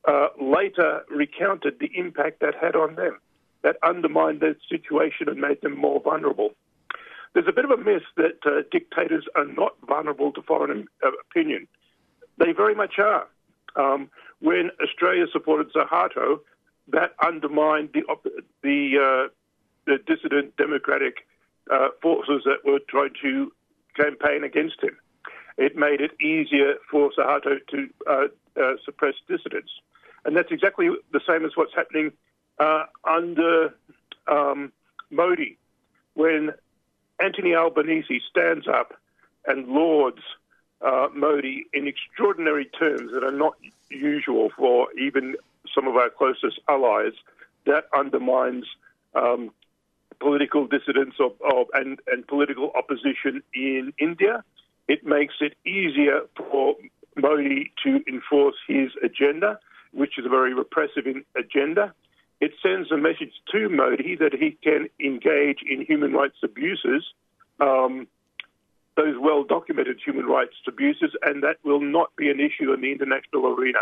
uh, 0.07 0.29
later 0.41 1.05
recounted 1.11 1.79
the 1.79 1.91
impact 1.95 2.41
that 2.41 2.55
had 2.55 2.75
on 2.75 2.95
them, 2.95 3.18
that 3.62 3.77
undermined 3.83 4.41
their 4.41 4.57
situation 4.68 5.29
and 5.29 5.41
made 5.41 5.61
them 5.61 5.77
more 5.77 6.01
vulnerable. 6.01 6.51
There's 7.35 7.49
a 7.49 7.53
bit 7.53 7.64
of 7.64 7.70
a 7.70 7.77
myth 7.77 8.03
that 8.16 8.39
uh, 8.45 8.62
dictators 8.70 9.25
are 9.37 9.47
not 9.47 9.75
vulnerable 9.87 10.33
to 10.33 10.43
foreign 10.43 10.87
uh, 11.05 11.11
opinion. 11.31 11.66
They 12.39 12.53
very 12.53 12.75
much 12.75 12.99
are. 12.99 13.27
Um, 13.77 14.11
when 14.43 14.70
Australia 14.82 15.26
supported 15.32 15.72
Suharto, 15.72 16.40
that 16.88 17.12
undermined 17.24 17.90
the 17.95 18.03
the, 18.62 18.99
uh, 18.99 19.28
the 19.86 19.99
dissident 19.99 20.57
democratic 20.57 21.26
uh, 21.70 21.88
forces 22.03 22.43
that 22.45 22.59
were 22.64 22.80
trying 22.88 23.14
to 23.22 23.53
campaign 23.97 24.43
against 24.43 24.82
him. 24.82 24.97
It 25.57 25.76
made 25.76 26.01
it 26.01 26.20
easier 26.20 26.74
for 26.90 27.11
Suharto 27.16 27.59
to 27.68 27.88
uh, 28.11 28.26
uh, 28.61 28.72
suppress 28.84 29.14
dissidents, 29.28 29.70
and 30.24 30.36
that's 30.36 30.51
exactly 30.51 30.90
the 31.12 31.20
same 31.26 31.45
as 31.45 31.53
what's 31.57 31.74
happening 31.74 32.12
uh, 32.59 32.84
under 33.05 33.74
um, 34.26 34.72
Modi, 35.11 35.57
when 36.14 36.53
Anthony 37.22 37.55
Albanese 37.55 38.20
stands 38.28 38.66
up 38.66 38.95
and 39.47 39.68
lauds 39.68 40.22
uh, 40.80 41.09
Modi 41.14 41.66
in 41.72 41.86
extraordinary 41.86 42.64
terms 42.64 43.12
that 43.12 43.22
are 43.22 43.30
not 43.32 43.55
usual 43.93 44.51
for 44.57 44.88
even 44.99 45.36
some 45.74 45.86
of 45.86 45.97
our 45.97 46.11
closest 46.11 46.61
allies. 46.68 47.12
That 47.66 47.84
undermines 47.97 48.64
um, 49.14 49.51
political 50.20 50.66
dissidents 50.66 51.16
of, 51.20 51.32
of, 51.45 51.66
and, 51.74 51.99
and 52.07 52.26
political 52.26 52.72
opposition 52.76 53.43
in 53.55 53.93
India. 53.99 54.45
It 54.88 55.05
makes 55.07 55.34
it 55.40 55.55
easier 55.66 56.22
for 56.36 56.74
Modi 57.16 57.72
to 57.84 58.01
enforce 58.09 58.57
his 58.66 58.90
agenda, 59.03 59.59
which 59.93 60.18
is 60.18 60.26
a 60.26 60.28
very 60.28 60.55
repressive 60.55 61.05
agenda. 61.36 61.93
It 62.40 62.53
sends 62.62 62.90
a 62.90 62.97
message 62.97 63.32
to 63.53 63.68
Modi 63.68 64.16
that 64.16 64.32
he 64.32 64.59
can 64.62 64.88
engage 64.99 65.59
in 65.68 65.84
human 65.84 66.12
rights 66.12 66.38
abuses, 66.43 67.05
um, 67.61 68.09
those 68.97 69.14
well 69.18 69.45
documented 69.45 69.99
human 70.05 70.26
rights 70.26 70.55
abuses, 70.66 71.12
and 71.22 71.43
that 71.43 71.57
will 71.64 71.80
not 71.80 72.14
be 72.16 72.30
an 72.30 72.40
issue 72.40 72.72
in 72.72 72.80
the 72.80 72.93
international 72.93 73.47
arena, 73.47 73.80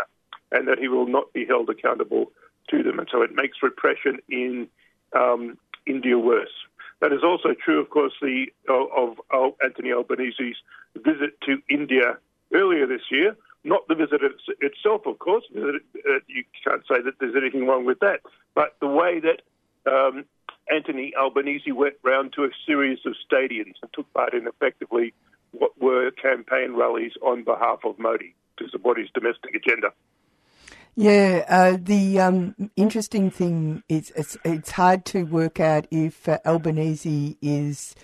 and 0.51 0.67
that 0.67 0.79
he 0.79 0.87
will 0.87 1.07
not 1.07 1.31
be 1.33 1.45
held 1.45 1.69
accountable 1.69 2.31
to 2.69 2.83
them. 2.83 2.99
And 2.99 3.07
so 3.11 3.21
it 3.21 3.31
makes 3.33 3.57
repression 3.61 4.19
in 4.29 4.67
um, 5.17 5.57
India 5.85 6.17
worse. 6.17 6.49
That 7.01 7.11
is 7.11 7.23
also 7.23 7.49
true, 7.53 7.81
of 7.81 7.89
course, 7.89 8.13
the, 8.21 8.45
of, 8.69 9.19
of 9.31 9.53
Anthony 9.63 9.91
Albanese's 9.91 10.55
visit 10.95 11.39
to 11.41 11.57
India 11.67 12.17
earlier 12.53 12.85
this 12.85 13.01
year. 13.09 13.35
Not 13.63 13.87
the 13.87 13.95
visit 13.95 14.21
it's, 14.23 14.43
itself, 14.59 15.05
of 15.05 15.19
course. 15.19 15.43
You 15.53 16.43
can't 16.63 16.83
say 16.87 17.01
that 17.01 17.15
there's 17.19 17.35
anything 17.35 17.67
wrong 17.67 17.85
with 17.85 17.99
that. 17.99 18.21
But 18.55 18.75
the 18.79 18.87
way 18.87 19.19
that 19.19 19.41
um, 19.91 20.25
Anthony 20.71 21.13
Albanese 21.19 21.71
went 21.71 21.95
round 22.03 22.33
to 22.33 22.43
a 22.43 22.49
series 22.65 22.99
of 23.05 23.13
stadiums 23.29 23.75
and 23.81 23.91
took 23.93 24.11
part 24.13 24.33
in 24.33 24.47
effectively 24.47 25.13
what 25.51 25.71
were 25.81 26.11
campaign 26.11 26.73
rallies 26.75 27.11
on 27.21 27.43
behalf 27.43 27.79
of 27.83 27.99
Modi 27.99 28.33
to 28.57 28.69
support 28.69 28.97
his 28.97 29.09
domestic 29.13 29.53
agenda. 29.55 29.91
Yeah, 30.95 31.45
uh, 31.47 31.77
the 31.81 32.19
um, 32.19 32.71
interesting 32.75 33.31
thing 33.31 33.83
is 33.87 34.11
it's, 34.15 34.37
it's 34.43 34.71
hard 34.71 35.05
to 35.05 35.23
work 35.23 35.59
out 35.59 35.87
if 35.89 36.27
uh, 36.27 36.39
Albanese 36.45 37.37
is 37.41 37.95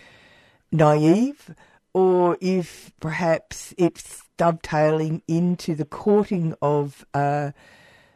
naive 0.72 1.54
or 1.94 2.38
if 2.40 2.92
perhaps 3.00 3.74
it's 3.78 4.24
dovetailing 4.38 5.22
into 5.28 5.76
the 5.76 5.86
courting 5.86 6.54
of 6.62 7.06
uh, 7.14 7.52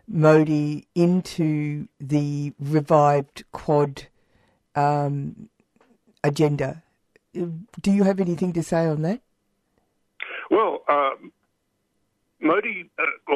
Modi 0.07 0.87
into 0.95 1.87
the 1.99 2.53
revived 2.59 3.43
Quad 3.51 4.07
um, 4.75 5.49
agenda. 6.23 6.83
Do 7.33 7.91
you 7.91 8.03
have 8.03 8.19
anything 8.19 8.53
to 8.53 8.63
say 8.63 8.85
on 8.85 9.01
that? 9.03 9.21
Well, 10.49 10.83
um, 10.89 11.31
Modi, 12.41 12.89
uh, 12.99 13.35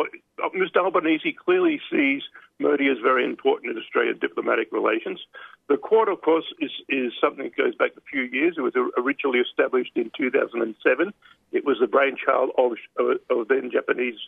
Mr. 0.55 0.77
Albanese 0.77 1.33
clearly 1.33 1.79
sees 1.89 2.23
Modi 2.59 2.89
as 2.89 2.97
very 3.01 3.23
important 3.23 3.71
in 3.71 3.81
Australian 3.81 4.17
diplomatic 4.19 4.71
relations. 4.71 5.19
The 5.67 5.77
Quad, 5.77 6.09
of 6.09 6.21
course, 6.21 6.45
is, 6.59 6.71
is 6.89 7.13
something 7.19 7.45
that 7.45 7.55
goes 7.55 7.75
back 7.75 7.91
a 7.97 8.01
few 8.01 8.23
years. 8.23 8.55
It 8.57 8.61
was 8.61 8.73
originally 8.97 9.39
established 9.39 9.91
in 9.95 10.11
2007. 10.17 11.13
It 11.51 11.65
was 11.65 11.77
the 11.79 11.87
brainchild 11.87 12.51
of, 12.57 12.73
of, 12.97 13.17
of 13.29 13.47
then 13.47 13.71
Japanese 13.71 14.19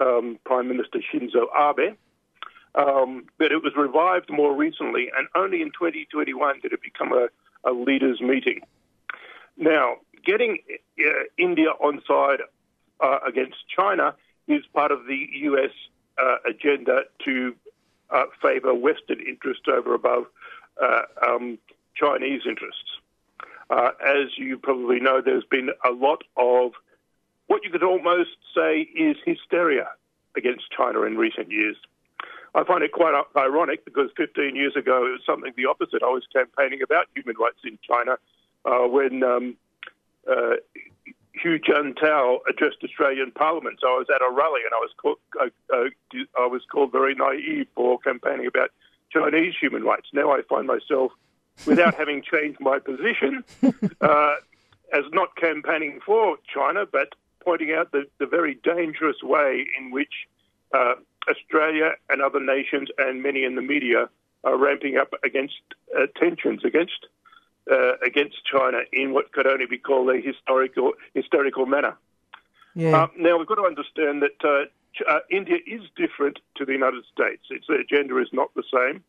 um, 0.00 0.38
Prime 0.44 0.68
Minister 0.68 1.00
Shinzo 1.00 1.46
Abe. 1.54 1.96
Um, 2.74 3.26
but 3.38 3.52
it 3.52 3.62
was 3.62 3.74
revived 3.76 4.30
more 4.30 4.54
recently, 4.54 5.10
and 5.16 5.28
only 5.34 5.60
in 5.60 5.68
2021 5.72 6.60
did 6.60 6.72
it 6.72 6.80
become 6.80 7.12
a, 7.12 7.28
a 7.68 7.72
leaders' 7.72 8.20
meeting. 8.20 8.60
Now, 9.56 9.96
getting 10.24 10.58
uh, 10.98 11.24
India 11.36 11.70
on 11.70 12.02
side 12.06 12.40
uh, 13.00 13.18
against 13.26 13.56
China 13.68 14.14
is 14.48 14.62
part 14.72 14.90
of 14.90 15.06
the 15.06 15.28
US 15.32 15.70
uh, 16.18 16.36
agenda 16.46 17.02
to 17.24 17.54
uh, 18.10 18.24
favour 18.40 18.74
Western 18.74 19.20
interests 19.20 19.64
over 19.68 19.94
above 19.94 20.24
uh, 20.80 21.02
um, 21.26 21.58
Chinese 21.94 22.42
interests. 22.46 22.98
Uh, 23.70 23.90
as 24.04 24.36
you 24.36 24.58
probably 24.58 25.00
know, 25.00 25.20
there's 25.20 25.44
been 25.44 25.70
a 25.84 25.90
lot 25.90 26.22
of 26.36 26.72
what 27.46 27.64
you 27.64 27.70
could 27.70 27.82
almost 27.82 28.36
say 28.54 28.80
is 28.80 29.16
hysteria 29.24 29.88
against 30.36 30.70
China 30.70 31.02
in 31.02 31.16
recent 31.16 31.50
years. 31.50 31.76
I 32.54 32.64
find 32.64 32.82
it 32.82 32.92
quite 32.92 33.14
ironic 33.36 33.84
because 33.84 34.10
15 34.16 34.56
years 34.56 34.76
ago 34.76 35.06
it 35.06 35.10
was 35.10 35.20
something 35.24 35.52
the 35.56 35.66
opposite. 35.66 36.02
I 36.02 36.06
was 36.06 36.24
campaigning 36.32 36.82
about 36.82 37.06
human 37.14 37.36
rights 37.38 37.60
in 37.64 37.78
China 37.86 38.16
uh, 38.64 38.86
when 38.88 39.22
um, 39.22 39.56
uh, 40.28 40.56
Hu 41.42 41.58
Jintao 41.58 42.40
addressed 42.48 42.78
Australian 42.84 43.32
Parliament. 43.32 43.78
So 43.80 43.88
I 43.88 43.98
was 43.98 44.06
at 44.14 44.20
a 44.20 44.30
rally 44.30 44.60
and 44.64 44.74
I 44.74 44.78
was 44.78 44.90
called, 45.00 45.18
uh, 45.40 45.46
uh, 45.74 45.88
I 46.38 46.46
was 46.46 46.62
called 46.70 46.92
very 46.92 47.14
naive 47.14 47.68
for 47.74 47.98
campaigning 47.98 48.46
about 48.46 48.70
Chinese 49.10 49.54
human 49.58 49.82
rights. 49.82 50.08
Now 50.12 50.30
I 50.30 50.42
find 50.42 50.66
myself, 50.66 51.12
without 51.66 51.94
having 51.98 52.22
changed 52.22 52.60
my 52.60 52.78
position, 52.78 53.44
uh, 54.00 54.34
as 54.92 55.04
not 55.12 55.36
campaigning 55.36 56.00
for 56.04 56.36
China, 56.52 56.84
but 56.84 57.14
pointing 57.40 57.72
out 57.72 57.92
the, 57.92 58.04
the 58.18 58.26
very 58.26 58.54
dangerous 58.62 59.22
way 59.22 59.66
in 59.78 59.90
which 59.90 60.28
uh, 60.74 60.94
Australia 61.28 61.92
and 62.08 62.20
other 62.22 62.40
nations 62.40 62.88
and 62.98 63.22
many 63.22 63.44
in 63.44 63.54
the 63.54 63.62
media 63.62 64.08
are 64.44 64.56
ramping 64.56 64.96
up 64.96 65.14
against 65.24 65.60
uh, 65.96 66.06
tensions 66.16 66.64
against 66.64 67.06
uh, 67.70 67.92
against 68.04 68.44
China 68.44 68.78
in 68.92 69.12
what 69.12 69.32
could 69.32 69.46
only 69.46 69.66
be 69.66 69.78
called 69.78 70.10
a 70.10 70.20
historical 70.20 70.92
hysterical 71.14 71.66
manner. 71.66 71.96
Yeah. 72.74 73.04
Uh, 73.04 73.08
now 73.16 73.38
we've 73.38 73.46
got 73.46 73.56
to 73.56 73.64
understand 73.64 74.22
that 74.22 74.44
uh, 74.44 74.64
Ch- 74.94 75.02
uh, 75.08 75.20
India 75.30 75.58
is 75.66 75.82
different 75.96 76.38
to 76.56 76.64
the 76.64 76.72
United 76.72 77.04
States. 77.12 77.42
Its 77.50 77.66
agenda 77.68 78.18
is 78.18 78.28
not 78.32 78.52
the 78.54 78.64
same. 78.72 79.04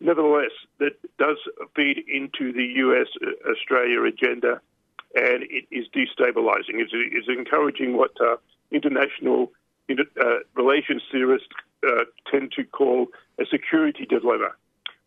Nevertheless, 0.00 0.52
that 0.78 0.92
does 1.18 1.38
feed 1.74 2.04
into 2.08 2.52
the 2.52 2.64
US 2.84 3.08
uh, 3.22 3.50
Australia 3.50 4.02
agenda, 4.04 4.60
and 5.14 5.42
it 5.44 5.66
is 5.70 5.86
destabilizing. 5.88 6.78
It's, 6.78 6.92
it's 6.94 7.28
encouraging 7.28 7.96
what 7.96 8.12
uh, 9.98 10.22
uh, 10.22 10.38
relations 10.54 11.02
theorists 11.10 11.48
uh, 11.86 12.04
tend 12.30 12.52
to 12.52 12.64
call 12.64 13.06
a 13.38 13.44
security 13.46 14.06
dilemma. 14.06 14.50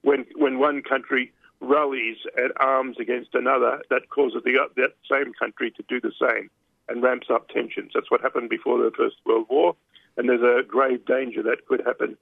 When, 0.02 0.26
when 0.36 0.60
one 0.60 0.82
country 0.82 1.32
rallies 1.62 2.18
at 2.38 2.52
arms 2.58 2.98
against 3.00 3.34
another, 3.34 3.82
that 3.90 4.10
causes 4.10 4.42
the, 4.44 4.58
that 4.76 4.96
same 5.10 5.34
country 5.34 5.72
to 5.72 5.84
do 5.88 6.02
the 6.02 6.12
same 6.20 6.50
and 6.90 7.02
ramps 7.02 7.28
up 7.30 7.48
tensions. 7.50 7.92
That's 7.94 8.12
what 8.12 8.22
happened 8.22 8.50
before 8.50 8.78
the 8.78 8.92
First 8.96 9.16
World 9.26 9.48
War, 9.50 9.76
and 10.18 10.28
there's 10.28 10.42
a 10.42 10.68
grave 10.68 11.06
danger 11.06 11.42
that 11.44 11.66
could 11.68 11.82
happen 11.86 12.18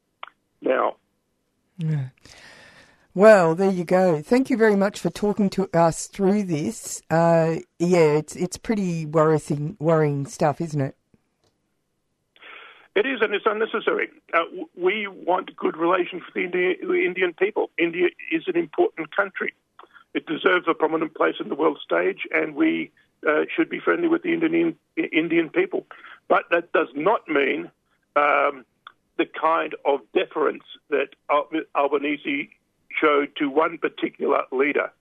now. 0.61 0.97
Yeah. 1.77 2.09
Well, 3.13 3.55
there 3.55 3.71
you 3.71 3.83
go. 3.83 4.21
Thank 4.21 4.49
you 4.49 4.55
very 4.55 4.75
much 4.75 4.99
for 4.99 5.09
talking 5.09 5.49
to 5.51 5.67
us 5.73 6.07
through 6.07 6.43
this. 6.43 7.01
Uh, 7.09 7.57
yeah, 7.77 8.13
it's 8.13 8.35
it's 8.35 8.57
pretty 8.57 9.05
worrying, 9.05 9.75
worrying 9.79 10.25
stuff, 10.25 10.61
isn't 10.61 10.79
it? 10.79 10.95
It 12.95 13.05
is, 13.05 13.21
and 13.21 13.33
it's 13.33 13.45
unnecessary. 13.45 14.09
Uh, 14.33 14.43
we 14.75 15.07
want 15.07 15.55
good 15.55 15.77
relations 15.77 16.23
with 16.25 16.33
the 16.33 16.43
India, 16.43 17.05
Indian 17.05 17.33
people. 17.33 17.69
India 17.77 18.07
is 18.31 18.43
an 18.47 18.57
important 18.57 19.15
country. 19.15 19.53
it 20.13 20.25
deserves 20.25 20.67
a 20.67 20.73
prominent 20.73 21.15
place 21.15 21.35
in 21.39 21.49
the 21.49 21.55
world 21.55 21.79
stage, 21.83 22.27
and 22.31 22.55
we 22.55 22.91
uh, 23.27 23.45
should 23.55 23.69
be 23.69 23.79
friendly 23.79 24.07
with 24.07 24.23
the 24.23 24.33
Indian 24.33 24.75
Indian 24.97 25.49
people. 25.49 25.85
But 26.27 26.45
that 26.51 26.71
does 26.73 26.89
not 26.95 27.27
mean 27.27 27.71
um, 28.15 28.65
the 29.17 29.25
kind 29.25 29.75
of 29.85 30.01
deference 30.13 30.63
that 30.89 31.09
Al- 31.29 31.49
Albanese 31.75 32.49
showed 32.99 33.35
to 33.37 33.49
one 33.49 33.77
particular 33.77 34.43
leader. 34.51 34.91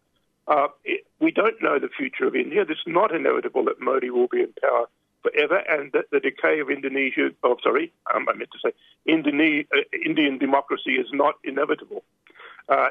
Uh, 0.47 0.69
it, 0.85 1.07
we 1.21 1.31
don't 1.31 1.61
know 1.63 1.79
the 1.79 1.89
future 1.89 2.27
of 2.27 2.35
India. 2.35 2.65
It's 2.69 2.81
not 2.87 3.15
inevitable 3.15 3.65
that 3.65 3.81
Modi 3.81 4.11
will 4.11 4.29
be 4.29 4.41
in 4.41 4.53
power 4.61 4.87
forever, 5.23 5.63
and 5.69 5.93
that 5.93 6.11
the 6.11 6.21
decay 6.21 6.61
of 6.61 6.71
Indonesia, 6.71 7.31
oh, 7.43 7.57
sorry, 7.63 7.93
um, 8.15 8.27
I 8.29 8.35
meant 8.35 8.51
to 8.53 8.59
say 8.63 8.75
Indone- 9.09 9.67
uh, 9.75 9.83
Indian 10.05 10.39
democracy 10.39 10.93
is 10.93 11.09
not 11.13 11.35
inevitable. 11.45 12.03
Uh, 12.69 12.91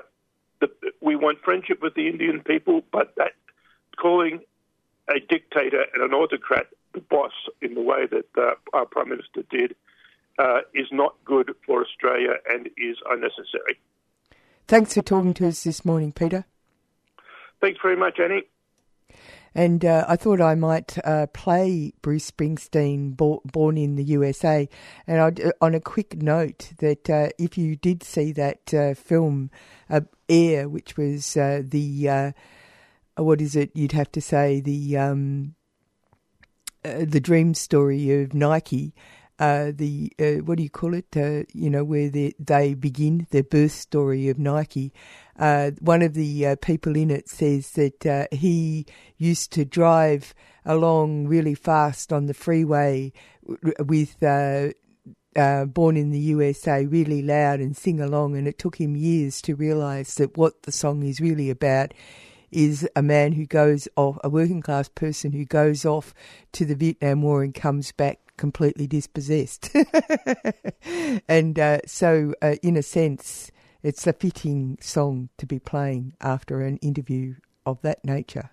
the, 0.60 0.70
we 1.02 1.16
want 1.16 1.40
friendship 1.42 1.82
with 1.82 1.96
the 1.96 2.08
Indian 2.08 2.42
people, 2.42 2.84
but 2.92 3.14
that 3.18 3.34
calling 3.98 4.42
a 5.10 5.20
dictator 5.20 5.86
and 5.94 6.04
an 6.04 6.14
autocrat 6.14 6.68
the 6.94 7.00
boss 7.02 7.32
in 7.62 7.76
the 7.76 7.82
way 7.82 8.06
that 8.08 8.26
uh, 8.38 8.56
our 8.74 8.86
Prime 8.86 9.10
Minister 9.10 9.44
did 9.50 9.76
uh, 10.40 10.62
is 10.74 10.88
not 10.92 11.16
good 11.26 11.54
for 11.66 11.82
Australia 11.82 12.36
and 12.50 12.68
is 12.78 12.98
unnecessary. 13.10 13.80
Thanks 14.68 14.94
for 14.94 15.02
talking 15.02 15.34
to 15.36 15.48
us 15.48 15.64
this 15.64 15.84
morning, 15.84 16.12
Peter. 16.12 16.46
Thanks 17.62 17.80
very 17.82 17.98
much, 17.98 18.20
Annie. 18.20 18.44
And 19.56 19.84
uh, 19.84 20.06
I 20.08 20.16
thought 20.16 20.42
I 20.42 20.56
might 20.56 20.98
uh, 21.04 21.28
play 21.28 21.94
Bruce 22.02 22.30
Springsteen, 22.30 23.16
bo- 23.16 23.42
born 23.46 23.78
in 23.78 23.96
the 23.96 24.04
USA. 24.04 24.70
And 25.08 25.20
I'd, 25.20 25.42
uh, 25.42 25.52
on 25.62 25.76
a 25.76 25.80
quick 25.80 26.22
note, 26.22 26.72
that 26.80 27.10
uh, 27.10 27.30
if 27.38 27.58
you 27.58 27.76
did 27.76 28.04
see 28.04 28.32
that 28.34 28.74
uh, 28.74 28.94
film 28.94 29.50
uh, 29.90 30.02
Air, 30.28 30.70
which 30.70 30.96
was 30.96 31.34
the 31.34 32.34
what 33.16 33.42
is 33.42 33.56
it? 33.56 33.72
You'd 33.74 33.94
have 33.94 34.12
to 34.12 34.22
say 34.22 34.62
the 34.62 34.98
um, 34.98 35.56
the 36.84 37.20
dream 37.20 37.54
story 37.56 38.12
of 38.22 38.34
Nike. 38.34 38.94
Uh, 39.40 39.72
the 39.74 40.12
uh, 40.20 40.44
what 40.44 40.58
do 40.58 40.64
you 40.64 40.70
call 40.70 40.94
it? 40.94 41.16
Uh, 41.16 41.44
you 41.54 41.70
know 41.70 41.84
where 41.84 42.10
they 42.10 42.34
they 42.38 42.74
begin 42.74 43.26
the 43.32 43.42
birth 43.42 43.72
story 43.72 44.28
of 44.28 44.38
Nike. 44.38 44.92
Uh, 45.38 45.72
one 45.80 46.02
of 46.02 46.14
the 46.14 46.46
uh, 46.46 46.56
people 46.58 46.98
in 46.98 47.10
it 47.10 47.30
says 47.30 47.72
that 47.72 48.06
uh, 48.06 48.26
he 48.32 48.86
used 49.18 49.54
to 49.54 49.64
drive 49.64 50.36
along 50.66 51.28
really 51.28 51.56
fast 51.56 52.12
on 52.12 52.26
the 52.26 52.34
freeway 52.34 53.14
with. 53.80 54.18
Born 55.36 55.96
in 55.96 56.10
the 56.10 56.20
USA, 56.20 56.86
really 56.86 57.22
loud 57.22 57.62
and 57.62 57.78
sing 57.78 58.02
along, 58.02 58.36
and 58.36 58.46
it 58.46 58.58
took 58.58 58.76
him 58.76 58.98
years 58.98 59.42
to 59.44 59.56
realise 59.56 60.16
that 60.16 60.36
what 60.36 60.64
the 60.64 60.72
song 60.74 61.02
is 61.04 61.22
really 61.22 61.50
about 61.50 61.94
is 62.52 62.88
a 62.96 63.02
man 63.02 63.34
who 63.34 63.46
goes 63.46 63.88
off, 63.96 64.18
a 64.24 64.30
working 64.30 64.62
class 64.62 64.90
person 64.90 65.32
who 65.32 65.46
goes 65.46 65.86
off 65.86 66.14
to 66.54 66.66
the 66.66 66.76
Vietnam 66.76 67.22
War 67.22 67.44
and 67.44 67.54
comes 67.54 67.92
back 67.92 68.20
completely 68.38 68.88
dispossessed. 68.88 69.70
and 71.28 71.60
uh, 71.60 71.80
so, 71.86 72.34
uh, 72.42 72.56
in 72.64 72.78
a 72.78 72.84
sense, 72.84 73.52
it's 73.84 74.08
a 74.08 74.14
fitting 74.14 74.78
song 74.82 75.30
to 75.38 75.46
be 75.46 75.60
playing 75.60 76.14
after 76.22 76.62
an 76.62 76.78
interview 76.78 77.36
of 77.66 77.82
that 77.82 78.04
nature. 78.04 78.50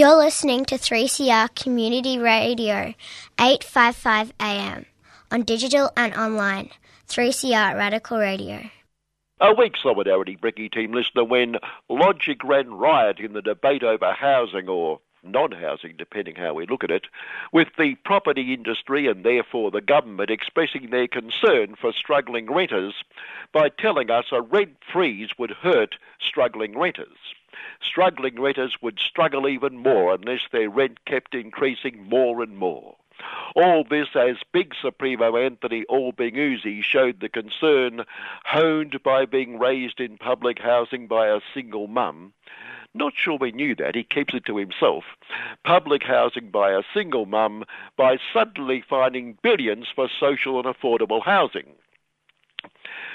You're 0.00 0.16
listening 0.16 0.64
to 0.64 0.76
3CR 0.76 1.54
Community 1.54 2.18
Radio, 2.18 2.94
855 3.38 4.32
AM, 4.40 4.86
on 5.30 5.42
digital 5.42 5.90
and 5.94 6.14
online. 6.14 6.70
3CR 7.06 7.76
Radical 7.76 8.16
Radio. 8.16 8.70
A 9.42 9.54
weak 9.54 9.74
solidarity, 9.76 10.36
Bricky 10.36 10.70
team 10.70 10.92
listener, 10.92 11.24
when 11.24 11.56
logic 11.90 12.42
ran 12.42 12.72
riot 12.72 13.18
in 13.18 13.34
the 13.34 13.42
debate 13.42 13.82
over 13.82 14.14
housing 14.14 14.70
or 14.70 15.00
non-housing, 15.22 15.96
depending 15.98 16.36
how 16.36 16.54
we 16.54 16.64
look 16.64 16.82
at 16.82 16.90
it, 16.90 17.04
with 17.52 17.68
the 17.76 17.94
property 18.02 18.54
industry 18.54 19.06
and 19.06 19.22
therefore 19.22 19.70
the 19.70 19.82
government 19.82 20.30
expressing 20.30 20.88
their 20.88 21.08
concern 21.08 21.74
for 21.78 21.92
struggling 21.92 22.50
renters 22.50 22.94
by 23.52 23.68
telling 23.68 24.10
us 24.10 24.24
a 24.32 24.40
rent 24.40 24.78
freeze 24.90 25.28
would 25.38 25.50
hurt 25.50 25.96
struggling 26.26 26.78
renters. 26.78 27.18
Struggling 27.82 28.40
renters 28.40 28.76
would 28.82 29.00
struggle 29.00 29.48
even 29.48 29.78
more 29.78 30.14
unless 30.14 30.42
their 30.50 30.68
rent 30.68 31.04
kept 31.04 31.34
increasing 31.34 32.08
more 32.08 32.42
and 32.42 32.56
more. 32.56 32.96
All 33.54 33.84
this 33.84 34.08
as 34.14 34.36
Big 34.52 34.74
Supremo 34.74 35.36
Anthony 35.36 35.84
Uzi 35.90 36.82
showed 36.82 37.20
the 37.20 37.28
concern 37.28 38.04
honed 38.44 39.02
by 39.02 39.26
being 39.26 39.58
raised 39.58 40.00
in 40.00 40.16
public 40.18 40.58
housing 40.58 41.06
by 41.06 41.28
a 41.28 41.40
single 41.52 41.86
mum. 41.86 42.32
Not 42.92 43.14
sure 43.16 43.36
we 43.38 43.52
knew 43.52 43.74
that, 43.76 43.94
he 43.94 44.02
keeps 44.02 44.34
it 44.34 44.44
to 44.46 44.56
himself. 44.56 45.04
Public 45.64 46.02
housing 46.02 46.50
by 46.50 46.72
a 46.72 46.82
single 46.92 47.26
mum 47.26 47.64
by 47.96 48.18
suddenly 48.32 48.80
finding 48.80 49.38
billions 49.42 49.88
for 49.94 50.08
social 50.08 50.58
and 50.58 50.66
affordable 50.66 51.22
housing. 51.22 51.74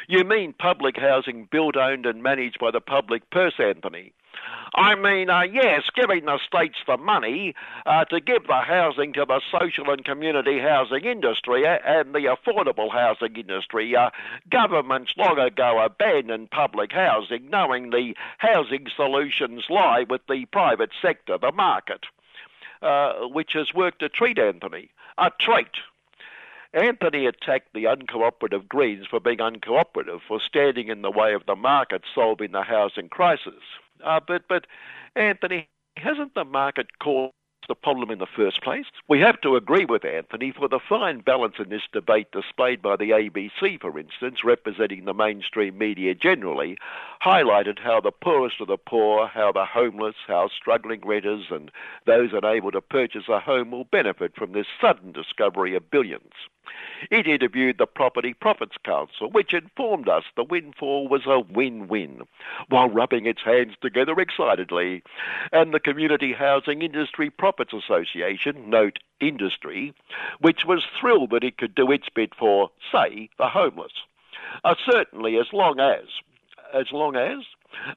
You 0.07 0.23
mean 0.23 0.53
public 0.53 0.97
housing 0.97 1.45
built, 1.45 1.75
owned, 1.75 2.05
and 2.05 2.21
managed 2.21 2.59
by 2.59 2.71
the 2.71 2.81
public 2.81 3.29
purse, 3.31 3.59
Anthony? 3.59 4.13
I 4.73 4.95
mean, 4.95 5.29
uh, 5.29 5.43
yes, 5.43 5.83
giving 5.95 6.25
the 6.25 6.37
states 6.45 6.77
the 6.85 6.97
money 6.97 7.55
uh, 7.85 8.03
to 8.05 8.19
give 8.19 8.47
the 8.47 8.59
housing 8.59 9.13
to 9.13 9.25
the 9.25 9.39
social 9.49 9.89
and 9.89 10.03
community 10.03 10.59
housing 10.59 11.05
industry 11.05 11.65
and 11.65 12.13
the 12.13 12.35
affordable 12.35 12.91
housing 12.91 13.37
industry. 13.37 13.95
Uh, 13.95 14.09
governments 14.49 15.13
long 15.17 15.39
ago 15.39 15.79
abandoned 15.79 16.51
public 16.51 16.91
housing, 16.91 17.49
knowing 17.49 17.91
the 17.91 18.15
housing 18.37 18.87
solutions 18.93 19.63
lie 19.69 20.05
with 20.09 20.21
the 20.27 20.45
private 20.47 20.91
sector, 21.01 21.37
the 21.37 21.53
market, 21.53 22.05
uh, 22.81 23.13
which 23.27 23.53
has 23.53 23.73
worked 23.73 24.03
a 24.03 24.09
treat, 24.09 24.37
Anthony. 24.37 24.89
A 25.17 25.31
treat. 25.39 25.77
Anthony 26.73 27.25
attacked 27.25 27.73
the 27.73 27.85
uncooperative 27.85 28.67
Greens 28.67 29.07
for 29.07 29.21
being 29.21 29.37
uncooperative, 29.37 30.19
for 30.27 30.41
standing 30.41 30.89
in 30.89 31.01
the 31.01 31.11
way 31.11 31.33
of 31.33 31.45
the 31.45 31.55
market 31.55 32.03
solving 32.13 32.51
the 32.51 32.63
housing 32.63 33.07
crisis. 33.07 33.63
Uh, 34.03 34.19
but, 34.25 34.43
but, 34.47 34.65
Anthony, 35.15 35.67
hasn't 35.97 36.33
the 36.33 36.45
market 36.45 36.99
caused 36.99 37.33
the 37.67 37.75
problem 37.75 38.11
in 38.11 38.19
the 38.19 38.27
first 38.27 38.61
place? 38.61 38.85
We 39.07 39.19
have 39.21 39.41
to 39.41 39.55
agree 39.55 39.85
with 39.85 40.05
Anthony 40.05 40.51
for 40.51 40.67
the 40.67 40.79
fine 40.79 41.21
balance 41.21 41.55
in 41.57 41.69
this 41.69 41.87
debate 41.91 42.27
displayed 42.31 42.81
by 42.81 42.95
the 42.95 43.09
ABC, 43.09 43.81
for 43.81 43.97
instance, 43.97 44.43
representing 44.43 45.05
the 45.05 45.13
mainstream 45.13 45.77
media 45.77 46.13
generally, 46.15 46.77
highlighted 47.23 47.79
how 47.79 48.01
the 48.01 48.11
poorest 48.11 48.61
of 48.61 48.67
the 48.67 48.77
poor, 48.77 49.27
how 49.27 49.51
the 49.51 49.65
homeless, 49.65 50.15
how 50.27 50.49
struggling 50.49 51.01
renters 51.05 51.45
and 51.49 51.71
those 52.05 52.29
unable 52.33 52.71
to 52.71 52.81
purchase 52.81 53.27
a 53.29 53.39
home 53.39 53.71
will 53.71 53.85
benefit 53.85 54.35
from 54.35 54.51
this 54.51 54.67
sudden 54.79 55.11
discovery 55.11 55.75
of 55.75 55.89
billions. 55.89 56.33
It 57.11 57.27
interviewed 57.27 57.77
the 57.77 57.85
Property 57.85 58.33
Profits 58.33 58.75
Council, 58.83 59.29
which 59.29 59.53
informed 59.53 60.09
us 60.09 60.23
the 60.35 60.43
windfall 60.43 61.07
was 61.07 61.25
a 61.25 61.39
win-win, 61.39 62.21
while 62.69 62.89
rubbing 62.89 63.25
its 63.25 63.41
hands 63.43 63.75
together 63.81 64.19
excitedly. 64.19 65.03
And 65.51 65.73
the 65.73 65.79
Community 65.79 66.33
Housing 66.33 66.81
Industry 66.81 67.29
Profits 67.29 67.73
Association, 67.73 68.69
note 68.69 68.99
industry, 69.19 69.93
which 70.39 70.65
was 70.65 70.83
thrilled 70.99 71.31
that 71.31 71.43
it 71.43 71.57
could 71.57 71.75
do 71.75 71.91
its 71.91 72.07
bit 72.13 72.33
for, 72.35 72.69
say, 72.91 73.29
the 73.37 73.49
homeless. 73.49 73.93
Uh, 74.63 74.75
certainly 74.89 75.37
as 75.37 75.47
long 75.53 75.79
as, 75.79 76.05
as 76.73 76.91
long 76.91 77.15
as, 77.15 77.39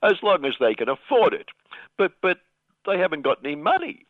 as 0.02 0.22
long 0.22 0.44
as 0.44 0.54
they 0.60 0.74
can 0.74 0.88
afford 0.88 1.32
it. 1.34 1.48
But, 1.96 2.12
but 2.20 2.38
they 2.86 2.98
haven't 2.98 3.22
got 3.22 3.44
any 3.44 3.56
money 3.56 4.06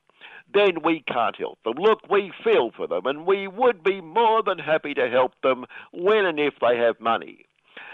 then 0.52 0.82
we 0.82 1.02
can't 1.06 1.36
help 1.36 1.58
them. 1.64 1.74
Look, 1.74 2.08
we 2.10 2.32
feel 2.42 2.70
for 2.76 2.86
them, 2.86 3.06
and 3.06 3.26
we 3.26 3.48
would 3.48 3.82
be 3.82 4.00
more 4.00 4.42
than 4.42 4.58
happy 4.58 4.94
to 4.94 5.08
help 5.08 5.32
them 5.42 5.66
when 5.92 6.24
and 6.24 6.38
if 6.40 6.54
they 6.60 6.76
have 6.76 7.00
money. 7.00 7.44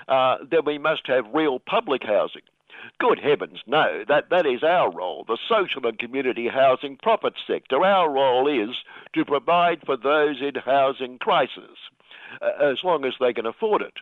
Uh, 0.08 0.36
then 0.50 0.64
we 0.64 0.78
must 0.78 1.06
have 1.06 1.24
real 1.32 1.58
public 1.58 2.02
housing. 2.04 2.42
Good 2.98 3.18
heavens, 3.18 3.60
no. 3.66 4.04
That, 4.06 4.28
that 4.30 4.46
is 4.46 4.62
our 4.62 4.90
role, 4.90 5.24
the 5.26 5.38
social 5.48 5.86
and 5.86 5.98
community 5.98 6.48
housing 6.48 6.96
profit 6.96 7.34
sector. 7.46 7.82
Our 7.84 8.10
role 8.10 8.46
is 8.46 8.76
to 9.14 9.24
provide 9.24 9.80
for 9.86 9.96
those 9.96 10.42
in 10.42 10.54
housing 10.56 11.18
crisis, 11.18 11.78
uh, 12.42 12.50
as 12.62 12.84
long 12.84 13.04
as 13.04 13.14
they 13.18 13.32
can 13.32 13.46
afford 13.46 13.82
it. 13.82 13.94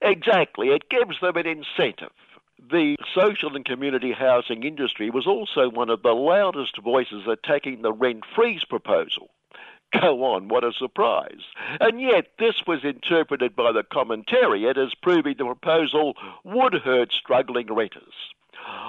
Exactly, 0.00 0.68
it 0.68 0.88
gives 0.88 1.20
them 1.20 1.36
an 1.36 1.46
incentive. 1.46 2.12
The 2.58 2.96
social 3.14 3.54
and 3.54 3.64
community 3.64 4.12
housing 4.12 4.64
industry 4.64 5.10
was 5.10 5.26
also 5.26 5.68
one 5.68 5.90
of 5.90 6.02
the 6.02 6.12
loudest 6.12 6.78
voices 6.78 7.26
attacking 7.26 7.82
the 7.82 7.92
rent 7.92 8.24
freeze 8.34 8.64
proposal. 8.64 9.30
Go 9.92 10.22
on, 10.24 10.48
what 10.48 10.64
a 10.64 10.72
surprise. 10.72 11.44
And 11.80 12.00
yet, 12.00 12.32
this 12.38 12.66
was 12.66 12.84
interpreted 12.84 13.56
by 13.56 13.72
the 13.72 13.84
commentariat 13.84 14.76
as 14.76 14.94
proving 14.94 15.36
the 15.38 15.44
proposal 15.44 16.14
would 16.44 16.74
hurt 16.74 17.12
struggling 17.12 17.72
renters. 17.72 18.34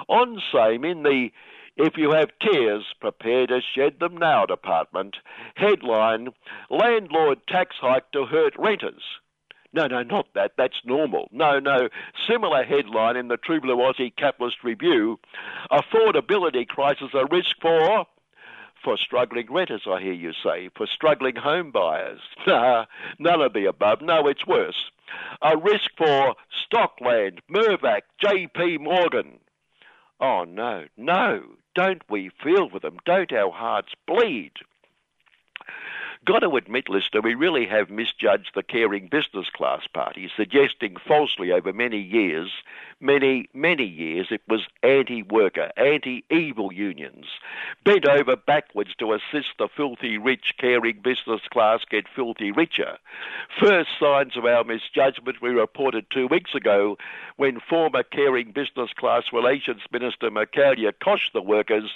On 0.08 0.42
same, 0.52 0.84
in 0.84 1.02
the 1.02 1.30
if 1.76 1.96
you 1.96 2.10
have 2.10 2.30
tears, 2.40 2.84
prepare 3.00 3.46
to 3.46 3.62
shed 3.62 4.00
them 4.00 4.16
now 4.16 4.44
department, 4.44 5.16
headline 5.54 6.28
Landlord 6.68 7.46
tax 7.46 7.76
hike 7.80 8.10
to 8.12 8.26
hurt 8.26 8.54
renters. 8.58 9.19
No, 9.72 9.86
no, 9.86 10.02
not 10.02 10.26
that. 10.34 10.52
That's 10.56 10.80
normal. 10.84 11.28
No, 11.30 11.60
no. 11.60 11.88
Similar 12.28 12.64
headline 12.64 13.16
in 13.16 13.28
the 13.28 13.36
True 13.36 13.60
Blue 13.60 13.76
Aussie 13.76 14.14
Capitalist 14.16 14.58
Review 14.64 15.18
Affordability 15.70 16.66
crisis 16.66 17.10
a 17.14 17.26
risk 17.26 17.56
for. 17.62 18.06
For 18.82 18.96
struggling 18.96 19.46
renters, 19.52 19.82
I 19.86 20.00
hear 20.00 20.14
you 20.14 20.32
say. 20.42 20.70
For 20.74 20.86
struggling 20.86 21.36
home 21.36 21.70
buyers. 21.70 22.20
None 22.46 23.42
of 23.42 23.52
the 23.52 23.66
above. 23.66 24.00
No, 24.00 24.26
it's 24.26 24.46
worse. 24.46 24.90
A 25.42 25.56
risk 25.56 25.90
for 25.98 26.34
Stockland, 26.64 27.40
Mirvac, 27.50 28.02
JP 28.24 28.80
Morgan. 28.80 29.38
Oh, 30.18 30.44
no, 30.44 30.86
no. 30.96 31.42
Don't 31.74 32.02
we 32.08 32.30
feel 32.42 32.70
for 32.70 32.80
them? 32.80 32.96
Don't 33.04 33.32
our 33.32 33.52
hearts 33.52 33.92
bleed? 34.06 34.52
Got 36.26 36.40
to 36.40 36.56
admit, 36.56 36.90
Lister, 36.90 37.22
we 37.22 37.34
really 37.34 37.66
have 37.66 37.88
misjudged 37.88 38.50
the 38.54 38.62
caring 38.62 39.08
business 39.08 39.48
class 39.48 39.86
party, 39.86 40.30
suggesting 40.36 40.96
falsely 41.08 41.50
over 41.50 41.72
many 41.72 41.98
years, 41.98 42.50
many, 43.00 43.48
many 43.54 43.84
years, 43.84 44.26
it 44.30 44.42
was 44.46 44.66
anti 44.82 45.22
worker, 45.22 45.70
anti 45.78 46.24
evil 46.30 46.74
unions, 46.74 47.24
bent 47.84 48.06
over 48.06 48.36
backwards 48.36 48.94
to 48.98 49.14
assist 49.14 49.48
the 49.58 49.68
filthy 49.74 50.18
rich 50.18 50.54
caring 50.58 51.00
business 51.02 51.40
class 51.50 51.80
get 51.90 52.04
filthy 52.14 52.52
richer. 52.52 52.98
First 53.58 53.88
signs 53.98 54.36
of 54.36 54.44
our 54.44 54.62
misjudgment 54.62 55.40
we 55.40 55.48
reported 55.48 56.04
two 56.10 56.26
weeks 56.26 56.54
ago 56.54 56.98
when 57.36 57.60
former 57.60 58.02
caring 58.02 58.52
business 58.52 58.90
class 58.92 59.24
relations 59.32 59.80
minister 59.90 60.30
Michaelia 60.30 60.92
Koch 61.02 61.32
the 61.32 61.40
workers 61.40 61.90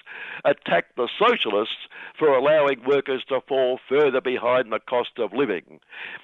attacked 0.46 0.96
the 0.96 1.08
socialists 1.18 1.88
for 2.18 2.28
allowing 2.28 2.82
workers 2.84 3.22
to 3.28 3.42
fall 3.42 3.78
further 3.86 4.13
behind 4.20 4.72
the 4.72 4.78
cost 4.78 5.18
of 5.18 5.32
living, 5.32 5.80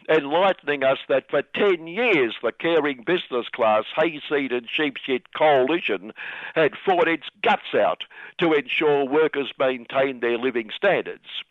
enlightening 0.08 0.84
us 0.84 0.98
that 1.08 1.30
for 1.30 1.42
10 1.42 1.86
years 1.86 2.34
the 2.42 2.52
caring 2.52 3.04
business 3.04 3.48
class 3.52 3.84
hayseed 3.96 4.52
and 4.52 4.68
sheepshit 4.68 5.22
coalition 5.36 6.12
had 6.54 6.72
fought 6.84 7.08
its 7.08 7.28
guts 7.42 7.74
out 7.74 8.04
to 8.38 8.52
ensure 8.52 9.04
workers 9.04 9.52
maintained 9.58 10.20
their 10.20 10.38
living 10.38 10.70
standards. 10.74 11.42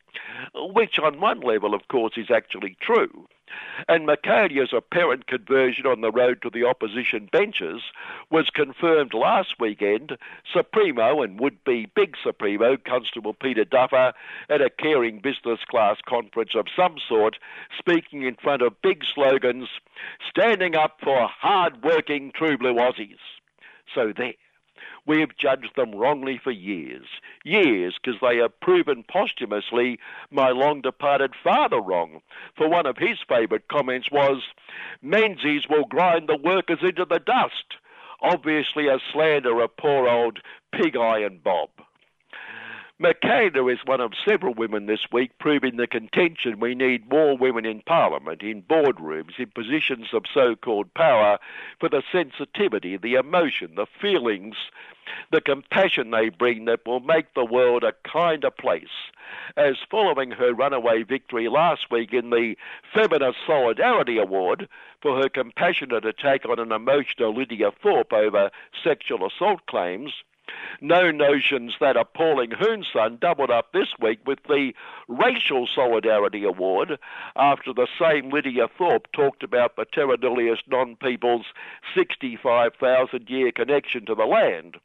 Which, 0.55 0.97
on 0.99 1.19
one 1.19 1.41
level, 1.41 1.73
of 1.73 1.87
course, 1.87 2.13
is 2.17 2.31
actually 2.33 2.77
true. 2.81 3.27
And 3.87 4.05
Michaelia's 4.05 4.73
apparent 4.73 5.27
conversion 5.27 5.85
on 5.85 6.01
the 6.01 6.11
road 6.11 6.41
to 6.41 6.49
the 6.49 6.65
opposition 6.65 7.29
benches 7.31 7.81
was 8.29 8.49
confirmed 8.49 9.13
last 9.13 9.55
weekend. 9.59 10.17
Supremo 10.51 11.21
and 11.21 11.39
would 11.39 11.63
be 11.63 11.87
big 11.95 12.15
Supremo, 12.21 12.77
Constable 12.77 13.33
Peter 13.33 13.65
Duffer, 13.65 14.13
at 14.49 14.61
a 14.61 14.69
caring 14.69 15.19
business 15.19 15.59
class 15.69 15.97
conference 16.07 16.55
of 16.55 16.67
some 16.75 16.97
sort, 17.07 17.37
speaking 17.77 18.23
in 18.23 18.35
front 18.35 18.61
of 18.61 18.81
big 18.81 19.03
slogans, 19.05 19.69
standing 20.29 20.75
up 20.75 20.99
for 21.01 21.27
hard 21.27 21.83
working 21.83 22.31
true 22.33 22.57
blue 22.57 22.75
Aussies. 22.75 23.17
So 23.93 24.13
there. 24.15 24.33
We 25.05 25.19
have 25.21 25.37
judged 25.37 25.75
them 25.75 25.95
wrongly 25.95 26.37
for 26.37 26.51
years. 26.51 27.05
Years, 27.43 27.97
because 28.01 28.19
they 28.21 28.37
have 28.37 28.59
proven 28.59 29.03
posthumously 29.03 29.99
my 30.31 30.49
long 30.49 30.81
departed 30.81 31.33
father 31.43 31.81
wrong. 31.81 32.21
For 32.55 32.69
one 32.69 32.85
of 32.85 32.97
his 32.97 33.19
favourite 33.27 33.67
comments 33.67 34.11
was, 34.11 34.43
Menzies 35.01 35.67
will 35.69 35.85
grind 35.85 36.27
the 36.27 36.37
workers 36.37 36.79
into 36.81 37.05
the 37.05 37.19
dust. 37.19 37.75
Obviously 38.21 38.87
a 38.87 38.99
slander 39.11 39.61
of 39.61 39.77
poor 39.77 40.07
old 40.07 40.39
Pig 40.71 40.95
Iron 40.95 41.39
Bob. 41.43 41.69
McCann 43.01 43.71
is 43.71 43.79
one 43.85 44.01
of 44.01 44.11
several 44.27 44.53
women 44.53 44.85
this 44.85 45.07
week 45.09 45.31
proving 45.39 45.77
the 45.77 45.87
contention 45.87 46.59
we 46.59 46.75
need 46.75 47.09
more 47.09 47.37
women 47.37 47.65
in 47.65 47.81
Parliament, 47.81 48.41
in 48.41 48.61
boardrooms, 48.61 49.39
in 49.39 49.49
positions 49.51 50.07
of 50.11 50.23
so 50.33 50.53
called 50.57 50.93
power 50.95 51.39
for 51.79 51.87
the 51.87 52.03
sensitivity, 52.11 52.97
the 52.97 53.13
emotion, 53.13 53.75
the 53.75 53.85
feelings, 54.01 54.57
the 55.31 55.39
compassion 55.39 56.11
they 56.11 56.27
bring 56.27 56.65
that 56.65 56.85
will 56.85 56.99
make 56.99 57.33
the 57.35 57.45
world 57.45 57.85
a 57.85 57.93
kinder 58.05 58.51
place. 58.51 59.07
As 59.55 59.77
following 59.89 60.31
her 60.31 60.53
runaway 60.53 61.03
victory 61.03 61.47
last 61.47 61.89
week 61.89 62.11
in 62.11 62.31
the 62.31 62.55
Feminist 62.93 63.37
Solidarity 63.47 64.17
Award 64.17 64.67
for 65.01 65.15
her 65.21 65.29
compassionate 65.29 66.05
attack 66.05 66.41
on 66.45 66.59
an 66.59 66.73
emotional 66.73 67.33
Lydia 67.33 67.71
Thorpe 67.81 68.11
over 68.11 68.51
sexual 68.83 69.25
assault 69.25 69.65
claims, 69.67 70.11
no 70.81 71.11
notions 71.11 71.73
that 71.79 71.97
appalling 71.97 72.51
Hoonson 72.51 73.19
doubled 73.19 73.51
up 73.51 73.71
this 73.73 73.89
week 73.99 74.19
with 74.25 74.39
the 74.47 74.73
Racial 75.07 75.67
Solidarity 75.67 76.43
Award 76.43 76.99
after 77.35 77.73
the 77.73 77.87
same 77.99 78.29
Lydia 78.29 78.67
Thorpe 78.77 79.11
talked 79.11 79.43
about 79.43 79.75
the 79.75 79.85
terra 79.85 80.17
nullius 80.17 80.59
non 80.67 80.95
people's 80.95 81.47
65,000 81.95 83.29
year 83.29 83.51
connection 83.51 84.05
to 84.05 84.15
the 84.15 84.25
land. 84.25 84.77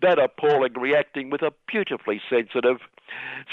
That 0.00 0.18
appalling 0.18 0.74
reacting 0.74 1.30
with 1.30 1.42
a 1.42 1.52
beautifully 1.66 2.20
sensitive 2.28 2.78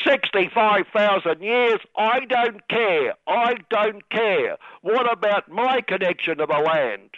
65,000 0.03 1.41
years, 1.41 1.80
I 1.95 2.22
don't 2.22 2.68
care, 2.68 3.14
I 3.28 3.55
don't 3.70 4.09
care. 4.09 4.57
What 4.82 5.11
about 5.11 5.49
my 5.49 5.82
connection 5.82 6.38
to 6.38 6.45
the 6.45 6.59
land? 6.59 7.11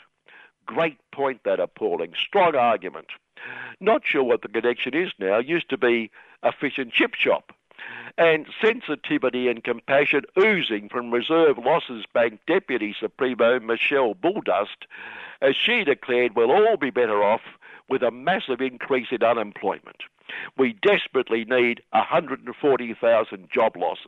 Great 0.65 0.97
point, 1.11 1.41
that 1.45 1.59
appalling. 1.59 2.13
Strong 2.17 2.55
argument. 2.55 3.07
Not 3.79 4.01
sure 4.05 4.23
what 4.23 4.41
the 4.41 4.47
connection 4.47 4.93
is 4.93 5.11
now. 5.19 5.37
Used 5.37 5.69
to 5.69 5.77
be 5.77 6.11
a 6.43 6.51
fish 6.51 6.77
and 6.77 6.91
chip 6.91 7.13
shop. 7.13 7.51
And 8.17 8.47
sensitivity 8.61 9.49
and 9.49 9.63
compassion 9.63 10.21
oozing 10.39 10.89
from 10.89 11.11
Reserve 11.11 11.57
Losses 11.57 12.05
Bank 12.13 12.39
Deputy 12.47 12.95
Supremo 12.97 13.59
Michelle 13.59 14.15
Bulldust, 14.15 14.87
as 15.41 15.55
she 15.55 15.83
declared 15.83 16.35
we'll 16.35 16.51
all 16.51 16.77
be 16.77 16.89
better 16.89 17.21
off 17.23 17.41
with 17.89 18.01
a 18.01 18.11
massive 18.11 18.61
increase 18.61 19.07
in 19.11 19.21
unemployment. 19.23 20.03
We 20.57 20.73
desperately 20.81 21.45
need 21.45 21.81
140,000 21.91 23.49
job 23.51 23.75
losses. 23.75 24.07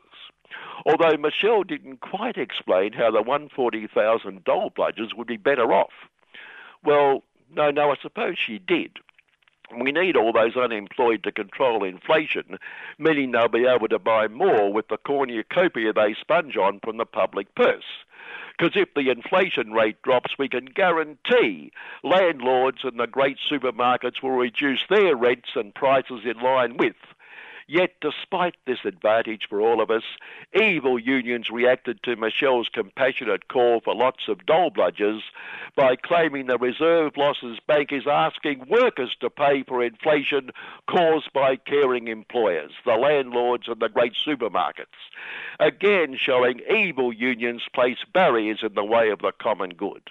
Although 0.85 1.17
Michelle 1.17 1.63
didn't 1.63 1.99
quite 1.99 2.37
explain 2.37 2.93
how 2.93 3.11
the 3.11 3.21
140,000 3.21 4.43
dole 4.43 4.71
bludgers 4.71 5.13
would 5.15 5.27
be 5.27 5.37
better 5.37 5.73
off. 5.73 5.91
Well, 6.83 7.23
no, 7.53 7.71
no, 7.71 7.91
I 7.91 7.95
suppose 8.01 8.37
she 8.37 8.59
did. 8.59 8.99
We 9.75 9.91
need 9.91 10.15
all 10.15 10.31
those 10.31 10.55
unemployed 10.55 11.23
to 11.23 11.31
control 11.31 11.83
inflation, 11.83 12.57
meaning 12.97 13.31
they'll 13.31 13.47
be 13.47 13.65
able 13.65 13.89
to 13.89 13.99
buy 13.99 14.27
more 14.27 14.71
with 14.71 14.87
the 14.87 14.97
cornucopia 14.97 15.93
they 15.93 16.13
sponge 16.13 16.55
on 16.55 16.79
from 16.79 16.97
the 16.97 17.05
public 17.05 17.53
purse. 17.55 18.05
Because 18.57 18.75
if 18.75 18.93
the 18.95 19.09
inflation 19.11 19.71
rate 19.71 20.01
drops, 20.01 20.37
we 20.39 20.49
can 20.49 20.65
guarantee 20.65 21.71
landlords 22.03 22.79
and 22.83 22.99
the 22.99 23.05
great 23.05 23.37
supermarkets 23.37 24.23
will 24.23 24.31
reduce 24.31 24.81
their 24.89 25.15
rents 25.15 25.49
and 25.55 25.75
prices 25.75 26.21
in 26.25 26.39
line 26.39 26.77
with. 26.77 26.95
Yet, 27.69 27.95
despite 27.99 28.55
this 28.65 28.85
advantage 28.85 29.47
for 29.49 29.59
all 29.59 29.81
of 29.81 29.91
us, 29.91 30.03
evil 30.57 30.97
unions 30.97 31.49
reacted 31.49 32.01
to 32.03 32.15
Michelle's 32.15 32.69
compassionate 32.69 33.49
call 33.49 33.81
for 33.81 33.93
lots 33.93 34.29
of 34.29 34.45
dole 34.45 34.71
bludgers 34.71 35.19
by 35.75 35.97
claiming 35.97 36.47
the 36.47 36.57
Reserve 36.57 37.17
Losses 37.17 37.59
Bank 37.67 37.91
is 37.91 38.07
asking 38.07 38.67
workers 38.69 39.17
to 39.19 39.29
pay 39.29 39.63
for 39.63 39.83
inflation 39.83 40.51
caused 40.89 41.33
by 41.33 41.57
caring 41.57 42.07
employers, 42.07 42.71
the 42.85 42.95
landlords 42.95 43.67
and 43.67 43.81
the 43.81 43.89
great 43.89 44.13
supermarkets. 44.13 44.85
Again, 45.59 46.15
showing 46.17 46.61
evil 46.73 47.11
unions 47.11 47.63
place 47.73 47.99
barriers 48.13 48.59
in 48.63 48.75
the 48.75 48.85
way 48.85 49.09
of 49.09 49.19
the 49.19 49.33
common 49.33 49.71
good. 49.71 50.09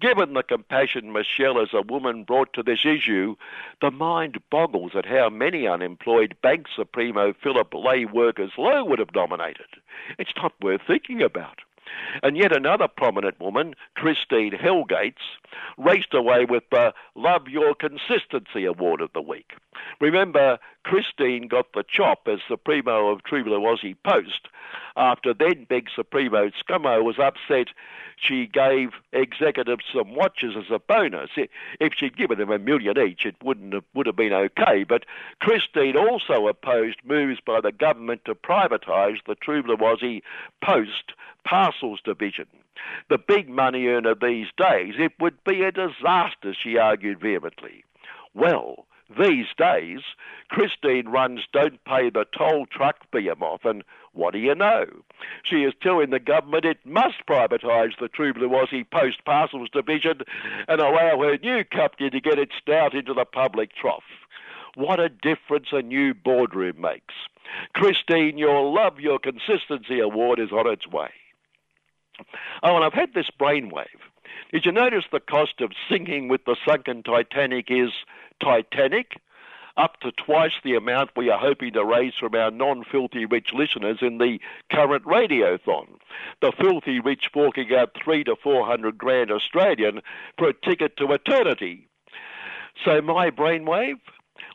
Given 0.00 0.34
the 0.34 0.42
compassion 0.42 1.12
Michelle 1.12 1.60
as 1.60 1.72
a 1.72 1.82
woman 1.82 2.24
brought 2.24 2.52
to 2.54 2.62
this 2.62 2.84
issue, 2.84 3.36
the 3.80 3.90
mind 3.90 4.38
boggles 4.50 4.92
at 4.94 5.06
how 5.06 5.28
many 5.28 5.66
unemployed 5.66 6.36
Bank 6.42 6.66
Supremo 6.74 7.32
Philip 7.32 7.72
Lay 7.74 8.04
workers 8.04 8.52
Lowe 8.58 8.84
would 8.84 8.98
have 8.98 9.14
nominated. 9.14 9.66
It's 10.18 10.34
not 10.36 10.52
worth 10.60 10.82
thinking 10.86 11.22
about. 11.22 11.60
And 12.22 12.36
yet 12.36 12.56
another 12.56 12.88
prominent 12.88 13.38
woman, 13.40 13.74
Christine 13.94 14.52
Hellgates, 14.52 15.38
raced 15.76 16.14
away 16.14 16.44
with 16.44 16.64
the 16.70 16.94
Love 17.14 17.48
Your 17.48 17.74
Consistency 17.74 18.64
Award 18.64 19.00
of 19.00 19.12
the 19.12 19.22
week. 19.22 19.52
Remember, 20.00 20.58
Christine 20.84 21.48
got 21.48 21.72
the 21.72 21.84
chop 21.86 22.26
as 22.26 22.40
Supremo 22.48 23.10
of 23.10 23.22
True 23.24 23.44
Aussie 23.44 23.96
Post 24.04 24.48
after 24.96 25.34
then 25.34 25.66
Big 25.68 25.88
Supremo 25.94 26.50
Scummo 26.50 27.02
was 27.02 27.18
upset 27.18 27.68
she 28.16 28.46
gave 28.46 28.90
executives 29.12 29.84
some 29.92 30.14
watches 30.14 30.54
as 30.56 30.70
a 30.70 30.78
bonus. 30.78 31.30
If 31.80 31.94
she'd 31.94 32.16
given 32.16 32.38
them 32.38 32.50
a 32.50 32.58
million 32.58 32.98
each, 32.98 33.26
it 33.26 33.36
wouldn't 33.42 33.74
have, 33.74 33.84
would 33.94 34.06
have 34.06 34.16
been 34.16 34.32
okay. 34.32 34.84
But 34.84 35.04
Christine 35.40 35.96
also 35.96 36.46
opposed 36.46 36.98
moves 37.04 37.40
by 37.44 37.60
the 37.60 37.72
government 37.72 38.24
to 38.24 38.34
privatise 38.34 39.18
the 39.26 39.36
Blue 39.44 40.20
Post 40.62 41.12
parcels 41.44 42.00
division. 42.04 42.46
The 43.08 43.18
big 43.18 43.48
money 43.48 43.86
earner 43.86 44.14
these 44.14 44.48
days, 44.56 44.94
it 44.98 45.12
would 45.20 45.42
be 45.44 45.62
a 45.62 45.72
disaster, 45.72 46.54
she 46.54 46.78
argued 46.78 47.20
vehemently. 47.20 47.84
Well, 48.34 48.86
these 49.18 49.46
days, 49.56 50.00
Christine 50.48 51.08
runs 51.08 51.42
Don't 51.52 51.82
Pay 51.84 52.10
the 52.10 52.26
Toll 52.36 52.66
Truck 52.66 53.10
Behemoth, 53.10 53.64
and 53.64 53.84
what 54.14 54.32
do 54.32 54.38
you 54.38 54.54
know? 54.54 54.86
She 55.42 55.64
is 55.64 55.74
telling 55.82 56.10
the 56.10 56.20
government 56.20 56.64
it 56.64 56.78
must 56.84 57.26
privatise 57.28 57.98
the 58.00 58.08
True 58.08 58.32
Post 58.32 59.24
Parcels 59.24 59.68
Division 59.72 60.20
and 60.68 60.80
allow 60.80 61.20
her 61.20 61.36
new 61.38 61.64
company 61.64 62.10
to 62.10 62.20
get 62.20 62.38
its 62.38 62.52
snout 62.64 62.94
into 62.94 63.12
the 63.12 63.24
public 63.24 63.70
trough. 63.74 64.02
What 64.76 65.00
a 65.00 65.08
difference 65.08 65.68
a 65.72 65.82
new 65.82 66.14
boardroom 66.14 66.80
makes. 66.80 67.14
Christine, 67.74 68.38
your 68.38 68.72
Love 68.72 68.98
Your 69.00 69.18
Consistency 69.18 70.00
Award 70.00 70.38
is 70.40 70.50
on 70.50 70.66
its 70.66 70.86
way. 70.86 71.10
Oh, 72.62 72.76
and 72.76 72.84
I've 72.84 72.92
had 72.92 73.14
this 73.14 73.28
brainwave. 73.38 73.86
Did 74.52 74.64
you 74.64 74.72
notice 74.72 75.04
the 75.10 75.20
cost 75.20 75.60
of 75.60 75.72
sinking 75.88 76.28
with 76.28 76.44
the 76.44 76.56
sunken 76.66 77.02
Titanic 77.02 77.66
is 77.68 77.90
Titanic? 78.40 79.20
Up 79.76 79.98
to 80.00 80.12
twice 80.12 80.52
the 80.62 80.76
amount 80.76 81.10
we 81.16 81.30
are 81.30 81.38
hoping 81.38 81.72
to 81.72 81.84
raise 81.84 82.14
from 82.14 82.36
our 82.36 82.52
non 82.52 82.84
filthy 82.84 83.26
rich 83.26 83.52
listeners 83.52 83.98
in 84.02 84.18
the 84.18 84.38
current 84.70 85.04
radiothon. 85.04 85.88
The 86.40 86.52
filthy 86.52 87.00
rich 87.00 87.28
forking 87.32 87.74
out 87.74 87.90
three 87.96 88.22
to 88.24 88.36
four 88.36 88.66
hundred 88.66 88.96
grand 88.96 89.32
Australian 89.32 90.00
for 90.38 90.48
a 90.48 90.54
ticket 90.54 90.96
to 90.98 91.12
eternity. 91.12 91.88
So, 92.84 93.00
my 93.02 93.30
brainwave, 93.30 94.00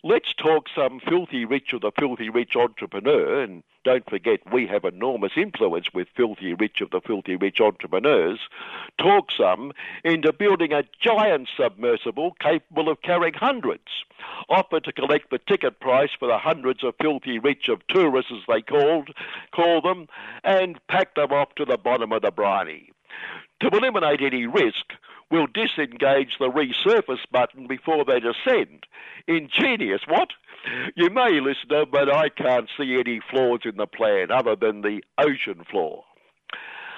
let's 0.03 0.33
talk 0.33 0.67
some 0.73 0.99
filthy 0.99 1.45
rich 1.45 1.73
of 1.73 1.81
the 1.81 1.91
filthy 1.97 2.29
rich 2.29 2.55
entrepreneur, 2.55 3.41
and 3.41 3.63
don't 3.83 4.09
forget 4.09 4.39
we 4.51 4.67
have 4.67 4.83
enormous 4.83 5.33
influence 5.35 5.87
with 5.93 6.07
filthy 6.15 6.53
rich 6.53 6.81
of 6.81 6.91
the 6.91 7.01
filthy 7.01 7.35
rich 7.35 7.59
entrepreneurs. 7.61 8.39
Talk 8.97 9.31
some 9.31 9.71
into 10.03 10.33
building 10.33 10.73
a 10.73 10.83
giant 10.99 11.49
submersible 11.55 12.35
capable 12.39 12.89
of 12.89 13.01
carrying 13.01 13.33
hundreds. 13.33 14.03
Offer 14.49 14.81
to 14.81 14.91
collect 14.91 15.29
the 15.29 15.39
ticket 15.39 15.79
price 15.79 16.11
for 16.17 16.27
the 16.27 16.37
hundreds 16.37 16.83
of 16.83 16.95
filthy 17.01 17.39
rich 17.39 17.69
of 17.69 17.85
tourists, 17.87 18.31
as 18.31 18.43
they 18.47 18.61
called 18.61 19.09
call 19.51 19.81
them, 19.81 20.07
and 20.43 20.79
pack 20.87 21.15
them 21.15 21.31
off 21.31 21.55
to 21.55 21.65
the 21.65 21.77
bottom 21.77 22.11
of 22.11 22.21
the 22.21 22.31
briny. 22.31 22.91
To 23.61 23.67
eliminate 23.67 24.21
any 24.21 24.45
risk, 24.45 24.93
we'll 25.31 25.47
disengage 25.47 26.37
the 26.39 26.49
resurface 26.49 27.25
button 27.31 27.67
before 27.67 28.05
they 28.05 28.19
descend. 28.19 28.85
Ingenious, 29.27 30.01
what? 30.07 30.29
You 30.95 31.09
may, 31.09 31.39
listener, 31.39 31.85
but 31.85 32.13
I 32.13 32.29
can't 32.29 32.69
see 32.77 32.99
any 32.99 33.21
flaws 33.31 33.61
in 33.65 33.77
the 33.77 33.87
plan 33.87 34.31
other 34.31 34.55
than 34.55 34.81
the 34.81 35.01
ocean 35.17 35.63
floor. 35.69 36.03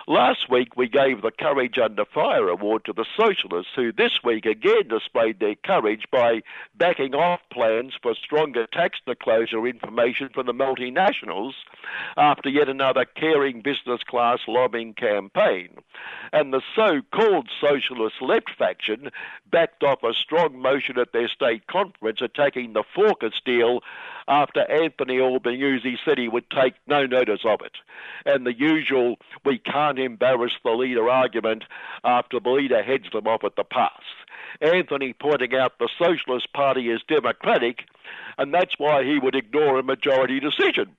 Last 0.07 0.49
week 0.49 0.75
we 0.75 0.89
gave 0.89 1.21
the 1.21 1.31
Courage 1.31 1.77
Under 1.77 2.05
Fire 2.05 2.49
award 2.49 2.85
to 2.85 2.93
the 2.93 3.05
Socialists, 3.15 3.71
who 3.75 3.91
this 3.91 4.23
week 4.23 4.45
again 4.45 4.87
displayed 4.89 5.39
their 5.39 5.55
courage 5.55 6.05
by 6.11 6.41
backing 6.75 7.13
off 7.13 7.39
plans 7.51 7.93
for 8.01 8.15
stronger 8.15 8.65
tax 8.67 8.99
disclosure 9.05 9.67
information 9.67 10.29
from 10.33 10.47
the 10.47 10.53
multinationals 10.53 11.53
after 12.17 12.49
yet 12.49 12.67
another 12.67 13.05
caring 13.05 13.61
business 13.61 14.01
class 14.07 14.39
lobbying 14.47 14.93
campaign. 14.93 15.69
And 16.33 16.51
the 16.51 16.61
so 16.75 17.01
called 17.13 17.49
Socialist 17.59 18.15
left 18.21 18.51
faction 18.57 19.11
backed 19.51 19.83
off 19.83 20.03
a 20.03 20.13
strong 20.13 20.59
motion 20.59 20.97
at 20.97 21.13
their 21.13 21.27
state 21.27 21.67
conference 21.67 22.21
attacking 22.21 22.73
the 22.73 22.83
AUKUS 22.95 23.33
deal 23.45 23.81
after 24.27 24.61
Anthony 24.71 25.19
Albanese 25.19 25.97
said 26.03 26.17
he 26.17 26.27
would 26.27 26.49
take 26.49 26.73
no 26.87 27.05
notice 27.05 27.41
of 27.45 27.61
it. 27.61 27.73
And 28.25 28.45
the 28.45 28.57
usual, 28.57 29.17
we 29.45 29.57
can't 29.57 29.99
embarrass 29.99 30.53
the 30.63 30.71
leader 30.71 31.09
argument 31.09 31.65
after 32.03 32.39
the 32.39 32.49
leader 32.49 32.81
heads 32.81 33.09
them 33.11 33.27
off 33.27 33.43
at 33.43 33.55
the 33.55 33.63
pass. 33.63 34.01
Anthony 34.61 35.13
pointing 35.13 35.55
out 35.55 35.79
the 35.79 35.89
Socialist 35.97 36.51
Party 36.53 36.89
is 36.89 37.01
democratic, 37.07 37.85
and 38.37 38.53
that's 38.53 38.75
why 38.77 39.03
he 39.03 39.19
would 39.19 39.35
ignore 39.35 39.79
a 39.79 39.83
majority 39.83 40.39
decision. 40.39 40.95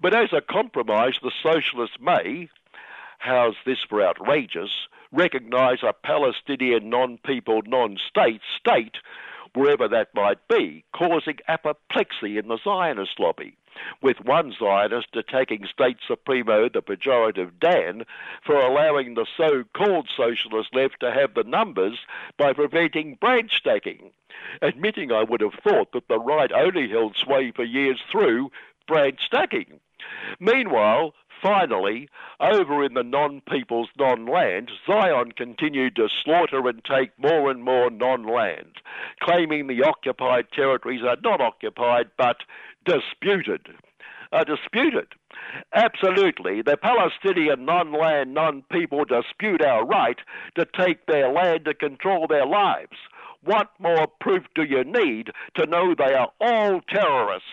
But 0.00 0.14
as 0.14 0.32
a 0.32 0.40
compromise, 0.40 1.14
the 1.22 1.32
socialists 1.42 1.98
may, 2.00 2.48
how's 3.20 3.54
this 3.66 3.78
for 3.88 4.02
outrageous, 4.02 4.70
recognise 5.12 5.82
a 5.82 5.92
Palestinian 5.92 6.88
non-people, 6.88 7.60
non-state 7.66 8.40
state, 8.58 8.96
wherever 9.54 9.86
that 9.88 10.08
might 10.14 10.38
be, 10.48 10.84
causing 10.94 11.36
apoplexy 11.46 12.38
in 12.38 12.48
the 12.48 12.58
Zionist 12.64 13.20
lobby, 13.20 13.56
with 14.00 14.16
one 14.24 14.54
Zionist 14.58 15.08
attacking 15.14 15.66
State 15.66 15.98
Supremo, 16.06 16.68
the 16.68 16.80
pejorative 16.80 17.50
Dan, 17.60 18.04
for 18.44 18.56
allowing 18.56 19.14
the 19.14 19.26
so-called 19.36 20.08
socialist 20.16 20.74
left 20.74 21.00
to 21.00 21.12
have 21.12 21.34
the 21.34 21.44
numbers 21.44 21.98
by 22.38 22.54
preventing 22.54 23.16
branch 23.20 23.52
stacking, 23.58 24.12
admitting 24.62 25.12
I 25.12 25.24
would 25.24 25.42
have 25.42 25.54
thought 25.62 25.92
that 25.92 26.08
the 26.08 26.18
right 26.18 26.52
only 26.52 26.88
held 26.88 27.16
sway 27.16 27.50
for 27.50 27.64
years 27.64 28.00
through 28.10 28.50
branch 28.86 29.20
stacking. 29.26 29.80
Meanwhile, 30.38 31.12
finally, 31.42 32.08
over 32.40 32.84
in 32.84 32.94
the 32.94 33.02
non-people's 33.02 33.88
non-land, 33.98 34.70
Zion 34.86 35.32
continued 35.32 35.96
to 35.96 36.08
slaughter 36.08 36.66
and 36.68 36.84
take 36.84 37.10
more 37.18 37.50
and 37.50 37.62
more 37.62 37.90
non-land, 37.90 38.76
claiming 39.20 39.66
the 39.66 39.82
occupied 39.82 40.50
territories 40.52 41.02
are 41.02 41.16
not 41.22 41.40
occupied 41.40 42.10
but 42.16 42.38
disputed. 42.84 43.68
Are 44.32 44.44
disputed. 44.44 45.08
Absolutely, 45.74 46.62
the 46.62 46.76
Palestinian 46.76 47.64
non-land, 47.64 48.32
non-people 48.32 49.04
dispute 49.04 49.60
our 49.60 49.84
right 49.84 50.18
to 50.54 50.64
take 50.64 51.06
their 51.06 51.32
land 51.32 51.64
to 51.64 51.74
control 51.74 52.28
their 52.28 52.46
lives. 52.46 52.96
What 53.42 53.70
more 53.80 54.06
proof 54.20 54.44
do 54.54 54.62
you 54.62 54.84
need 54.84 55.30
to 55.56 55.66
know 55.66 55.94
they 55.94 56.14
are 56.14 56.30
all 56.40 56.80
terrorists? 56.88 57.48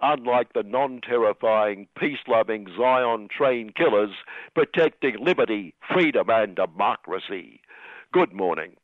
Unlike 0.00 0.52
the 0.52 0.62
non 0.62 1.00
terrifying, 1.00 1.88
peace 1.98 2.18
loving 2.28 2.66
Zion 2.76 3.28
train 3.28 3.72
killers 3.76 4.10
protecting 4.54 5.16
liberty, 5.24 5.74
freedom, 5.92 6.28
and 6.30 6.56
democracy. 6.56 7.60
Good 8.12 8.32
morning. 8.32 8.76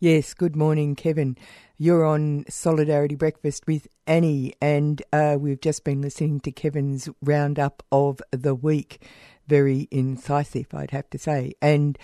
Yes, 0.00 0.34
good 0.34 0.56
morning, 0.56 0.96
Kevin. 0.96 1.36
You're 1.78 2.04
on 2.04 2.44
Solidarity 2.48 3.14
Breakfast 3.14 3.66
with 3.66 3.88
Annie, 4.06 4.54
and 4.60 5.02
uh, 5.12 5.36
we've 5.38 5.60
just 5.60 5.84
been 5.84 6.02
listening 6.02 6.40
to 6.40 6.52
Kevin's 6.52 7.08
roundup 7.22 7.82
of 7.90 8.20
the 8.30 8.54
week. 8.54 9.02
Very 9.46 9.88
incisive, 9.90 10.66
I'd 10.74 10.90
have 10.90 11.08
to 11.10 11.18
say. 11.18 11.54
And 11.62 11.98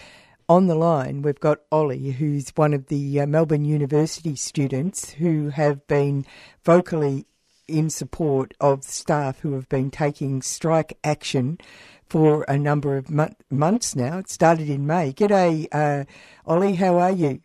on 0.48 0.66
the 0.66 0.74
line, 0.74 1.22
we've 1.22 1.38
got 1.38 1.60
Ollie, 1.70 2.10
who's 2.10 2.50
one 2.56 2.74
of 2.74 2.86
the 2.86 3.20
uh, 3.20 3.26
Melbourne 3.26 3.64
University 3.64 4.34
students 4.34 5.10
who 5.10 5.50
have 5.50 5.86
been 5.86 6.26
vocally 6.64 7.26
in 7.70 7.90
support 7.90 8.54
of 8.60 8.84
staff 8.84 9.40
who 9.40 9.54
have 9.54 9.68
been 9.68 9.90
taking 9.90 10.42
strike 10.42 10.98
action 11.04 11.58
for 12.08 12.44
a 12.48 12.58
number 12.58 12.96
of 12.96 13.10
mo- 13.10 13.34
months 13.50 13.94
now. 13.94 14.18
It 14.18 14.28
started 14.28 14.68
in 14.68 14.86
May. 14.86 15.12
G'day, 15.12 15.68
uh, 15.72 16.04
Ollie. 16.44 16.74
How 16.74 16.98
are 16.98 17.12
you? 17.12 17.40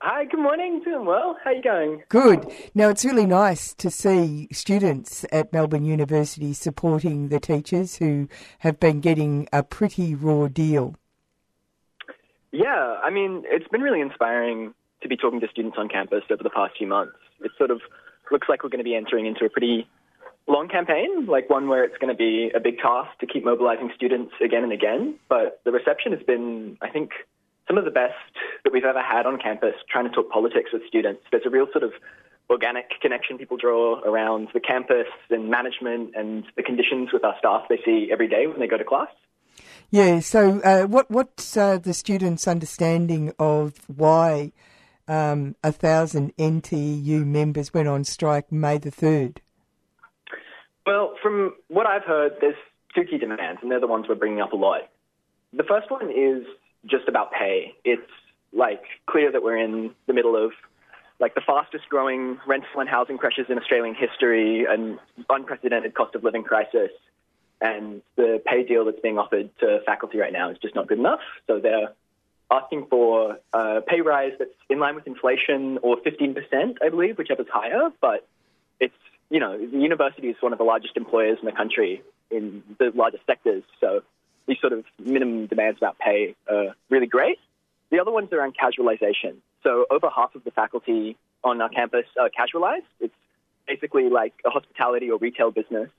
Hi, 0.00 0.24
good 0.26 0.40
morning. 0.40 0.80
Doing 0.84 1.06
well. 1.06 1.36
How 1.42 1.50
are 1.50 1.54
you 1.54 1.62
going? 1.62 2.02
Good. 2.08 2.46
Now, 2.74 2.88
it's 2.88 3.04
really 3.04 3.26
nice 3.26 3.74
to 3.74 3.90
see 3.90 4.48
students 4.52 5.24
at 5.32 5.52
Melbourne 5.52 5.84
University 5.84 6.52
supporting 6.52 7.28
the 7.28 7.40
teachers 7.40 7.96
who 7.96 8.28
have 8.60 8.78
been 8.78 9.00
getting 9.00 9.48
a 9.52 9.62
pretty 9.62 10.14
raw 10.14 10.46
deal. 10.46 10.94
Yeah, 12.52 12.98
I 13.02 13.10
mean, 13.10 13.42
it's 13.46 13.68
been 13.68 13.82
really 13.82 14.00
inspiring 14.00 14.72
to 15.02 15.08
be 15.08 15.16
talking 15.16 15.40
to 15.40 15.48
students 15.48 15.76
on 15.78 15.88
campus 15.88 16.22
over 16.30 16.42
the 16.42 16.50
past 16.50 16.74
few 16.78 16.86
months. 16.86 17.16
It 17.40 17.50
sort 17.58 17.70
of 17.70 17.80
looks 18.30 18.48
like 18.48 18.62
we're 18.62 18.70
going 18.70 18.78
to 18.78 18.84
be 18.84 18.94
entering 18.94 19.26
into 19.26 19.44
a 19.44 19.50
pretty 19.50 19.88
long 20.46 20.68
campaign, 20.68 21.26
like 21.26 21.50
one 21.50 21.68
where 21.68 21.84
it's 21.84 21.96
going 21.98 22.12
to 22.12 22.16
be 22.16 22.50
a 22.54 22.60
big 22.60 22.78
task 22.78 23.10
to 23.20 23.26
keep 23.26 23.44
mobilizing 23.44 23.90
students 23.94 24.32
again 24.42 24.64
and 24.64 24.72
again. 24.72 25.14
But 25.28 25.60
the 25.64 25.72
reception 25.72 26.12
has 26.12 26.22
been, 26.22 26.78
I 26.80 26.88
think, 26.88 27.10
some 27.66 27.76
of 27.76 27.84
the 27.84 27.90
best 27.90 28.14
that 28.64 28.72
we've 28.72 28.84
ever 28.84 29.02
had 29.02 29.26
on 29.26 29.38
campus 29.38 29.74
trying 29.90 30.08
to 30.08 30.10
talk 30.10 30.30
politics 30.30 30.70
with 30.72 30.82
students. 30.88 31.22
There's 31.30 31.46
a 31.46 31.50
real 31.50 31.66
sort 31.70 31.84
of 31.84 31.92
organic 32.50 32.86
connection 33.02 33.36
people 33.36 33.58
draw 33.58 34.00
around 34.00 34.48
the 34.54 34.60
campus 34.60 35.06
and 35.28 35.50
management 35.50 36.14
and 36.16 36.44
the 36.56 36.62
conditions 36.62 37.10
with 37.12 37.24
our 37.24 37.34
staff 37.38 37.64
they 37.68 37.78
see 37.84 38.08
every 38.10 38.26
day 38.26 38.46
when 38.46 38.58
they 38.58 38.66
go 38.66 38.78
to 38.78 38.84
class. 38.84 39.08
Yeah. 39.90 40.20
So, 40.20 40.60
uh, 40.60 40.84
what 40.84 41.10
what's 41.10 41.56
uh, 41.56 41.78
the 41.78 41.94
students' 41.94 42.46
understanding 42.46 43.32
of 43.38 43.80
why 43.86 44.52
um, 45.08 45.56
a 45.64 45.72
thousand 45.72 46.36
NTEU 46.36 47.24
members 47.24 47.74
went 47.74 47.88
on 47.88 48.04
strike 48.04 48.52
May 48.52 48.78
the 48.78 48.90
third? 48.90 49.40
Well, 50.86 51.14
from 51.22 51.54
what 51.68 51.86
I've 51.86 52.04
heard, 52.04 52.32
there's 52.40 52.56
two 52.94 53.04
key 53.04 53.18
demands, 53.18 53.60
and 53.62 53.70
they're 53.70 53.80
the 53.80 53.86
ones 53.86 54.06
we're 54.08 54.14
bringing 54.14 54.40
up 54.40 54.52
a 54.52 54.56
lot. 54.56 54.88
The 55.52 55.64
first 55.64 55.90
one 55.90 56.10
is 56.10 56.44
just 56.86 57.08
about 57.08 57.32
pay. 57.32 57.74
It's 57.84 58.10
like 58.52 58.82
clear 59.06 59.30
that 59.32 59.42
we're 59.42 59.58
in 59.58 59.94
the 60.06 60.14
middle 60.14 60.36
of 60.36 60.52
like 61.20 61.34
the 61.34 61.42
fastest 61.44 61.88
growing 61.88 62.38
rental 62.46 62.80
and 62.80 62.88
housing 62.88 63.18
crashes 63.18 63.46
in 63.48 63.58
Australian 63.58 63.94
history, 63.94 64.66
an 64.68 64.98
unprecedented 65.28 65.94
cost 65.94 66.14
of 66.14 66.22
living 66.22 66.44
crisis, 66.44 66.90
and 67.60 68.02
the 68.16 68.40
pay 68.46 68.64
deal 68.64 68.84
that's 68.84 69.00
being 69.00 69.18
offered 69.18 69.50
to 69.58 69.80
faculty 69.84 70.18
right 70.18 70.32
now 70.32 70.50
is 70.50 70.58
just 70.58 70.74
not 70.74 70.86
good 70.86 70.98
enough. 70.98 71.20
So 71.46 71.58
they're 71.58 71.92
asking 72.50 72.86
for 72.86 73.38
a 73.52 73.82
pay 73.82 74.00
rise 74.00 74.32
that's 74.38 74.50
in 74.70 74.78
line 74.78 74.94
with 74.94 75.06
inflation 75.06 75.78
or 75.82 75.96
15%, 75.98 76.76
I 76.82 76.88
believe, 76.88 77.18
whichever's 77.18 77.48
higher. 77.52 77.90
But 78.00 78.26
it's, 78.80 78.94
you 79.30 79.40
know, 79.40 79.58
the 79.58 79.78
university 79.78 80.28
is 80.28 80.36
one 80.40 80.52
of 80.52 80.58
the 80.58 80.64
largest 80.64 80.96
employers 80.96 81.38
in 81.40 81.46
the 81.46 81.52
country 81.52 82.02
in 82.30 82.62
the 82.78 82.90
largest 82.94 83.24
sectors. 83.26 83.62
So 83.80 84.02
these 84.46 84.58
sort 84.60 84.72
of 84.72 84.84
minimum 84.98 85.46
demands 85.46 85.78
about 85.78 85.98
pay 85.98 86.34
are 86.50 86.74
really 86.88 87.06
great. 87.06 87.38
The 87.90 88.00
other 88.00 88.10
ones 88.10 88.32
are 88.32 88.38
around 88.38 88.54
casualization. 88.56 89.36
So 89.62 89.86
over 89.90 90.08
half 90.14 90.34
of 90.34 90.44
the 90.44 90.50
faculty 90.50 91.16
on 91.44 91.60
our 91.60 91.68
campus 91.68 92.06
are 92.18 92.30
casualized. 92.30 92.86
It's 93.00 93.14
basically 93.66 94.08
like 94.08 94.34
a 94.46 94.50
hospitality 94.50 95.10
or 95.10 95.18
retail 95.18 95.50
business 95.50 95.90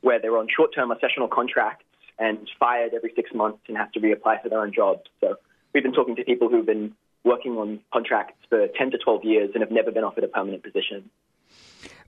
where 0.00 0.20
they're 0.20 0.36
on 0.36 0.48
short-term 0.54 0.92
or 0.92 0.98
sessional 1.00 1.28
contracts 1.28 1.86
and 2.18 2.48
fired 2.58 2.92
every 2.94 3.12
six 3.16 3.32
months 3.34 3.60
and 3.68 3.76
have 3.76 3.90
to 3.92 4.00
reapply 4.00 4.42
for 4.42 4.48
their 4.48 4.60
own 4.60 4.72
jobs. 4.72 5.02
So 5.20 5.36
we've 5.74 5.82
been 5.82 5.92
talking 5.92 6.16
to 6.16 6.24
people 6.24 6.48
who've 6.48 6.64
been 6.64 6.94
working 7.24 7.52
on 7.58 7.80
contracts 7.92 8.38
for 8.48 8.68
10 8.78 8.92
to 8.92 8.98
12 8.98 9.24
years 9.24 9.50
and 9.54 9.62
have 9.62 9.72
never 9.72 9.90
been 9.90 10.04
offered 10.04 10.24
a 10.24 10.28
permanent 10.28 10.62
position. 10.62 11.10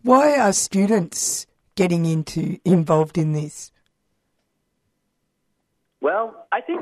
Why 0.02 0.38
are 0.38 0.52
students 0.52 1.46
getting 1.74 2.06
into 2.06 2.58
involved 2.64 3.18
in 3.18 3.32
this? 3.32 3.72
Well, 6.00 6.46
I 6.52 6.60
think 6.60 6.80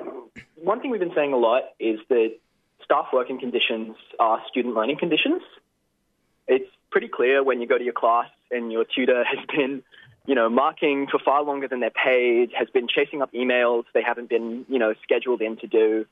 one 0.57 0.81
thing 0.81 0.91
we've 0.91 1.01
been 1.01 1.15
saying 1.15 1.33
a 1.33 1.39
lot 1.39 1.63
is 1.81 1.99
that 2.11 2.37
staff 2.85 3.07
working 3.13 3.41
conditions 3.41 3.97
are 4.21 4.43
student 4.49 4.75
learning 4.75 4.99
conditions. 4.99 5.43
It's 6.47 6.69
pretty 6.91 7.09
clear 7.09 7.43
when 7.43 7.61
you 7.61 7.67
go 7.67 7.79
to 7.79 7.85
your 7.85 7.95
class 7.95 8.29
and 8.51 8.71
your 8.71 8.85
tutor 8.85 9.25
has 9.25 9.39
been, 9.57 9.83
you 10.27 10.35
know, 10.35 10.51
marking 10.51 11.07
for 11.11 11.19
far 11.19 11.43
longer 11.43 11.67
than 11.67 11.81
they're 11.81 11.91
paid, 11.91 12.51
has 12.59 12.69
been 12.69 12.89
chasing 12.89 13.23
up 13.23 13.33
emails 13.33 13.85
they 13.95 14.03
haven't 14.03 14.29
been, 14.29 14.67
you 14.69 14.79
know, 14.79 14.93
scheduled 15.03 15.41
in 15.41 15.57
to 15.59 15.67
do, 15.67 16.05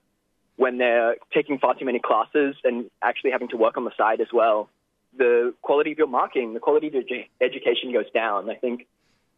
when 0.62 0.78
they're 0.78 1.16
taking 1.34 1.58
far 1.58 1.74
too 1.74 1.84
many 1.84 1.98
classes 1.98 2.54
and 2.62 2.88
actually 3.02 3.32
having 3.32 3.48
to 3.48 3.56
work 3.56 3.76
on 3.76 3.84
the 3.84 3.90
side 3.98 4.20
as 4.20 4.28
well. 4.32 4.68
The 5.18 5.52
quality 5.60 5.90
of 5.90 5.98
your 5.98 6.06
marking, 6.06 6.54
the 6.54 6.60
quality 6.60 6.86
of 6.86 6.94
your 6.94 7.02
edu- 7.02 7.26
education 7.40 7.92
goes 7.92 8.08
down. 8.14 8.48
I 8.48 8.54
think 8.54 8.86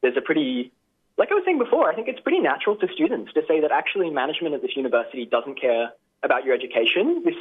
there's 0.03 0.19
a 0.19 0.21
pretty 0.21 0.71
like 1.17 1.31
I 1.31 1.35
was 1.35 1.45
saying 1.47 1.59
before, 1.59 1.91
I 1.91 1.95
think 1.95 2.09
it's 2.09 2.21
pretty 2.21 2.41
natural 2.41 2.77
to 2.77 2.89
students 2.93 3.33
to 3.33 3.41
say 3.49 3.63
that 3.63 3.73
actually 3.73 4.11
management 4.11 4.55
at 4.55 4.61
this 4.61 4.77
university 4.77 5.25
doesn't 5.25 5.59
care 5.59 5.93
about 6.23 6.45
your 6.45 6.55
education. 6.55 7.23
This 7.25 7.41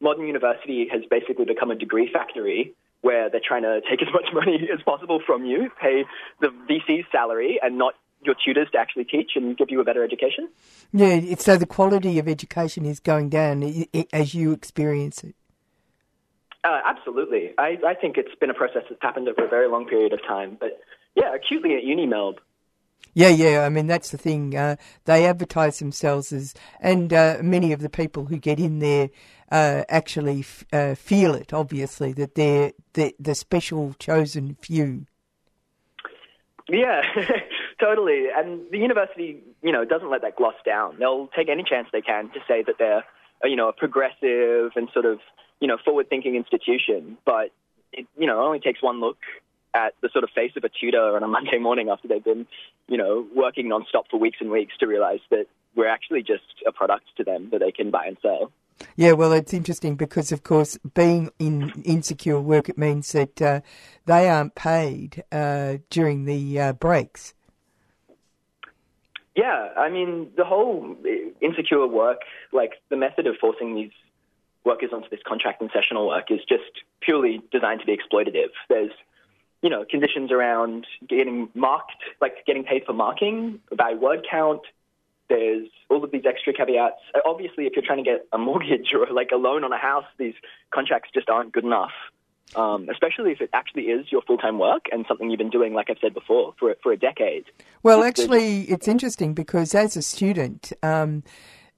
modern 0.00 0.26
university 0.26 0.88
has 0.90 1.02
basically 1.10 1.44
become 1.44 1.70
a 1.70 1.74
degree 1.74 2.08
factory 2.10 2.72
where 3.02 3.28
they're 3.28 3.44
trying 3.44 3.64
to 3.64 3.82
take 3.90 4.00
as 4.00 4.08
much 4.10 4.28
money 4.32 4.70
as 4.72 4.80
possible 4.82 5.20
from 5.26 5.44
you, 5.44 5.68
pay 5.78 6.06
the 6.40 6.48
VC's 6.70 7.04
salary, 7.12 7.60
and 7.62 7.76
not 7.76 7.94
your 8.22 8.34
tutors 8.44 8.68
to 8.72 8.78
actually 8.78 9.04
teach 9.04 9.32
and 9.36 9.56
give 9.56 9.70
you 9.70 9.80
a 9.80 9.84
better 9.84 10.02
education. 10.04 10.48
Yeah, 10.92 11.08
it's, 11.08 11.44
so 11.44 11.56
the 11.56 11.66
quality 11.66 12.18
of 12.18 12.28
education 12.28 12.84
is 12.84 13.00
going 13.00 13.28
down 13.28 13.86
as 14.12 14.34
you 14.34 14.52
experience 14.52 15.22
it. 15.22 15.34
Uh, 16.64 16.80
absolutely. 16.84 17.52
I, 17.56 17.78
I 17.86 17.94
think 17.94 18.16
it's 18.18 18.34
been 18.40 18.50
a 18.50 18.54
process 18.54 18.82
that's 18.90 19.00
happened 19.00 19.28
over 19.28 19.44
a 19.44 19.48
very 19.48 19.68
long 19.68 19.86
period 19.86 20.12
of 20.12 20.20
time. 20.26 20.56
But 20.58 20.80
yeah, 21.14 21.34
acutely 21.34 21.76
at 21.76 21.84
UniMelb, 21.84 22.38
Yeah, 23.14 23.28
yeah. 23.28 23.60
I 23.64 23.68
mean, 23.68 23.86
that's 23.86 24.10
the 24.10 24.18
thing. 24.18 24.56
Uh, 24.56 24.76
they 25.04 25.26
advertise 25.26 25.78
themselves 25.78 26.32
as, 26.32 26.54
and 26.80 27.12
uh, 27.12 27.38
many 27.42 27.72
of 27.72 27.80
the 27.80 27.88
people 27.88 28.26
who 28.26 28.36
get 28.38 28.58
in 28.58 28.80
there 28.80 29.10
uh, 29.50 29.84
actually 29.88 30.40
f- 30.40 30.64
uh, 30.72 30.94
feel 30.94 31.34
it. 31.34 31.52
Obviously, 31.52 32.12
that 32.14 32.34
they're 32.34 32.72
the 32.94 33.14
the 33.18 33.34
special 33.34 33.94
chosen 33.98 34.56
few. 34.60 35.06
Yeah, 36.68 37.00
totally. 37.80 38.26
And 38.34 38.62
the 38.70 38.78
university, 38.78 39.42
you 39.62 39.72
know, 39.72 39.84
doesn't 39.84 40.10
let 40.10 40.22
that 40.22 40.36
gloss 40.36 40.54
down. 40.64 40.96
They'll 40.98 41.28
take 41.36 41.48
any 41.48 41.64
chance 41.68 41.88
they 41.92 42.00
can 42.00 42.30
to 42.30 42.40
say 42.46 42.62
that 42.66 42.76
they're, 42.78 43.04
uh, 43.44 43.48
you 43.48 43.56
know, 43.56 43.68
a 43.68 43.72
progressive 43.72 44.72
and 44.76 44.88
sort 44.92 45.04
of, 45.04 45.20
you 45.60 45.68
know, 45.68 45.78
forward-thinking 45.84 46.34
institution. 46.34 47.18
But 47.24 47.50
it, 47.92 48.06
you 48.16 48.26
know, 48.26 48.40
it 48.40 48.44
only 48.44 48.60
takes 48.60 48.82
one 48.82 49.00
look 49.00 49.18
at 49.74 49.94
the 50.02 50.08
sort 50.12 50.24
of 50.24 50.30
face 50.30 50.52
of 50.56 50.64
a 50.64 50.68
tutor 50.68 51.16
on 51.16 51.22
a 51.22 51.28
Monday 51.38 51.58
morning 51.58 51.88
after 51.88 52.08
they've 52.08 52.24
been, 52.24 52.46
you 52.86 52.96
know, 52.96 53.26
working 53.34 53.68
nonstop 53.68 54.04
for 54.10 54.18
weeks 54.18 54.38
and 54.40 54.50
weeks 54.50 54.74
to 54.80 54.86
realize 54.86 55.20
that 55.30 55.46
we're 55.74 55.88
actually 55.88 56.22
just 56.22 56.62
a 56.66 56.72
product 56.72 57.04
to 57.16 57.24
them 57.24 57.48
that 57.52 57.60
they 57.60 57.72
can 57.72 57.90
buy 57.90 58.06
and 58.06 58.16
sell. 58.20 58.50
Yeah, 58.96 59.12
well, 59.12 59.32
it's 59.32 59.52
interesting 59.52 59.96
because, 59.96 60.32
of 60.32 60.42
course, 60.42 60.78
being 60.94 61.30
in 61.38 61.82
insecure 61.84 62.40
work, 62.40 62.68
it 62.68 62.78
means 62.78 63.10
that 63.12 63.40
uh, 63.42 63.60
they 64.06 64.28
aren't 64.28 64.54
paid 64.54 65.24
uh, 65.32 65.78
during 65.90 66.24
the 66.24 66.60
uh, 66.60 66.72
breaks. 66.74 67.34
Yeah, 69.38 69.68
I 69.76 69.88
mean, 69.88 70.32
the 70.36 70.44
whole 70.44 70.96
eh, 71.06 71.30
insecure 71.40 71.86
work, 71.86 72.22
like 72.52 72.72
the 72.90 72.96
method 72.96 73.28
of 73.28 73.36
forcing 73.40 73.76
these 73.76 73.92
workers 74.64 74.90
onto 74.92 75.08
this 75.10 75.20
contract 75.24 75.60
and 75.60 75.70
sessional 75.72 76.08
work 76.08 76.32
is 76.32 76.40
just 76.48 76.82
purely 77.00 77.40
designed 77.52 77.78
to 77.78 77.86
be 77.86 77.96
exploitative. 77.96 78.50
There's, 78.68 78.90
you 79.62 79.70
know, 79.70 79.84
conditions 79.88 80.32
around 80.32 80.88
getting 81.08 81.50
marked, 81.54 82.02
like 82.20 82.44
getting 82.48 82.64
paid 82.64 82.84
for 82.84 82.94
marking 82.94 83.60
by 83.76 83.94
word 83.94 84.26
count. 84.28 84.62
There's 85.28 85.68
all 85.88 86.02
of 86.02 86.10
these 86.10 86.26
extra 86.26 86.52
caveats. 86.52 87.00
Obviously, 87.24 87.66
if 87.66 87.74
you're 87.76 87.86
trying 87.86 88.02
to 88.02 88.10
get 88.10 88.26
a 88.32 88.38
mortgage 88.38 88.92
or 88.98 89.06
like 89.14 89.30
a 89.32 89.36
loan 89.36 89.62
on 89.62 89.72
a 89.72 89.78
house, 89.78 90.06
these 90.18 90.34
contracts 90.74 91.10
just 91.14 91.30
aren't 91.30 91.52
good 91.52 91.64
enough. 91.64 91.92
Um, 92.56 92.88
especially 92.90 93.32
if 93.32 93.40
it 93.40 93.50
actually 93.52 93.84
is 93.84 94.10
your 94.10 94.22
full-time 94.22 94.58
work 94.58 94.86
and 94.90 95.04
something 95.06 95.30
you've 95.30 95.38
been 95.38 95.50
doing, 95.50 95.74
like 95.74 95.90
I've 95.90 95.98
said 96.00 96.14
before, 96.14 96.54
for 96.58 96.74
for 96.82 96.92
a 96.92 96.96
decade. 96.96 97.44
Well, 97.82 98.02
actually, 98.02 98.62
it's 98.62 98.88
interesting 98.88 99.34
because 99.34 99.74
as 99.74 99.96
a 99.96 100.02
student, 100.02 100.72
um, 100.82 101.22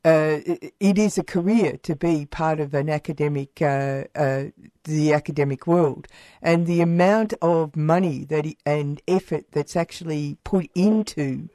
uh, 0.04 0.38
it, 0.80 0.96
is 0.98 1.18
a 1.18 1.22
career 1.24 1.76
to 1.82 1.94
be 1.94 2.24
part 2.24 2.58
of 2.60 2.72
an 2.72 2.88
academic, 2.88 3.60
uh, 3.60 4.04
uh, 4.14 4.44
the 4.84 5.12
academic 5.12 5.66
world, 5.66 6.06
and 6.40 6.66
the 6.66 6.80
amount 6.80 7.34
of 7.42 7.76
money 7.76 8.24
that 8.24 8.46
i- 8.46 8.56
and 8.64 9.02
effort 9.06 9.44
that's 9.52 9.76
actually 9.76 10.38
put 10.44 10.70
into 10.74 11.48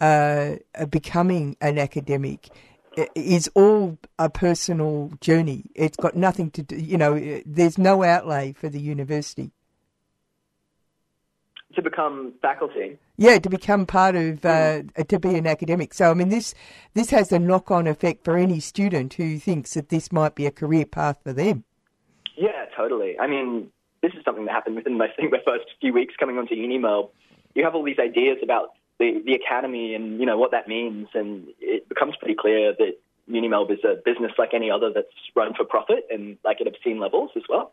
uh, 0.00 0.54
becoming 0.88 1.56
an 1.60 1.78
academic 1.78 2.48
is 3.14 3.48
all 3.54 3.98
a 4.18 4.28
personal 4.28 5.12
journey. 5.20 5.64
It's 5.74 5.96
got 5.96 6.16
nothing 6.16 6.50
to 6.52 6.62
do, 6.62 6.76
you 6.76 6.98
know. 6.98 7.40
There's 7.46 7.78
no 7.78 8.02
outlay 8.02 8.52
for 8.52 8.68
the 8.68 8.80
university. 8.80 9.52
to 11.74 11.82
become 11.82 12.32
faculty. 12.42 12.98
Yeah, 13.16 13.38
to 13.38 13.48
become 13.50 13.86
part 13.86 14.16
of 14.16 14.44
uh, 14.44 14.82
to 15.08 15.18
be 15.18 15.36
an 15.36 15.46
academic. 15.46 15.94
So 15.94 16.10
I 16.10 16.14
mean, 16.14 16.28
this 16.28 16.54
this 16.94 17.10
has 17.10 17.32
a 17.32 17.38
knock 17.38 17.70
on 17.70 17.86
effect 17.86 18.24
for 18.24 18.36
any 18.36 18.60
student 18.60 19.14
who 19.14 19.38
thinks 19.38 19.74
that 19.74 19.88
this 19.88 20.10
might 20.10 20.34
be 20.34 20.46
a 20.46 20.50
career 20.50 20.84
path 20.84 21.18
for 21.22 21.32
them. 21.32 21.64
Yeah, 22.36 22.64
totally. 22.76 23.18
I 23.18 23.26
mean, 23.26 23.70
this 24.02 24.12
is 24.14 24.24
something 24.24 24.46
that 24.46 24.52
happened 24.52 24.76
within 24.76 25.00
I 25.00 25.08
think, 25.16 25.32
my 25.38 25.38
first 25.46 25.66
few 25.80 25.92
weeks 25.92 26.14
coming 26.18 26.38
onto 26.38 26.54
Unimel. 26.54 27.10
You 27.54 27.64
have 27.64 27.74
all 27.74 27.84
these 27.84 27.98
ideas 27.98 28.38
about 28.42 28.70
the, 29.00 29.22
the 29.24 29.32
academy 29.32 29.94
and, 29.94 30.20
you 30.20 30.26
know, 30.26 30.38
what 30.38 30.52
that 30.52 30.68
means, 30.68 31.08
and 31.14 31.48
it 31.58 31.88
becomes 31.88 32.14
pretty 32.20 32.36
clear 32.38 32.72
that 32.78 32.98
Unimelb 33.28 33.72
is 33.72 33.78
a 33.82 33.96
business 34.04 34.32
like 34.38 34.50
any 34.54 34.70
other 34.70 34.92
that's 34.94 35.08
run 35.34 35.54
for 35.56 35.64
profit 35.64 36.06
and 36.10 36.36
like 36.44 36.60
at 36.60 36.66
obscene 36.68 37.00
levels 37.00 37.30
as 37.34 37.42
well. 37.48 37.72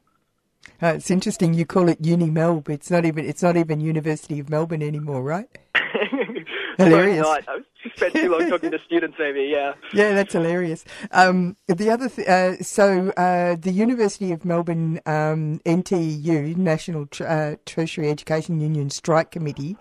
Uh, 0.82 0.88
it's 0.88 1.12
interesting 1.12 1.54
you 1.54 1.66
call 1.66 1.90
it 1.90 1.98
Uni 2.04 2.30
Melb. 2.30 2.70
It's 2.70 2.90
not 2.92 3.06
even 3.06 3.26
it's 3.26 3.42
not 3.42 3.56
even 3.56 3.80
University 3.80 4.40
of 4.40 4.50
Melbourne 4.50 4.84
anymore, 4.84 5.22
right? 5.22 5.48
Hilarious. 6.78 7.26
Sorry, 7.26 7.44
not. 7.48 7.50
I've 7.50 7.92
spent 7.96 8.14
too 8.14 8.30
long 8.30 8.50
talking 8.50 8.72
to 8.72 8.80
students, 8.86 9.18
maybe, 9.18 9.50
yeah. 9.52 9.74
Yeah, 9.94 10.14
that's 10.14 10.34
hilarious. 10.34 10.86
Um, 11.12 11.58
the 11.68 11.90
other, 11.90 12.08
th- 12.08 12.28
uh, 12.28 12.62
so 12.62 13.10
uh, 13.18 13.56
the 13.56 13.72
University 13.72 14.32
of 14.32 14.46
Melbourne 14.46 15.00
um, 15.08 15.60
NTEU 15.66 16.56
National 16.56 17.08
Tr- 17.08 17.26
uh, 17.26 17.56
Tertiary 17.66 18.10
Education 18.12 18.60
Union 18.60 18.92
Strike 18.92 19.32
Committee 19.32 19.76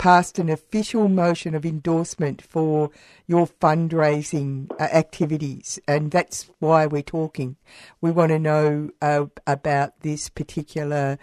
passed 0.00 0.38
an 0.38 0.48
official 0.48 1.10
motion 1.10 1.54
of 1.54 1.66
endorsement 1.66 2.40
for 2.40 2.90
your 3.26 3.46
fundraising 3.46 4.66
uh, 4.80 4.84
activities, 4.84 5.78
and 5.86 6.10
that's 6.10 6.50
why 6.58 6.86
we're 6.86 7.02
talking. 7.02 7.56
We 8.00 8.10
want 8.10 8.30
to 8.30 8.38
know 8.38 8.88
uh, 9.02 9.26
about 9.46 10.00
this 10.00 10.30
particular 10.30 11.18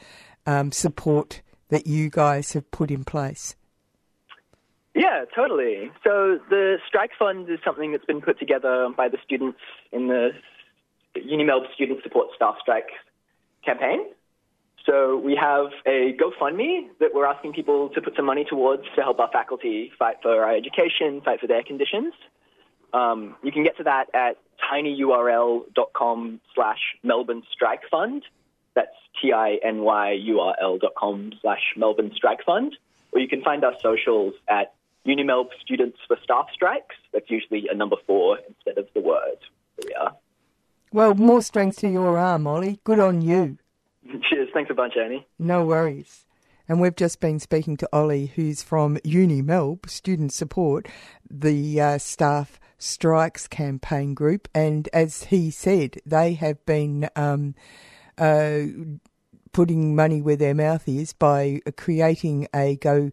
um, 0.45 0.71
support 0.71 1.41
that 1.69 1.87
you 1.87 2.11
guys 2.11 2.53
have 2.53 2.69
put 2.69 2.91
in 2.91 3.03
place. 3.03 3.55
Yeah, 4.93 5.25
totally. 5.35 5.91
So 6.03 6.37
the 6.47 6.77
strike 6.87 7.11
fund 7.17 7.49
is 7.49 7.57
something 7.65 7.93
that's 7.93 8.05
been 8.05 8.21
put 8.21 8.37
together 8.37 8.89
by 8.95 9.09
the 9.09 9.17
students 9.25 9.57
in 9.91 10.07
the 10.07 10.29
Unimelb 11.15 11.73
Student 11.73 12.03
Support 12.03 12.27
Staff 12.35 12.57
Strike 12.61 12.89
campaign. 13.65 14.05
So 14.87 15.17
we 15.17 15.35
have 15.35 15.67
a 15.85 16.15
GoFundMe 16.17 16.87
that 17.01 17.13
we're 17.13 17.25
asking 17.25 17.51
people 17.51 17.89
to 17.89 18.01
put 18.01 18.15
some 18.15 18.25
money 18.25 18.45
towards 18.45 18.83
to 18.95 19.01
help 19.01 19.19
our 19.19 19.29
faculty 19.29 19.91
fight 19.99 20.15
for 20.21 20.45
our 20.45 20.55
education, 20.55 21.21
fight 21.21 21.41
for 21.41 21.47
their 21.47 21.61
conditions. 21.61 22.13
Um, 22.93 23.35
you 23.43 23.51
can 23.51 23.63
get 23.63 23.75
to 23.77 23.83
that 23.83 24.07
at 24.13 24.37
tinyurl.com 24.71 26.39
slash 26.55 26.79
Melbourne 27.03 27.43
Strike 27.51 27.81
Fund. 27.91 28.23
That's 28.75 28.95
T-I-N-Y-U-R-L 29.21 30.77
dot 30.77 30.95
com 30.95 31.33
slash 31.41 31.73
Melbourne 31.75 32.11
Strike 32.15 32.45
Fund. 32.45 32.77
Or 33.11 33.19
you 33.19 33.27
can 33.27 33.41
find 33.43 33.65
our 33.65 33.73
socials 33.81 34.35
at 34.47 34.73
Unimelb 35.05 35.49
Students 35.61 35.97
for 36.07 36.17
Staff 36.23 36.47
Strikes. 36.53 36.95
That's 37.11 37.29
usually 37.29 37.67
a 37.69 37.75
number 37.75 37.97
four 38.05 38.39
instead 38.47 38.77
of 38.77 38.87
the 38.93 39.01
word. 39.01 39.39
We 39.83 39.93
are. 39.95 40.15
Well, 40.93 41.13
more 41.13 41.41
strength 41.41 41.79
to 41.79 41.89
your 41.89 42.17
arm, 42.17 42.47
Ollie. 42.47 42.79
Good 42.85 42.99
on 42.99 43.21
you. 43.21 43.57
Cheers. 44.29 44.49
Thanks 44.53 44.71
a 44.71 44.73
bunch, 44.73 44.93
Annie. 44.97 45.25
No 45.39 45.65
worries. 45.65 46.25
And 46.69 46.81
we've 46.81 46.95
just 46.95 47.19
been 47.21 47.39
speaking 47.39 47.77
to 47.77 47.89
Ollie, 47.93 48.27
who's 48.35 48.61
from 48.61 48.97
Uni 49.03 49.41
Melb 49.41 49.89
Student 49.89 50.33
Support, 50.33 50.87
the 51.29 51.79
uh, 51.79 51.97
staff 51.97 52.59
strikes 52.77 53.47
campaign 53.47 54.13
group. 54.13 54.49
And 54.53 54.89
as 54.91 55.25
he 55.25 55.49
said, 55.49 55.97
they 56.05 56.33
have 56.33 56.65
been 56.65 57.09
um, 57.15 57.55
uh, 58.17 58.63
putting 59.53 59.95
money 59.95 60.21
where 60.21 60.35
their 60.35 60.53
mouth 60.53 60.87
is 60.87 61.13
by 61.13 61.61
creating 61.77 62.47
a 62.53 62.75
Go 62.75 63.11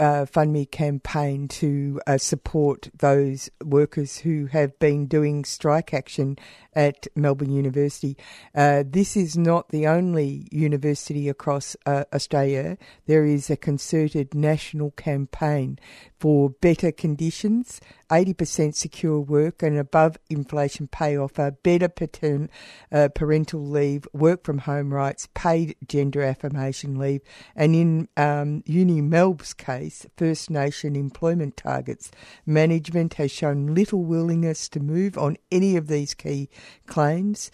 uh, 0.00 0.24
Fund 0.24 0.52
Me 0.52 0.64
campaign 0.64 1.46
to 1.48 2.00
uh, 2.06 2.18
support 2.18 2.90
those 2.96 3.50
workers 3.62 4.18
who 4.18 4.46
have 4.46 4.78
been 4.78 5.06
doing 5.06 5.44
strike 5.44 5.92
action 5.92 6.38
at 6.74 7.06
Melbourne 7.14 7.52
University. 7.52 8.16
Uh, 8.54 8.84
this 8.86 9.16
is 9.16 9.36
not 9.36 9.68
the 9.70 9.86
only 9.86 10.48
university 10.50 11.28
across 11.28 11.76
uh, 11.86 12.04
Australia. 12.12 12.78
There 13.06 13.24
is 13.24 13.50
a 13.50 13.56
concerted 13.56 14.34
national 14.34 14.92
campaign 14.92 15.78
for 16.20 16.50
better 16.50 16.92
conditions, 16.92 17.80
80% 18.10 18.74
secure 18.74 19.20
work 19.20 19.62
and 19.62 19.78
above 19.78 20.18
inflation 20.28 20.86
pay 20.86 21.16
offer, 21.16 21.52
better 21.62 21.88
patern, 21.88 22.50
uh, 22.92 23.08
parental 23.14 23.66
leave, 23.66 24.06
work 24.12 24.44
from 24.44 24.58
home 24.58 24.92
rights, 24.92 25.28
paid 25.34 25.76
gender 25.88 26.22
affirmation 26.22 26.98
leave, 26.98 27.22
and 27.56 27.74
in 27.74 28.08
um, 28.18 28.62
Uni 28.66 29.00
Melb's 29.00 29.54
case, 29.54 30.06
First 30.16 30.50
Nation 30.50 30.94
employment 30.94 31.56
targets. 31.56 32.10
Management 32.44 33.14
has 33.14 33.30
shown 33.30 33.74
little 33.74 34.04
willingness 34.04 34.68
to 34.68 34.80
move 34.80 35.16
on 35.16 35.38
any 35.50 35.76
of 35.76 35.86
these 35.86 36.12
key 36.12 36.50
claims. 36.86 37.50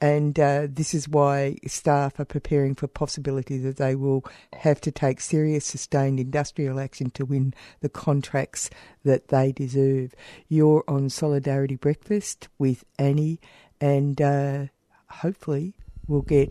And 0.00 0.38
uh, 0.38 0.68
this 0.70 0.94
is 0.94 1.08
why 1.08 1.56
staff 1.66 2.20
are 2.20 2.24
preparing 2.24 2.76
for 2.76 2.86
possibility 2.86 3.58
that 3.58 3.78
they 3.78 3.96
will 3.96 4.24
have 4.52 4.80
to 4.82 4.92
take 4.92 5.20
serious, 5.20 5.64
sustained 5.64 6.20
industrial 6.20 6.78
action 6.78 7.10
to 7.10 7.24
win 7.24 7.52
the 7.80 7.88
contracts 7.88 8.70
that 9.04 9.28
they 9.28 9.50
deserve. 9.50 10.14
You're 10.48 10.84
on 10.86 11.10
Solidarity 11.10 11.74
Breakfast 11.74 12.48
with 12.58 12.84
Annie, 12.96 13.40
and 13.80 14.22
uh, 14.22 14.66
hopefully 15.10 15.74
we'll 16.06 16.22
get 16.22 16.50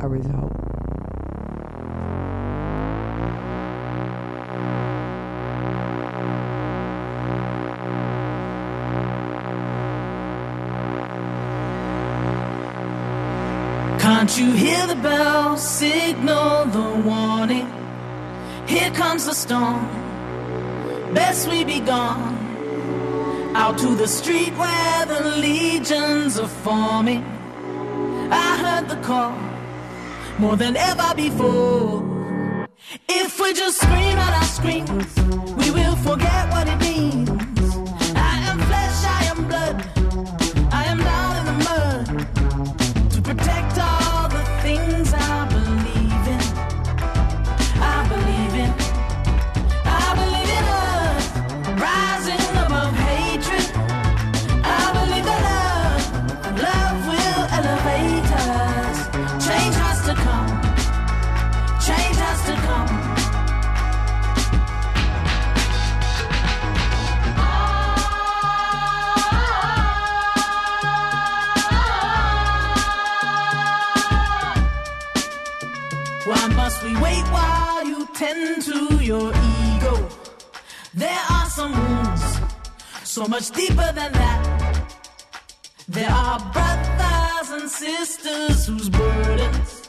a 0.00 0.08
result. 0.08 0.52
Can't 14.26 14.38
you 14.40 14.52
hear 14.54 14.88
the 14.88 14.96
bell 14.96 15.56
signal 15.56 16.64
the 16.64 17.00
warning? 17.08 17.70
Here 18.66 18.90
comes 18.90 19.24
the 19.24 19.32
storm. 19.32 19.86
Best 21.14 21.48
we 21.48 21.62
be 21.62 21.78
gone. 21.78 22.34
Out 23.54 23.78
to 23.78 23.94
the 23.94 24.08
street 24.08 24.52
where 24.54 25.06
the 25.06 25.36
legions 25.36 26.40
are 26.40 26.48
forming. 26.48 27.22
I 28.32 28.56
heard 28.64 28.88
the 28.88 28.96
call 28.96 29.38
more 30.40 30.56
than 30.56 30.76
ever 30.76 31.14
before. 31.14 32.66
If 33.08 33.38
we 33.40 33.54
just 33.54 33.80
scream 33.80 34.18
out 34.18 34.34
our 34.34 34.50
screams, 34.58 35.14
we 35.54 35.70
will 35.70 35.94
forget 35.98 36.50
what 36.50 36.66
it 36.66 36.80
means. 36.80 37.35
So 83.16 83.26
much 83.26 83.50
deeper 83.52 83.90
than 83.94 84.12
that. 84.12 84.92
There 85.88 86.10
are 86.10 86.38
brothers 86.52 87.48
and 87.56 87.70
sisters 87.70 88.66
whose 88.66 88.90
burdens 88.90 89.88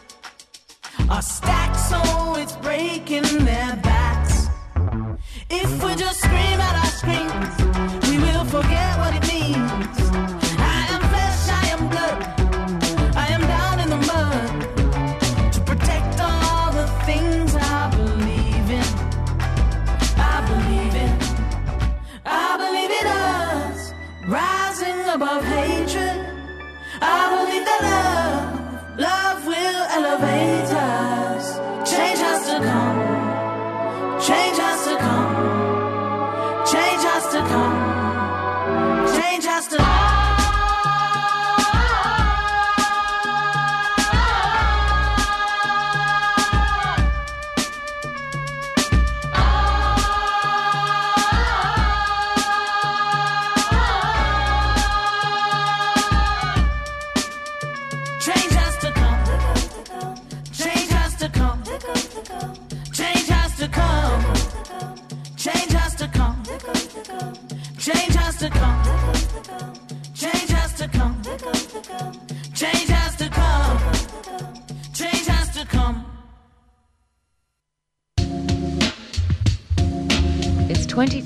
are 1.09 1.21
stacked 1.21 1.75
so 1.75 1.99
it's 2.37 2.55
breaking 2.67 3.43
their 3.43 3.75
backs. 3.83 4.47
If 5.49 5.69
we 5.83 5.95
just 5.95 6.19
scream 6.21 6.59
at 6.67 6.75
our 6.83 6.93
screens, 7.01 7.55
we 8.09 8.17
will 8.17 8.45
forget 8.45 8.97
what 8.97 9.13
it 9.17 9.26
above 25.17 25.43
hatred. 25.45 26.17
I 27.01 27.21
believe 27.33 27.65
that 27.65 27.81
love, 27.89 28.99
love 28.99 29.47
will 29.47 29.83
elevate 29.97 30.56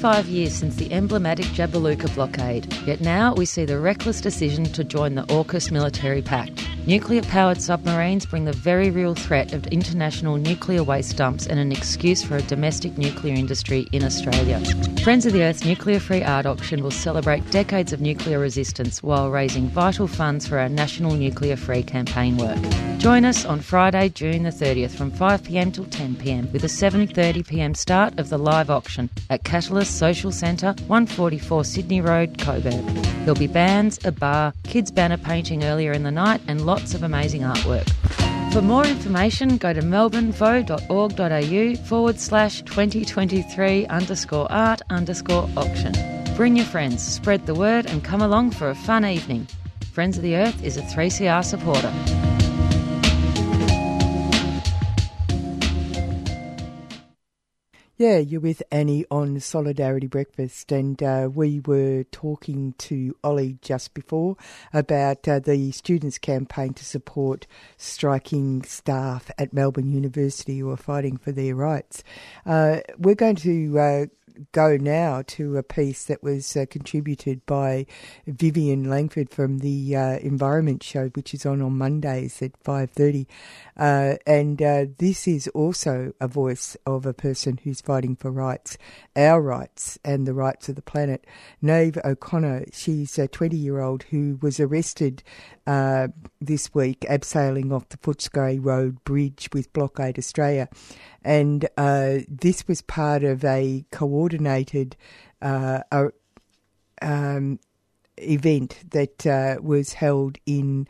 25 0.02 0.30
years 0.30 0.56
since 0.56 0.78
the 0.78 0.91
emblematic 0.91 1.45
Jabiluka 1.53 2.11
blockade, 2.15 2.73
yet 2.88 3.02
now 3.02 3.36
we 3.36 3.45
see 3.45 3.65
the 3.65 3.78
reckless 3.78 4.19
decision 4.19 4.64
to 4.64 4.84
join 4.84 5.14
the 5.14 5.22
AUKUS 5.28 5.69
military 5.69 6.23
pact. 6.23 6.60
Nuclear 6.88 7.22
powered 7.22 7.62
submarines 7.62 8.26
bring 8.26 8.45
the 8.45 8.53
very 8.53 8.90
real 8.90 9.14
threat 9.14 9.53
of 9.53 9.68
international 9.68 10.38
nuclear 10.38 10.84
waste 10.84 11.16
dumps 11.16 11.45
and 11.45 11.60
an 11.60 11.72
excuse 11.72 12.24
for 12.24 12.38
a 12.38 12.41
domestic 12.41 12.98
nuclear 12.98 13.36
industry 13.36 13.88
in 13.91 14.03
Australia. 14.03 14.60
Friends 15.03 15.28
of 15.28 15.34
the 15.34 15.44
Earth's 15.44 15.64
nuclear 15.64 15.99
free 15.99 16.24
art 16.24 16.48
auction 16.48 16.82
will 16.82 16.90
celebrate 16.90 17.49
decades 17.52 17.94
of 17.94 18.02
nuclear 18.02 18.40
resistance 18.40 19.03
while 19.03 19.30
raising 19.30 19.68
vital 19.70 20.08
funds 20.08 20.48
for 20.48 20.58
our 20.58 20.70
national 20.70 21.12
nuclear 21.12 21.56
free 21.56 21.84
campaign 21.84 22.38
work. 22.38 22.58
Join 22.98 23.26
us 23.26 23.45
on 23.45 23.62
Friday, 23.62 24.10
June 24.10 24.44
the 24.44 24.52
30th 24.52 24.91
from 24.91 25.12
5pm 25.12 25.74
till 25.74 25.86
10pm 25.86 26.52
with 26.52 26.64
a 26.64 26.68
7.30pm 26.68 27.76
start 27.76 28.20
of 28.20 28.30
the 28.30 28.38
live 28.38 28.70
auction 28.70 29.10
at 29.32 29.44
Catalyst 29.44 29.98
Social 29.98 30.32
Centre, 30.32 30.76
144 30.86 31.64
Sydney 31.64 31.99
Road, 31.99 32.38
Coburg. 32.38 32.86
There'll 33.26 33.34
be 33.34 33.48
bands, 33.48 33.99
a 34.06 34.12
bar, 34.12 34.53
kids 34.64 34.91
banner 34.91 35.18
painting 35.18 35.64
earlier 35.64 35.91
in 35.91 36.03
the 36.03 36.12
night 36.12 36.41
and 36.48 36.64
lots 36.72 36.93
of 36.93 37.03
amazing 37.03 37.41
artwork. 37.41 37.85
For 38.53 38.61
more 38.61 38.85
information, 38.85 39.57
go 39.57 39.73
to 39.73 39.81
melbournevo.org.au 39.81 41.85
forward 41.85 42.18
slash 42.18 42.61
2023 42.61 43.88
underscore 43.88 44.49
art 44.49 44.81
underscore 44.89 45.49
auction. 45.57 45.91
Bring 46.38 46.56
your 46.56 46.65
friends, 46.65 47.03
spread 47.03 47.45
the 47.45 47.56
word, 47.56 47.88
and 47.88 48.06
come 48.06 48.22
along 48.22 48.52
for 48.52 48.69
a 48.69 48.76
fun 48.76 49.03
evening. 49.03 49.49
Friends 49.91 50.15
of 50.15 50.23
the 50.23 50.38
Earth 50.38 50.64
is 50.64 50.77
a 50.77 50.81
3CR 50.81 51.43
supporter. 51.43 52.20
Yeah, 58.02 58.18
you're 58.18 58.41
with 58.41 58.64
Annie 58.72 59.06
on 59.11 59.40
Solidarity 59.40 60.07
Breakfast, 60.07 60.72
and 60.72 61.03
uh, 61.03 61.30
we 61.32 61.60
were 61.60 62.03
talking 62.06 62.73
to 62.80 63.15
Ollie 63.23 63.60
just 63.61 63.94
before 63.94 64.38
about 64.73 65.28
uh, 65.28 65.38
the 65.38 65.72
students' 65.72 66.18
campaign 66.18 66.73
to 66.73 66.84
support 66.84 67.45
striking 67.78 68.64
staff 68.64 69.30
at 69.38 69.53
Melbourne 69.53 69.91
University 69.91 70.57
who 70.57 70.72
are 70.72 70.78
fighting 70.78 71.15
for 71.18 71.32
their 71.32 71.53
rights. 71.53 72.03
Uh, 72.44 72.80
we're 72.98 73.14
going 73.14 73.36
to 73.36 73.78
uh, 73.78 74.06
go 74.52 74.78
now 74.78 75.23
to 75.28 75.57
a 75.57 75.64
piece 75.64 76.06
that 76.06 76.23
was 76.23 76.56
uh, 76.56 76.65
contributed 76.69 77.45
by 77.45 77.86
Vivian 78.26 78.90
Langford 78.90 79.30
from 79.30 79.60
the 79.60 79.95
uh, 79.95 80.18
Environment 80.19 80.82
Show, 80.82 81.10
which 81.10 81.34
is 81.34 81.45
on 81.45 81.61
on 81.61 81.78
Mondays 81.78 82.41
at 82.41 82.57
five 82.64 82.91
thirty, 82.91 83.28
uh, 83.82 84.16
and 84.28 84.62
uh, 84.62 84.86
this 84.99 85.28
is 85.28 85.48
also 85.49 86.14
a 86.22 86.28
voice 86.28 86.78
of 86.86 87.06
a 87.06 87.14
person 87.14 87.60
who's 87.64 87.82
fighting 87.82 88.16
for 88.16 88.32
rights, 88.32 88.78
our 89.16 89.41
rights, 89.41 89.98
and 90.06 90.26
the 90.26 90.34
rights 90.45 90.70
of 90.70 90.76
the 90.76 90.82
planet. 90.94 91.26
Niamh 91.62 91.98
O'Connor, 92.06 92.66
she's 92.72 93.18
a 93.18 93.28
twenty-year-old 93.28 94.03
who 94.12 94.38
was 94.41 94.60
arrested 94.60 95.24
uh, 95.66 96.08
this 96.40 96.74
week 96.74 97.02
abseiling 97.10 97.74
off 97.74 97.90
the 97.90 97.98
Footscray 97.98 98.64
Road 98.64 99.03
Bridge 99.03 99.49
with 99.53 99.74
Blockade 99.74 100.20
Australia. 100.20 100.70
And 101.24 101.68
uh, 101.78 102.20
this 102.28 102.68
was 102.68 102.82
part 102.82 103.24
of 103.24 103.44
a 103.44 103.86
coordinated 103.91 104.95
uh, 105.41 105.82
uh, 105.91 106.10
um, 107.02 107.60
event 108.18 108.78
that 108.91 109.26
uh, 109.26 109.56
was 109.62 109.94
held 109.94 110.38
in 110.45 110.88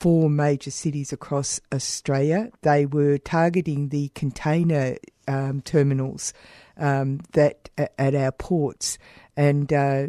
four 0.00 0.28
major 0.28 0.70
cities 0.70 1.12
across 1.12 1.60
Australia. 1.72 2.50
They 2.62 2.86
were 2.86 3.18
targeting 3.18 3.88
the 3.88 4.08
container 4.14 4.96
um, 5.26 5.60
terminals 5.62 6.32
um, 6.76 7.20
that 7.32 7.70
at 7.76 8.14
our 8.14 8.32
ports, 8.32 8.98
and 9.36 9.72
uh, 9.72 10.06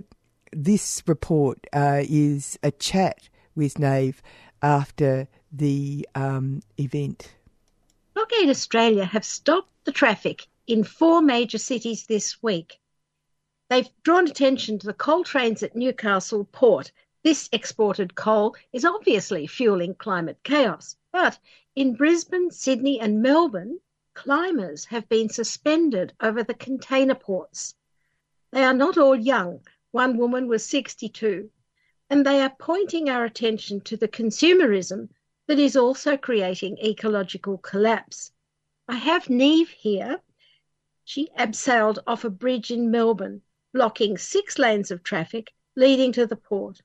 this 0.52 1.04
report 1.08 1.66
uh, 1.74 2.02
is 2.04 2.58
a 2.64 2.72
chat 2.72 3.30
with 3.56 3.76
Niamh 3.76 4.16
after 4.62 5.28
the 5.52 6.08
um, 6.16 6.62
event. 6.78 7.34
Blockade 8.14 8.50
Australia 8.50 9.06
have 9.06 9.26
stopped 9.26 9.70
the 9.86 9.92
traffic 9.92 10.48
in 10.68 10.84
four 10.84 11.22
major 11.22 11.58
cities 11.58 12.06
this 12.06 12.42
week. 12.42 12.80
They've 13.70 13.90
drawn 14.04 14.28
attention 14.28 14.80
to 14.80 14.88
the 14.88 14.94
coal 14.94 15.24
trains 15.24 15.64
at 15.64 15.76
Newcastle 15.76 16.46
Port. 16.46 16.92
This 17.26 17.50
exported 17.52 18.14
coal 18.14 18.56
is 18.72 18.86
obviously 18.86 19.48
fueling 19.48 19.96
climate 19.96 20.38
chaos. 20.44 20.96
But 21.12 21.40
in 21.76 21.96
Brisbane, 21.96 22.52
Sydney, 22.52 23.00
and 23.00 23.20
Melbourne, 23.20 23.80
climbers 24.14 24.86
have 24.86 25.10
been 25.10 25.30
suspended 25.30 26.14
over 26.22 26.44
the 26.44 26.54
container 26.54 27.16
ports. 27.16 27.74
They 28.52 28.64
are 28.64 28.76
not 28.76 29.00
all 29.00 29.16
young. 29.16 29.66
One 29.90 30.18
woman 30.18 30.48
was 30.48 30.64
62. 30.68 31.50
And 32.12 32.24
they 32.24 32.42
are 32.42 32.56
pointing 32.60 33.10
our 33.10 33.26
attention 33.26 33.82
to 33.82 33.98
the 33.98 34.08
consumerism 34.08 35.10
that 35.48 35.58
is 35.58 35.76
also 35.76 36.18
creating 36.18 36.78
ecological 36.78 37.58
collapse. 37.58 38.32
I 38.88 38.98
have 38.98 39.30
Niamh 39.30 39.70
here. 39.70 40.22
She 41.04 41.30
abseiled 41.40 41.98
off 42.06 42.24
a 42.24 42.30
bridge 42.30 42.70
in 42.70 42.92
Melbourne, 42.92 43.42
blocking 43.74 44.16
six 44.20 44.60
lanes 44.60 44.92
of 44.92 45.02
traffic 45.02 45.52
leading 45.76 46.12
to 46.12 46.28
the 46.28 46.36
port. 46.36 46.84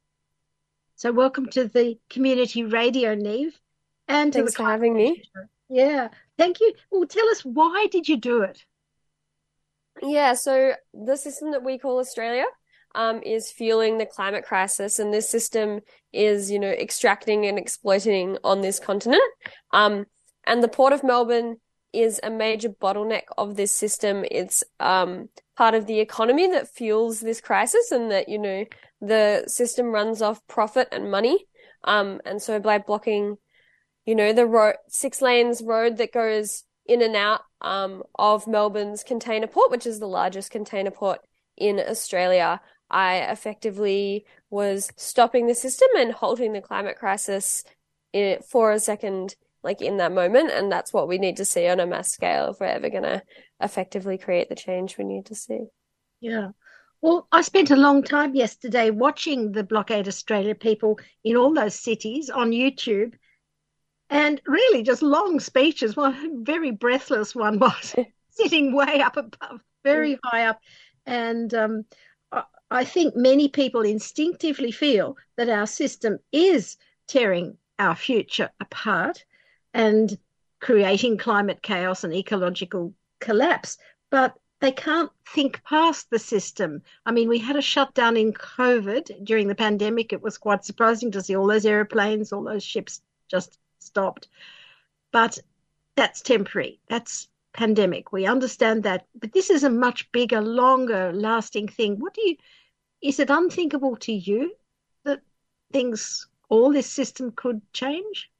So, 1.01 1.10
welcome 1.12 1.47
to 1.52 1.66
the 1.66 1.98
community 2.10 2.62
radio, 2.62 3.14
Niamh. 3.16 3.55
And 4.06 4.35
Thanks 4.35 4.55
for 4.55 4.64
having 4.64 4.93
me. 4.93 5.22
Yeah, 5.70 6.09
thank 6.36 6.60
you. 6.60 6.74
Well, 6.90 7.06
tell 7.06 7.27
us 7.31 7.40
why 7.43 7.86
did 7.90 8.06
you 8.06 8.18
do 8.18 8.43
it? 8.43 8.62
Yeah, 10.02 10.35
so 10.35 10.74
the 10.93 11.16
system 11.16 11.52
that 11.52 11.64
we 11.64 11.78
call 11.78 12.01
Australia 12.01 12.44
um, 12.94 13.22
is 13.22 13.51
fueling 13.51 13.97
the 13.97 14.05
climate 14.05 14.44
crisis, 14.44 14.98
and 14.98 15.10
this 15.10 15.27
system 15.27 15.81
is, 16.12 16.51
you 16.51 16.59
know, 16.59 16.68
extracting 16.68 17.47
and 17.47 17.56
exploiting 17.56 18.36
on 18.44 18.60
this 18.60 18.78
continent. 18.78 19.22
Um, 19.72 20.05
and 20.44 20.62
the 20.62 20.68
Port 20.68 20.93
of 20.93 21.02
Melbourne 21.02 21.56
is 21.94 22.20
a 22.22 22.28
major 22.28 22.68
bottleneck 22.68 23.22
of 23.39 23.56
this 23.56 23.72
system. 23.72 24.22
It's 24.31 24.64
um, 24.78 25.31
part 25.61 25.74
of 25.74 25.85
the 25.87 26.01
economy 26.01 26.47
that 26.47 26.74
fuels 26.74 27.20
this 27.20 27.39
crisis, 27.39 27.93
and 27.93 28.11
that, 28.11 28.31
you 28.31 28.39
know, 28.39 28.65
the 29.03 29.45
system 29.47 29.89
runs 29.93 30.23
off 30.23 30.41
profit 30.47 30.89
and 30.91 31.11
money. 31.11 31.45
Um, 31.85 32.23
and 32.24 32.41
so 32.41 32.59
by 32.59 32.78
blocking, 32.78 33.37
you 34.07 34.15
know, 34.15 34.32
the 34.32 34.47
road, 34.47 34.77
six 34.89 35.20
lanes 35.20 35.61
road 35.62 35.99
that 35.99 36.15
goes 36.15 36.65
in 36.87 37.03
and 37.03 37.15
out 37.15 37.43
um, 37.61 38.05
of 38.15 38.47
Melbourne's 38.47 39.05
container 39.05 39.47
port, 39.47 39.70
which 39.70 39.85
is 39.85 40.01
the 40.01 40.09
largest 40.09 40.51
container 40.51 40.91
port 40.91 41.20
in 41.59 41.78
Australia. 41.78 42.62
I 42.91 43.16
effectively 43.16 44.24
was 44.49 44.91
stopping 44.97 45.47
the 45.47 45.55
system 45.55 45.89
and 45.95 46.11
halting 46.11 46.55
the 46.55 46.62
climate 46.62 46.97
crisis 46.97 47.65
i 48.15 48.39
for 48.49 48.73
a 48.73 48.81
second, 48.81 49.37
like 49.62 49.82
in 49.82 49.99
that 49.99 50.12
moment. 50.12 50.51
And 50.51 50.70
that's 50.70 50.93
what 50.93 51.09
we 51.09 51.19
need 51.19 51.37
to 51.39 51.45
see 51.45 51.69
on 51.69 51.81
a 51.81 51.87
mass 51.87 52.11
scale 52.11 52.51
if 52.51 52.61
we're 52.61 52.66
ever 52.66 52.91
going 52.91 53.03
to 53.05 53.23
effectively 53.61 54.19
create 54.19 54.49
the 54.49 54.55
change 54.55 54.97
we 54.97 55.05
need 55.05 55.27
to 55.27 55.35
see. 55.35 55.66
Yeah. 56.20 56.51
Well, 57.03 57.27
I 57.32 57.43
spent 57.43 57.70
a 57.70 57.77
long 57.77 58.03
time 58.03 58.35
yesterday 58.35 58.91
watching 58.91 59.53
the 59.53 59.65
Blockade 59.65 60.07
Australia 60.07 60.55
people 60.55 60.99
in 61.24 61.37
all 61.37 61.55
those 61.55 61.74
cities 61.74 62.28
on 62.28 62.51
YouTube 62.51 63.15
and 64.11 64.41
really 64.47 64.82
just 64.82 65.03
long 65.03 65.41
speeches. 65.41 65.97
One 65.97 66.45
very 66.45 66.70
breathless 66.73 67.35
one 67.35 67.59
was 67.59 67.95
sitting 68.31 68.74
way 68.74 69.01
up 69.01 69.16
above, 69.16 69.61
very 69.85 70.19
high 70.24 70.47
up. 70.47 70.61
And 71.07 71.53
um, 71.55 71.85
I- 72.32 72.45
I 72.70 72.85
think 72.85 73.16
many 73.16 73.49
people 73.49 73.81
instinctively 73.82 74.70
feel 74.70 75.16
that 75.37 75.49
our 75.49 75.66
system 75.66 76.19
is 76.32 76.77
tearing 77.09 77.57
our 77.78 77.97
future 77.97 78.51
apart 78.61 79.24
and 79.74 80.18
creating 80.60 81.18
climate 81.18 81.62
chaos 81.62 82.05
and 82.05 82.14
ecological 82.14 82.92
collapse. 83.20 83.78
But 84.10 84.36
they 84.60 84.72
can't 84.72 85.10
think 85.26 85.62
past 85.64 86.10
the 86.10 86.18
system. 86.18 86.82
I 87.06 87.12
mean, 87.12 87.28
we 87.28 87.38
had 87.38 87.56
a 87.56 87.62
shutdown 87.62 88.16
in 88.16 88.32
COVID 88.32 89.24
during 89.24 89.48
the 89.48 89.55
pandemic. 89.55 90.12
It 90.12 90.22
was 90.22 90.36
quite 90.36 90.64
surprising 90.64 91.10
to 91.12 91.22
see 91.22 91.34
all 91.34 91.47
those 91.47 91.64
aeroplanes, 91.64 92.32
all 92.32 92.44
those 92.44 92.62
ships 92.62 93.01
just 93.28 93.59
stopped. 93.78 94.28
But 95.12 95.38
that's 95.97 96.20
temporary. 96.20 96.78
That's 96.88 97.28
pandemic. 97.52 98.12
We 98.12 98.26
understand 98.26 98.82
that. 98.82 99.06
But 99.18 99.32
this 99.32 99.48
is 99.48 99.64
a 99.64 99.70
much 99.70 100.12
bigger, 100.12 100.42
longer 100.42 101.10
lasting 101.12 101.68
thing. 101.68 101.98
What 101.98 102.14
do 102.14 102.28
you, 102.28 102.36
is 103.02 103.18
it 103.18 103.30
unthinkable 103.30 103.97
to 103.97 104.12
you 104.12 104.55
that 105.05 105.20
things, 105.72 106.28
all 106.51 106.70
this 106.70 106.86
system 106.86 107.32
could 107.32 107.62
change? 107.72 108.30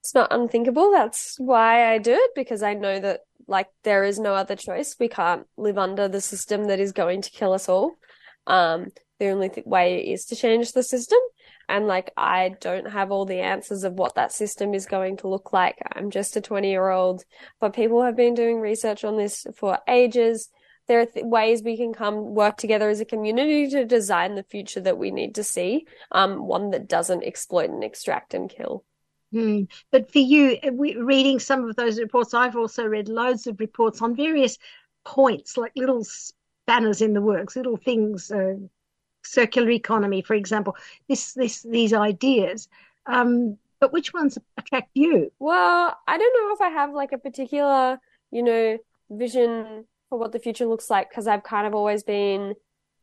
It's 0.00 0.14
not 0.14 0.32
unthinkable. 0.32 0.90
That's 0.90 1.36
why 1.38 1.92
I 1.92 1.98
do 1.98 2.12
it 2.12 2.30
because 2.34 2.62
I 2.62 2.74
know 2.74 3.00
that 3.00 3.20
like 3.46 3.68
there 3.84 4.04
is 4.04 4.18
no 4.18 4.34
other 4.34 4.56
choice. 4.56 4.96
We 4.98 5.08
can't 5.08 5.46
live 5.56 5.76
under 5.76 6.08
the 6.08 6.20
system 6.20 6.64
that 6.64 6.80
is 6.80 6.92
going 6.92 7.22
to 7.22 7.30
kill 7.30 7.52
us 7.52 7.68
all. 7.68 7.96
Um, 8.46 8.88
the 9.18 9.28
only 9.28 9.50
th 9.50 9.66
way 9.66 10.00
is 10.00 10.24
to 10.26 10.36
change 10.36 10.72
the 10.72 10.82
system. 10.82 11.18
And 11.68 11.86
like, 11.86 12.10
I 12.16 12.56
don't 12.60 12.90
have 12.90 13.12
all 13.12 13.26
the 13.26 13.40
answers 13.40 13.84
of 13.84 13.92
what 13.92 14.14
that 14.16 14.32
system 14.32 14.74
is 14.74 14.86
going 14.86 15.18
to 15.18 15.28
look 15.28 15.52
like. 15.52 15.76
I'm 15.94 16.10
just 16.10 16.36
a 16.36 16.40
20 16.40 16.68
year 16.68 16.88
old, 16.88 17.22
but 17.60 17.74
people 17.74 18.02
have 18.02 18.16
been 18.16 18.34
doing 18.34 18.60
research 18.60 19.04
on 19.04 19.16
this 19.16 19.46
for 19.54 19.78
ages. 19.86 20.48
There 20.88 21.00
are 21.00 21.06
th 21.06 21.24
ways 21.24 21.62
we 21.62 21.76
can 21.76 21.92
come 21.92 22.34
work 22.34 22.56
together 22.56 22.88
as 22.88 23.00
a 23.00 23.04
community 23.04 23.68
to 23.70 23.84
design 23.84 24.34
the 24.34 24.50
future 24.54 24.80
that 24.80 24.98
we 24.98 25.10
need 25.12 25.34
to 25.36 25.44
see. 25.44 25.86
Um, 26.10 26.46
one 26.46 26.70
that 26.70 26.88
doesn't 26.88 27.22
exploit 27.22 27.70
and 27.70 27.84
extract 27.84 28.34
and 28.34 28.50
kill. 28.50 28.84
Hmm. 29.32 29.62
But 29.90 30.10
for 30.10 30.18
you, 30.18 30.58
we, 30.72 30.96
reading 30.96 31.38
some 31.38 31.68
of 31.68 31.76
those 31.76 32.00
reports, 32.00 32.34
I've 32.34 32.56
also 32.56 32.84
read 32.84 33.08
loads 33.08 33.46
of 33.46 33.60
reports 33.60 34.02
on 34.02 34.16
various 34.16 34.58
points, 35.04 35.56
like 35.56 35.72
little 35.76 36.04
spanners 36.04 37.00
in 37.00 37.12
the 37.12 37.20
works, 37.20 37.56
little 37.56 37.76
things, 37.76 38.30
uh, 38.30 38.54
circular 39.22 39.70
economy, 39.70 40.22
for 40.22 40.34
example. 40.34 40.76
This, 41.08 41.34
this, 41.34 41.62
these 41.62 41.92
ideas. 41.92 42.68
Um, 43.06 43.56
but 43.78 43.92
which 43.92 44.12
ones 44.12 44.36
attract 44.58 44.90
you? 44.94 45.32
Well, 45.38 45.96
I 46.06 46.18
don't 46.18 46.48
know 46.48 46.54
if 46.54 46.60
I 46.60 46.68
have 46.68 46.92
like 46.92 47.12
a 47.12 47.18
particular, 47.18 47.98
you 48.30 48.42
know, 48.42 48.78
vision 49.10 49.86
for 50.08 50.18
what 50.18 50.32
the 50.32 50.38
future 50.38 50.66
looks 50.66 50.90
like 50.90 51.08
because 51.08 51.26
I've 51.26 51.42
kind 51.42 51.66
of 51.66 51.74
always 51.74 52.02
been, 52.02 52.54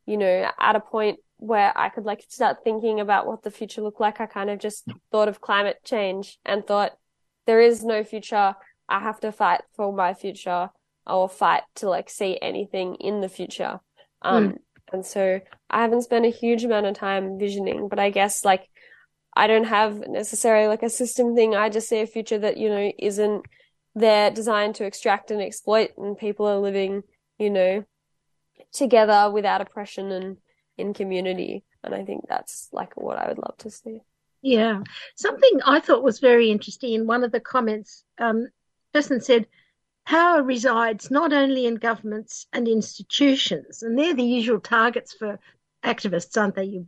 you 0.06 0.18
know, 0.18 0.52
at 0.60 0.76
a 0.76 0.80
point 0.80 1.20
where 1.38 1.72
I 1.78 1.90
could 1.90 2.06
like 2.06 2.26
start 2.30 2.64
thinking 2.64 3.00
about 3.00 3.28
what 3.28 3.44
the 3.44 3.52
future 3.52 3.82
looked 3.82 4.02
like. 4.02 4.20
I 4.20 4.26
kind 4.26 4.50
of 4.50 4.60
just 4.60 4.88
thought 5.12 5.28
of 5.28 5.42
climate 5.42 5.78
change 5.84 6.38
and 6.46 6.66
thought 6.66 6.98
there 7.46 7.62
is 7.62 7.84
no 7.84 8.04
future. 8.04 8.56
I 8.90 9.00
have 9.00 9.20
to 9.22 9.32
fight 9.32 9.62
for 9.76 9.94
my 9.94 10.14
future 10.14 10.70
or 11.06 11.30
fight 11.30 11.64
to 11.76 11.90
like 11.90 12.10
see 12.10 12.38
anything 12.42 12.96
in 12.96 13.22
the 13.22 13.30
future. 13.30 13.80
Um, 14.22 14.50
Mm. 14.50 14.58
and 14.94 15.06
so 15.06 15.40
I 15.70 15.82
haven't 15.82 16.02
spent 16.04 16.26
a 16.26 16.30
huge 16.30 16.64
amount 16.64 16.86
of 16.88 16.96
time 16.96 17.38
visioning, 17.38 17.88
but 17.88 18.00
I 18.00 18.10
guess 18.10 18.44
like 18.44 18.68
I 19.36 19.46
don't 19.46 19.66
have 19.66 20.08
necessarily 20.08 20.68
like 20.68 20.82
a 20.84 20.90
system 20.90 21.36
thing. 21.36 21.56
I 21.56 21.70
just 21.70 21.88
see 21.88 22.02
a 22.02 22.08
future 22.08 22.40
that, 22.40 22.58
you 22.58 22.70
know, 22.70 22.92
isn't 22.98 23.46
there 23.94 24.32
designed 24.32 24.76
to 24.76 24.86
extract 24.86 25.30
and 25.30 25.42
exploit 25.42 25.92
and 25.98 26.18
people 26.18 26.48
are 26.48 26.58
living, 26.58 27.04
you 27.38 27.52
know, 27.52 27.84
together 28.74 29.30
without 29.32 29.62
oppression 29.62 30.12
and 30.12 30.38
in 30.78 30.94
community. 30.94 31.64
And 31.84 31.94
I 31.94 32.04
think 32.04 32.26
that's 32.28 32.70
like 32.72 32.96
what 32.96 33.18
I 33.18 33.28
would 33.28 33.38
love 33.38 33.58
to 33.60 33.70
see. 33.70 34.02
Yeah. 34.42 34.84
Something 35.16 35.60
I 35.66 35.80
thought 35.80 36.04
was 36.04 36.20
very 36.20 36.52
interesting 36.52 36.94
in 36.94 37.08
one 37.08 37.24
of 37.24 37.32
the 37.32 37.40
comments, 37.40 38.04
um, 38.18 38.48
person 38.94 39.20
said, 39.22 39.48
power 40.06 40.42
resides 40.42 41.12
not 41.12 41.34
only 41.34 41.66
in 41.66 41.76
governments 41.76 42.48
and 42.54 42.68
institutions, 42.68 43.84
and 43.84 43.98
they're 43.98 44.14
the 44.14 44.24
usual 44.24 44.60
targets 44.60 45.14
for 45.14 45.40
activists, 45.84 46.40
aren't 46.40 46.56
they? 46.56 46.66
You 46.66 46.88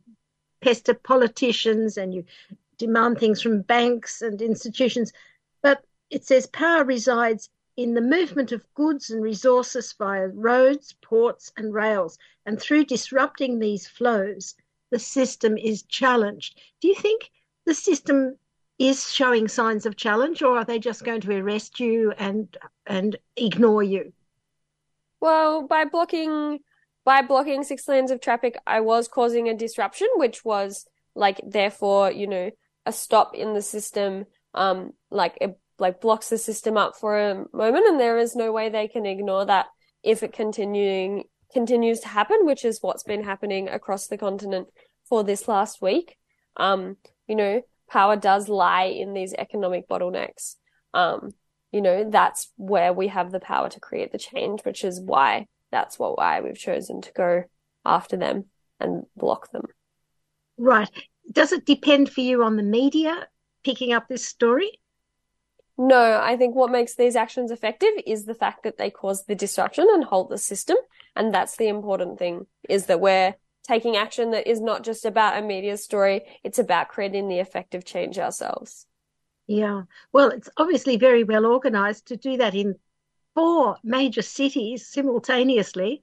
pester 0.62 0.94
politicians 0.94 1.98
and 1.98 2.14
you 2.14 2.26
demand 2.78 3.18
things 3.18 3.42
from 3.42 3.62
banks 3.62 4.22
and 4.22 4.42
institutions, 4.42 5.12
but 5.62 5.84
it 6.10 6.26
says 6.26 6.48
power 6.48 6.84
resides 6.84 7.50
in 7.78 7.94
the 7.94 8.02
movement 8.02 8.52
of 8.52 8.74
goods 8.74 9.10
and 9.10 9.22
resources 9.22 9.94
via 9.94 10.28
roads, 10.28 10.96
ports, 11.02 11.52
and 11.58 11.74
rails. 11.74 12.18
And 12.46 12.60
through 12.60 12.86
disrupting 12.86 13.60
these 13.60 13.88
flows, 13.88 14.56
the 14.92 15.00
system 15.00 15.58
is 15.58 15.84
challenged. 15.84 16.60
Do 16.82 16.88
you 16.88 16.96
think 16.96 17.32
the 17.66 17.74
system 17.74 18.38
is 18.80 19.12
showing 19.12 19.48
signs 19.48 19.86
of 19.86 19.98
challenge, 19.98 20.42
or 20.42 20.58
are 20.58 20.66
they 20.66 20.80
just 20.80 21.04
going 21.04 21.22
to 21.22 21.36
arrest 21.36 21.80
you 21.80 22.14
and 22.18 22.56
and 22.88 23.18
ignore 23.36 23.84
you? 23.84 24.14
Well, 25.20 25.68
by 25.68 25.86
blocking 25.86 26.60
by 27.04 27.22
blocking 27.22 27.64
six 27.64 27.88
lanes 27.88 28.12
of 28.12 28.22
traffic, 28.22 28.58
I 28.66 28.80
was 28.80 29.08
causing 29.08 29.50
a 29.50 29.54
disruption, 29.54 30.08
which 30.16 30.46
was 30.46 30.88
like 31.16 31.42
therefore, 31.46 32.12
you 32.12 32.28
know, 32.28 32.52
a 32.86 32.92
stop 32.92 33.36
in 33.36 33.54
the 33.54 33.62
system. 33.62 34.26
Um, 34.54 34.94
like 35.12 35.38
it 35.42 35.60
like 35.80 36.02
blocks 36.02 36.30
the 36.30 36.38
system 36.38 36.78
up 36.78 36.96
for 36.96 37.20
a 37.20 37.46
moment, 37.54 37.88
and 37.88 38.00
there 38.00 38.18
is 38.18 38.36
no 38.36 38.52
way 38.52 38.70
they 38.70 38.88
can 38.88 39.06
ignore 39.06 39.46
that 39.46 39.68
if 40.04 40.24
it 40.24 40.34
continuing 40.34 41.24
continues 41.54 42.00
to 42.02 42.08
happen, 42.08 42.38
which 42.44 42.64
is 42.64 42.80
what's 42.82 43.04
been 43.04 43.24
happening 43.24 43.68
across 43.68 44.08
the 44.08 44.18
continent 44.18 44.68
for 45.08 45.24
this 45.24 45.48
last 45.48 45.82
week. 45.82 46.16
Um, 46.58 46.98
you 47.28 47.36
know, 47.36 47.62
power 47.90 48.16
does 48.16 48.50
lie 48.50 48.86
in 48.86 49.14
these 49.14 49.34
economic 49.34 49.88
bottlenecks. 49.90 50.56
Um, 50.94 51.32
you 51.72 51.82
know, 51.82 52.10
that's 52.10 52.52
where 52.56 52.94
we 52.94 53.08
have 53.08 53.32
the 53.32 53.40
power 53.40 53.70
to 53.70 53.80
create 53.80 54.12
the 54.12 54.18
change, 54.18 54.62
which 54.62 54.84
is 54.84 55.02
why 55.02 55.48
that's 55.72 56.00
what 56.00 56.18
why 56.18 56.42
we've 56.42 56.58
chosen 56.58 57.02
to 57.02 57.12
go 57.14 57.44
after 57.86 58.18
them 58.18 58.46
and 58.80 59.04
block 59.16 59.52
them. 59.52 59.66
Right. 60.58 60.90
Does 61.32 61.52
it 61.52 61.66
depend 61.66 62.12
for 62.12 62.22
you 62.22 62.44
on 62.44 62.56
the 62.56 62.64
media 62.64 63.28
picking 63.64 63.94
up 63.94 64.08
this 64.08 64.26
story? 64.26 64.80
No, 65.82 66.20
I 66.22 66.36
think 66.36 66.56
what 66.56 66.72
makes 66.72 66.96
these 66.96 67.16
actions 67.16 67.52
effective 67.52 67.94
is 68.06 68.26
the 68.26 68.36
fact 68.36 68.64
that 68.64 68.78
they 68.78 68.90
cause 68.90 69.24
the 69.24 69.34
disruption 69.34 69.88
and 69.90 70.04
halt 70.04 70.30
the 70.30 70.38
system. 70.38 70.76
And 71.16 71.34
that's 71.34 71.56
the 71.56 71.70
important 71.70 72.20
thing 72.20 72.48
is 72.68 72.88
that 72.88 73.00
we're 73.00 73.34
taking 73.66 73.96
action 73.96 74.32
that 74.32 74.46
is 74.46 74.60
not 74.60 74.84
just 74.84 75.06
about 75.06 75.38
a 75.38 75.42
media 75.42 75.78
story. 75.78 76.24
It's 76.44 76.60
about 76.60 76.90
creating 76.90 77.30
the 77.30 77.40
effective 77.40 77.86
change 77.86 78.20
ourselves. 78.20 78.88
Yeah. 79.48 79.84
Well, 80.12 80.32
it's 80.32 80.50
obviously 80.58 80.98
very 80.98 81.24
well 81.24 81.46
organized 81.46 82.08
to 82.08 82.18
do 82.18 82.36
that 82.36 82.56
in 82.56 82.76
four 83.34 83.78
major 83.82 84.22
cities 84.22 84.86
simultaneously. 84.90 86.02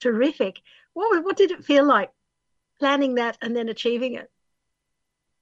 Terrific. 0.00 0.62
What, 0.94 1.22
what 1.24 1.36
did 1.36 1.50
it 1.50 1.62
feel 1.62 1.84
like 1.84 2.10
planning 2.78 3.16
that 3.16 3.36
and 3.42 3.54
then 3.54 3.68
achieving 3.68 4.14
it? 4.14 4.30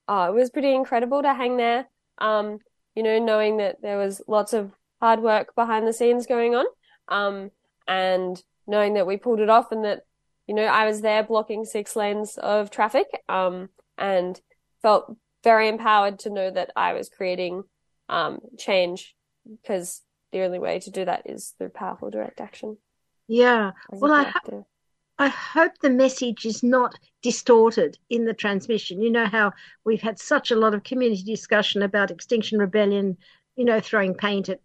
Oh, 0.09 0.25
it 0.25 0.33
was 0.33 0.49
pretty 0.49 0.75
incredible 0.75 1.21
to 1.21 1.33
hang 1.33 1.55
there. 1.55 1.87
Um, 2.17 2.59
you 2.95 3.03
know, 3.03 3.19
knowing 3.19 3.57
that 3.57 3.81
there 3.81 3.97
was 3.97 4.21
lots 4.27 4.53
of 4.53 4.71
hard 4.99 5.21
work 5.21 5.55
behind 5.55 5.87
the 5.87 5.93
scenes 5.93 6.25
going 6.25 6.55
on. 6.55 6.65
Um, 7.07 7.51
and 7.87 8.41
knowing 8.67 8.93
that 8.93 9.07
we 9.07 9.17
pulled 9.17 9.39
it 9.39 9.49
off 9.49 9.71
and 9.71 9.83
that, 9.85 10.01
you 10.47 10.53
know, 10.53 10.65
I 10.65 10.85
was 10.85 11.01
there 11.01 11.23
blocking 11.23 11.65
six 11.65 11.95
lanes 11.95 12.37
of 12.37 12.69
traffic. 12.69 13.07
Um, 13.27 13.69
and 13.97 14.39
felt 14.81 15.15
very 15.43 15.67
empowered 15.67 16.19
to 16.19 16.29
know 16.29 16.49
that 16.49 16.71
I 16.75 16.93
was 16.93 17.09
creating, 17.09 17.63
um, 18.07 18.39
change 18.57 19.15
because 19.49 20.01
the 20.31 20.41
only 20.41 20.59
way 20.59 20.79
to 20.79 20.91
do 20.91 21.05
that 21.05 21.23
is 21.25 21.53
through 21.57 21.69
powerful 21.69 22.09
direct 22.09 22.39
action. 22.39 22.77
Yeah. 23.27 23.71
Well, 23.91 24.11
I, 24.13 24.25
collective. 24.25 24.63
I 25.19 25.27
hope 25.27 25.77
the 25.79 25.89
message 25.89 26.45
is 26.45 26.63
not 26.63 26.97
distorted 27.21 27.97
in 28.09 28.23
the 28.23 28.33
transmission. 28.33 29.01
You 29.01 29.11
know 29.11 29.25
how 29.25 29.51
we've 29.83 30.01
had 30.01 30.17
such 30.17 30.49
a 30.49 30.55
lot 30.55 30.73
of 30.73 30.85
community 30.85 31.23
discussion 31.23 31.81
about 31.81 32.09
Extinction 32.09 32.57
Rebellion, 32.57 33.17
you 33.57 33.65
know, 33.65 33.81
throwing 33.81 34.15
paint 34.15 34.47
at 34.47 34.61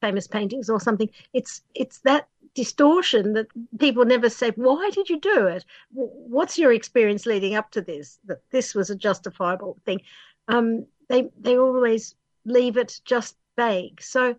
famous 0.00 0.28
paintings 0.28 0.70
or 0.70 0.80
something. 0.80 1.10
It's 1.32 1.60
it's 1.74 1.98
that 2.00 2.28
distortion 2.54 3.32
that 3.32 3.48
people 3.80 4.04
never 4.04 4.30
say, 4.30 4.50
why 4.50 4.90
did 4.90 5.10
you 5.10 5.18
do 5.18 5.48
it? 5.48 5.64
What's 5.92 6.56
your 6.56 6.72
experience 6.72 7.26
leading 7.26 7.56
up 7.56 7.72
to 7.72 7.82
this? 7.82 8.20
That 8.26 8.42
this 8.50 8.76
was 8.76 8.90
a 8.90 8.96
justifiable 8.96 9.76
thing. 9.84 10.02
Um, 10.46 10.86
they 11.08 11.30
they 11.36 11.58
always 11.58 12.14
leave 12.44 12.76
it 12.76 13.00
just 13.04 13.36
vague. 13.56 14.00
So, 14.00 14.36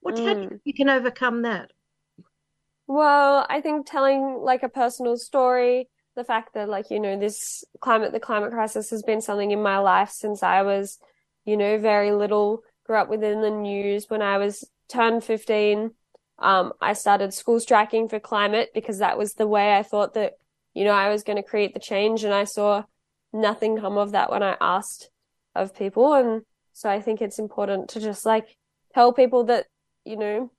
what 0.00 0.18
how 0.20 0.34
do 0.34 0.42
you 0.42 0.60
you 0.64 0.72
can 0.72 0.88
overcome 0.88 1.42
that? 1.42 1.72
Well, 2.92 3.46
I 3.48 3.60
think 3.60 3.86
telling 3.86 4.40
like 4.42 4.64
a 4.64 4.68
personal 4.68 5.16
story, 5.16 5.88
the 6.16 6.24
fact 6.24 6.54
that 6.54 6.68
like, 6.68 6.90
you 6.90 6.98
know, 6.98 7.16
this 7.16 7.62
climate, 7.80 8.10
the 8.10 8.18
climate 8.18 8.50
crisis 8.50 8.90
has 8.90 9.04
been 9.04 9.20
something 9.20 9.52
in 9.52 9.62
my 9.62 9.78
life 9.78 10.10
since 10.10 10.42
I 10.42 10.62
was, 10.62 10.98
you 11.44 11.56
know, 11.56 11.78
very 11.78 12.10
little, 12.10 12.64
grew 12.84 12.96
up 12.96 13.08
within 13.08 13.42
the 13.42 13.50
news. 13.50 14.06
When 14.08 14.22
I 14.22 14.38
was 14.38 14.68
turned 14.88 15.22
15, 15.22 15.92
um, 16.40 16.72
I 16.80 16.94
started 16.94 17.32
school 17.32 17.60
striking 17.60 18.08
for 18.08 18.18
climate 18.18 18.70
because 18.74 18.98
that 18.98 19.16
was 19.16 19.34
the 19.34 19.46
way 19.46 19.72
I 19.76 19.84
thought 19.84 20.14
that, 20.14 20.32
you 20.74 20.82
know, 20.82 20.90
I 20.90 21.10
was 21.10 21.22
going 21.22 21.36
to 21.36 21.48
create 21.48 21.74
the 21.74 21.78
change. 21.78 22.24
And 22.24 22.34
I 22.34 22.42
saw 22.42 22.82
nothing 23.32 23.78
come 23.78 23.98
of 23.98 24.10
that 24.10 24.32
when 24.32 24.42
I 24.42 24.56
asked 24.60 25.10
of 25.54 25.76
people. 25.76 26.12
And 26.14 26.42
so 26.72 26.90
I 26.90 27.00
think 27.00 27.22
it's 27.22 27.38
important 27.38 27.90
to 27.90 28.00
just 28.00 28.26
like 28.26 28.56
tell 28.94 29.12
people 29.12 29.44
that, 29.44 29.66
you 30.04 30.16
know, 30.16 30.50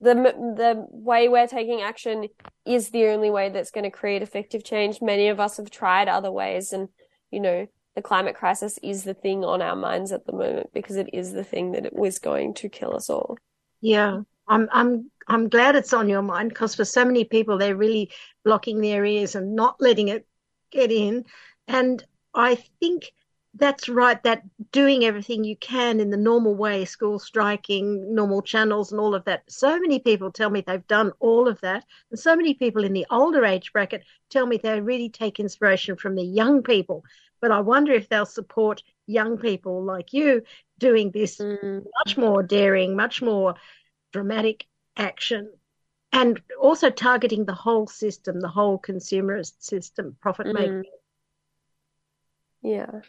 the 0.00 0.14
the 0.14 0.86
way 0.90 1.28
we're 1.28 1.46
taking 1.46 1.82
action 1.82 2.28
is 2.66 2.90
the 2.90 3.06
only 3.06 3.30
way 3.30 3.50
that's 3.50 3.70
going 3.70 3.84
to 3.84 3.90
create 3.90 4.22
effective 4.22 4.64
change. 4.64 5.00
Many 5.02 5.28
of 5.28 5.40
us 5.40 5.58
have 5.58 5.70
tried 5.70 6.08
other 6.08 6.32
ways, 6.32 6.72
and 6.72 6.88
you 7.30 7.40
know 7.40 7.66
the 7.94 8.02
climate 8.02 8.36
crisis 8.36 8.78
is 8.82 9.04
the 9.04 9.14
thing 9.14 9.44
on 9.44 9.60
our 9.60 9.76
minds 9.76 10.12
at 10.12 10.24
the 10.26 10.32
moment 10.32 10.70
because 10.72 10.96
it 10.96 11.10
is 11.12 11.32
the 11.32 11.44
thing 11.44 11.72
that 11.72 11.84
it 11.84 11.92
was 11.92 12.18
going 12.18 12.54
to 12.54 12.68
kill 12.68 12.94
us 12.94 13.10
all. 13.10 13.36
Yeah, 13.80 14.20
I'm 14.48 14.68
I'm 14.72 15.10
I'm 15.28 15.48
glad 15.48 15.76
it's 15.76 15.92
on 15.92 16.08
your 16.08 16.22
mind 16.22 16.48
because 16.48 16.74
for 16.74 16.84
so 16.84 17.04
many 17.04 17.24
people 17.24 17.58
they're 17.58 17.76
really 17.76 18.10
blocking 18.44 18.80
their 18.80 19.04
ears 19.04 19.34
and 19.34 19.54
not 19.54 19.76
letting 19.80 20.08
it 20.08 20.26
get 20.70 20.90
in. 20.90 21.24
And 21.68 22.02
I 22.34 22.56
think 22.80 23.12
that's 23.54 23.88
right, 23.88 24.22
that 24.22 24.42
doing 24.70 25.04
everything 25.04 25.42
you 25.42 25.56
can 25.56 25.98
in 25.98 26.10
the 26.10 26.16
normal 26.16 26.54
way, 26.54 26.84
school 26.84 27.18
striking, 27.18 28.14
normal 28.14 28.42
channels 28.42 28.92
and 28.92 29.00
all 29.00 29.14
of 29.14 29.24
that. 29.24 29.42
So 29.48 29.78
many 29.80 29.98
people 29.98 30.30
tell 30.30 30.50
me 30.50 30.60
they've 30.60 30.86
done 30.86 31.12
all 31.18 31.48
of 31.48 31.60
that. 31.62 31.84
And 32.10 32.18
so 32.18 32.36
many 32.36 32.54
people 32.54 32.84
in 32.84 32.92
the 32.92 33.06
older 33.10 33.44
age 33.44 33.72
bracket 33.72 34.04
tell 34.28 34.46
me 34.46 34.56
they 34.56 34.80
really 34.80 35.08
take 35.08 35.40
inspiration 35.40 35.96
from 35.96 36.14
the 36.14 36.22
young 36.22 36.62
people. 36.62 37.04
But 37.40 37.50
I 37.50 37.60
wonder 37.60 37.92
if 37.92 38.08
they'll 38.08 38.26
support 38.26 38.82
young 39.06 39.36
people 39.36 39.82
like 39.82 40.12
you 40.12 40.42
doing 40.78 41.10
this 41.10 41.38
mm. 41.38 41.84
much 42.04 42.16
more 42.16 42.42
daring, 42.42 42.94
much 42.94 43.20
more 43.20 43.54
dramatic 44.12 44.66
action 44.96 45.50
and 46.12 46.40
also 46.60 46.90
targeting 46.90 47.44
the 47.44 47.54
whole 47.54 47.86
system, 47.86 48.40
the 48.40 48.48
whole 48.48 48.78
consumerist 48.78 49.62
system, 49.62 50.16
profit 50.20 50.46
mm. 50.46 50.54
making. 50.54 50.84
Yeah. 52.62 53.00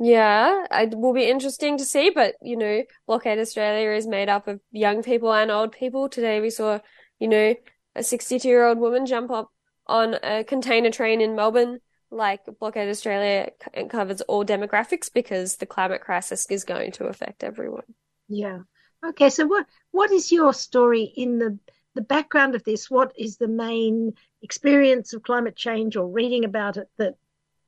Yeah, 0.00 0.66
it 0.70 0.96
will 0.96 1.12
be 1.12 1.28
interesting 1.28 1.78
to 1.78 1.84
see, 1.84 2.10
but 2.10 2.36
you 2.40 2.56
know, 2.56 2.84
Blockade 3.06 3.38
Australia 3.38 3.90
is 3.90 4.06
made 4.06 4.28
up 4.28 4.46
of 4.46 4.60
young 4.70 5.02
people 5.02 5.32
and 5.32 5.50
old 5.50 5.72
people. 5.72 6.08
Today 6.08 6.40
we 6.40 6.50
saw, 6.50 6.78
you 7.18 7.26
know, 7.26 7.54
a 7.96 8.02
62 8.02 8.48
year 8.48 8.64
old 8.66 8.78
woman 8.78 9.06
jump 9.06 9.30
up 9.30 9.50
on 9.86 10.14
a 10.22 10.44
container 10.44 10.90
train 10.90 11.20
in 11.20 11.34
Melbourne. 11.34 11.80
Like 12.10 12.40
Blockade 12.58 12.88
Australia 12.88 13.50
covers 13.90 14.22
all 14.22 14.44
demographics 14.44 15.12
because 15.12 15.56
the 15.56 15.66
climate 15.66 16.00
crisis 16.00 16.46
is 16.48 16.64
going 16.64 16.92
to 16.92 17.06
affect 17.06 17.44
everyone. 17.44 17.82
Yeah. 18.28 18.60
Okay, 19.06 19.30
so 19.30 19.46
what 19.46 19.66
what 19.90 20.10
is 20.10 20.32
your 20.32 20.52
story 20.54 21.02
in 21.02 21.38
the 21.38 21.58
the 21.94 22.02
background 22.02 22.54
of 22.54 22.62
this? 22.62 22.88
What 22.88 23.12
is 23.18 23.36
the 23.36 23.48
main 23.48 24.14
experience 24.42 25.12
of 25.12 25.22
climate 25.24 25.56
change 25.56 25.96
or 25.96 26.06
reading 26.06 26.44
about 26.44 26.76
it 26.76 26.88
that, 26.96 27.16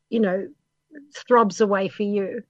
you 0.09 0.21
know, 0.21 0.49
throbs 1.27 1.61
away 1.61 1.89
for 1.89 2.03
you? 2.03 2.43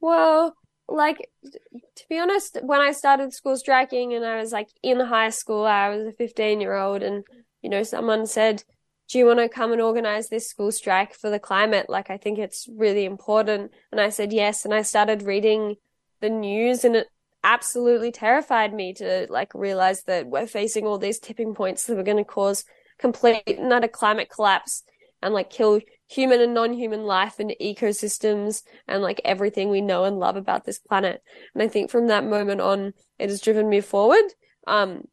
Well, 0.00 0.54
like 0.88 1.28
to 1.44 2.04
be 2.08 2.18
honest, 2.18 2.58
when 2.62 2.80
I 2.80 2.92
started 2.92 3.32
school 3.32 3.56
striking 3.56 4.14
and 4.14 4.24
I 4.24 4.40
was 4.40 4.52
like 4.52 4.68
in 4.82 5.00
high 5.00 5.30
school, 5.30 5.64
I 5.66 5.90
was 5.90 6.06
a 6.06 6.12
15 6.12 6.60
year 6.60 6.74
old 6.74 7.02
and 7.02 7.24
you 7.62 7.70
know, 7.70 7.82
someone 7.82 8.26
said, 8.26 8.62
Do 9.08 9.18
you 9.18 9.26
want 9.26 9.40
to 9.40 9.48
come 9.48 9.72
and 9.72 9.80
organize 9.80 10.28
this 10.28 10.48
school 10.48 10.72
strike 10.72 11.14
for 11.14 11.30
the 11.30 11.40
climate? 11.40 11.86
Like, 11.88 12.10
I 12.10 12.16
think 12.16 12.38
it's 12.38 12.68
really 12.70 13.04
important. 13.04 13.72
And 13.90 14.00
I 14.00 14.10
said 14.10 14.32
yes. 14.32 14.64
And 14.64 14.72
I 14.72 14.82
started 14.82 15.22
reading 15.22 15.76
the 16.20 16.30
news 16.30 16.84
and 16.84 16.96
it 16.96 17.08
absolutely 17.44 18.10
terrified 18.10 18.74
me 18.74 18.92
to 18.92 19.26
like 19.30 19.52
realize 19.54 20.02
that 20.04 20.26
we're 20.26 20.46
facing 20.46 20.84
all 20.84 20.98
these 20.98 21.18
tipping 21.18 21.54
points 21.54 21.84
that 21.86 21.96
were 21.96 22.02
going 22.02 22.16
to 22.16 22.24
cause 22.24 22.64
complete 22.98 23.42
and 23.46 23.72
utter 23.72 23.86
climate 23.86 24.28
collapse 24.28 24.82
and 25.22 25.34
like 25.34 25.50
kill 25.50 25.80
human 26.08 26.40
and 26.40 26.54
non-human 26.54 27.04
life 27.04 27.38
and 27.38 27.54
ecosystems 27.60 28.62
and 28.86 29.02
like 29.02 29.20
everything 29.24 29.68
we 29.68 29.80
know 29.80 30.04
and 30.04 30.18
love 30.18 30.36
about 30.36 30.64
this 30.64 30.78
planet. 30.78 31.22
And 31.54 31.62
I 31.62 31.68
think 31.68 31.90
from 31.90 32.06
that 32.06 32.24
moment 32.24 32.60
on, 32.60 32.94
it 33.18 33.28
has 33.28 33.40
driven 33.40 33.68
me 33.68 33.80
forward. 33.80 34.24
Um, 34.66 35.06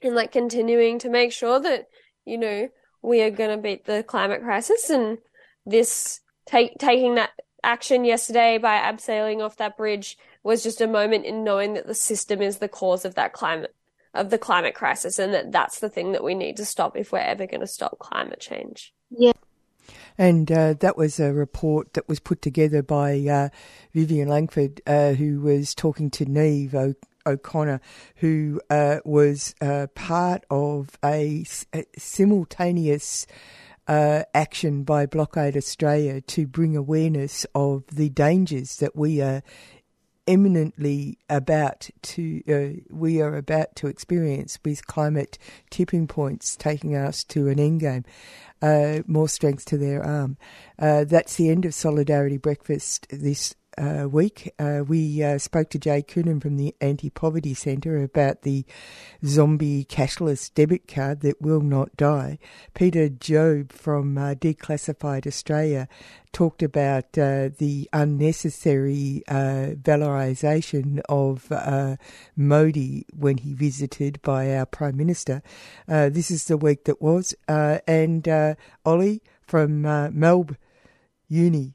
and 0.00 0.14
like 0.14 0.30
continuing 0.30 0.98
to 1.00 1.08
make 1.08 1.32
sure 1.32 1.58
that, 1.60 1.88
you 2.24 2.38
know, 2.38 2.68
we 3.02 3.20
are 3.22 3.30
going 3.30 3.50
to 3.50 3.56
beat 3.56 3.84
the 3.84 4.04
climate 4.04 4.42
crisis 4.42 4.90
and 4.90 5.18
this 5.66 6.20
take, 6.46 6.78
taking 6.78 7.16
that 7.16 7.30
action 7.64 8.04
yesterday 8.04 8.58
by 8.58 8.78
abseiling 8.78 9.44
off 9.44 9.56
that 9.56 9.76
bridge 9.76 10.16
was 10.44 10.62
just 10.62 10.80
a 10.80 10.86
moment 10.86 11.26
in 11.26 11.42
knowing 11.42 11.74
that 11.74 11.86
the 11.86 11.94
system 11.94 12.40
is 12.40 12.58
the 12.58 12.68
cause 12.68 13.04
of 13.04 13.16
that 13.16 13.32
climate, 13.32 13.74
of 14.14 14.30
the 14.30 14.38
climate 14.38 14.74
crisis 14.74 15.18
and 15.18 15.34
that 15.34 15.50
that's 15.50 15.80
the 15.80 15.88
thing 15.88 16.12
that 16.12 16.22
we 16.22 16.34
need 16.34 16.56
to 16.56 16.64
stop 16.64 16.96
if 16.96 17.10
we're 17.10 17.18
ever 17.18 17.46
going 17.46 17.60
to 17.60 17.66
stop 17.66 17.98
climate 17.98 18.40
change. 18.40 18.94
Yeah. 19.10 19.32
And 20.16 20.50
uh, 20.50 20.74
that 20.80 20.96
was 20.96 21.20
a 21.20 21.32
report 21.32 21.94
that 21.94 22.08
was 22.08 22.20
put 22.20 22.42
together 22.42 22.82
by 22.82 23.18
uh, 23.20 23.48
Vivian 23.94 24.28
Langford, 24.28 24.80
uh, 24.86 25.12
who 25.12 25.40
was 25.40 25.74
talking 25.74 26.10
to 26.10 26.26
Niamh 26.26 26.74
o- 26.74 27.30
O'Connor, 27.30 27.80
who 28.16 28.60
uh, 28.68 28.98
was 29.04 29.54
uh, 29.60 29.86
part 29.94 30.44
of 30.50 30.90
a, 31.04 31.42
s- 31.42 31.66
a 31.72 31.84
simultaneous 31.96 33.26
uh, 33.86 34.24
action 34.34 34.82
by 34.82 35.06
Blockade 35.06 35.56
Australia 35.56 36.20
to 36.22 36.46
bring 36.46 36.76
awareness 36.76 37.46
of 37.54 37.84
the 37.86 38.08
dangers 38.10 38.76
that 38.76 38.94
we 38.96 39.20
are 39.22 39.42
imminently 40.28 41.18
about 41.30 41.88
to 42.02 42.42
uh, 42.48 42.80
we 42.90 43.20
are 43.22 43.34
about 43.34 43.74
to 43.74 43.86
experience 43.86 44.58
with 44.62 44.86
climate 44.86 45.38
tipping 45.70 46.06
points 46.06 46.54
taking 46.54 46.94
us 46.94 47.24
to 47.24 47.48
an 47.48 47.58
end 47.58 47.80
game. 47.80 48.04
Uh, 48.60 48.98
more 49.06 49.28
strength 49.28 49.64
to 49.64 49.78
their 49.78 50.04
arm. 50.04 50.36
Uh, 50.78 51.04
that's 51.04 51.36
the 51.36 51.48
end 51.48 51.64
of 51.64 51.72
Solidarity 51.72 52.36
Breakfast 52.36 53.06
this 53.10 53.54
uh, 53.78 54.08
week. 54.08 54.52
Uh, 54.58 54.82
we 54.86 55.22
uh, 55.22 55.38
spoke 55.38 55.70
to 55.70 55.78
Jay 55.78 56.02
Coonan 56.02 56.42
from 56.42 56.56
the 56.56 56.74
Anti 56.80 57.10
Poverty 57.10 57.54
Centre 57.54 58.02
about 58.02 58.42
the 58.42 58.64
zombie 59.24 59.84
cashless 59.84 60.52
debit 60.52 60.88
card 60.88 61.20
that 61.20 61.40
will 61.40 61.60
not 61.60 61.96
die. 61.96 62.38
Peter 62.74 63.08
Job 63.08 63.72
from 63.72 64.18
uh, 64.18 64.34
Declassified 64.34 65.26
Australia 65.26 65.88
talked 66.32 66.62
about 66.62 67.16
uh, 67.16 67.48
the 67.56 67.88
unnecessary 67.92 69.22
uh, 69.28 69.74
valorisation 69.80 71.00
of 71.08 71.50
Modi 72.36 73.06
when 73.14 73.38
he 73.38 73.54
visited 73.54 74.20
by 74.22 74.54
our 74.54 74.66
Prime 74.66 74.96
Minister. 74.96 75.42
This 75.86 76.30
is 76.30 76.44
the 76.44 76.56
week 76.56 76.84
that 76.84 77.00
was. 77.00 77.34
And 77.46 78.56
Ollie 78.84 79.22
from 79.46 79.86
uh, 79.86 80.08
Melb 80.08 80.56
Uni 81.28 81.74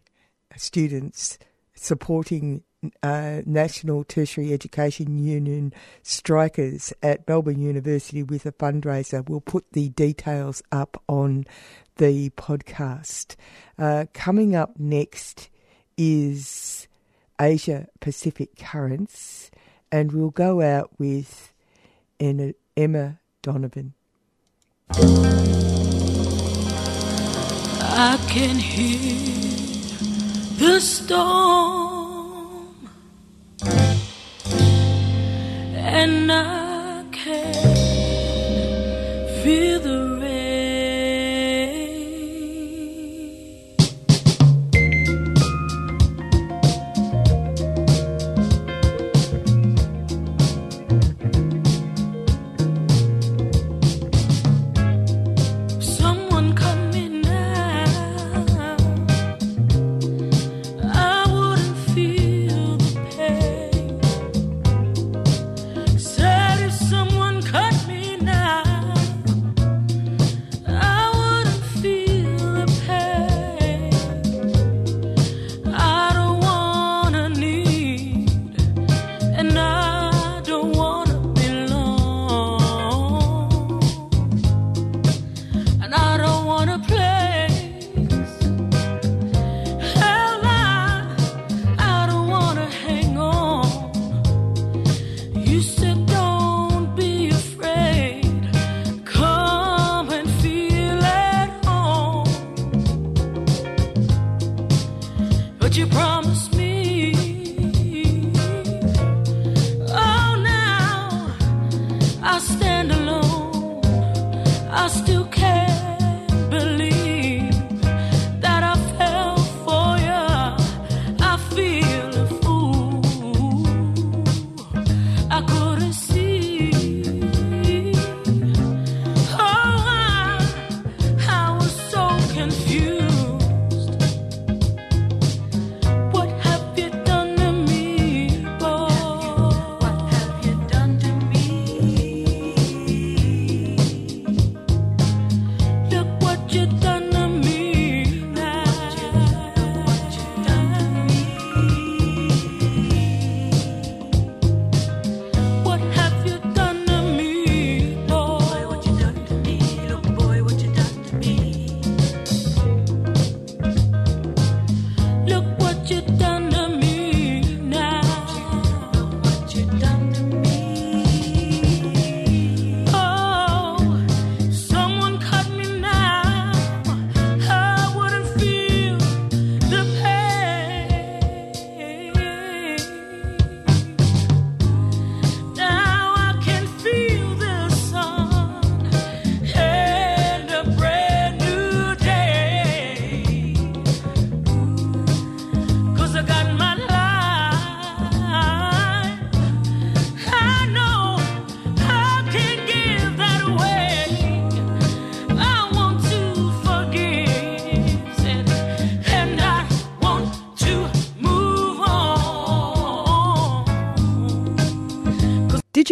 students 0.55 1.39
supporting 1.75 2.63
uh, 3.01 3.41
National 3.45 4.03
Tertiary 4.03 4.51
Education 4.53 5.17
Union 5.17 5.73
strikers 6.01 6.93
at 7.01 7.27
Melbourne 7.27 7.61
University 7.61 8.23
with 8.23 8.45
a 8.45 8.51
fundraiser. 8.51 9.27
We'll 9.27 9.41
put 9.41 9.71
the 9.71 9.89
details 9.89 10.61
up 10.71 11.01
on 11.07 11.45
the 11.97 12.29
podcast. 12.31 13.35
Uh, 13.77 14.05
coming 14.13 14.55
up 14.55 14.77
next 14.77 15.49
is 15.97 16.87
Asia 17.39 17.87
Pacific 17.99 18.57
Currents, 18.57 19.51
and 19.91 20.11
we'll 20.11 20.31
go 20.31 20.61
out 20.61 20.91
with 20.97 21.53
Emma- 22.19 23.19
Donovan. 23.41 23.93
I 27.95 28.17
can 28.27 28.55
hear 28.55 29.52
the 30.57 30.79
storm, 30.79 32.75
and 35.75 36.31
I 36.31 37.03
can 37.11 37.53
feel 39.43 39.79
the 39.79 40.02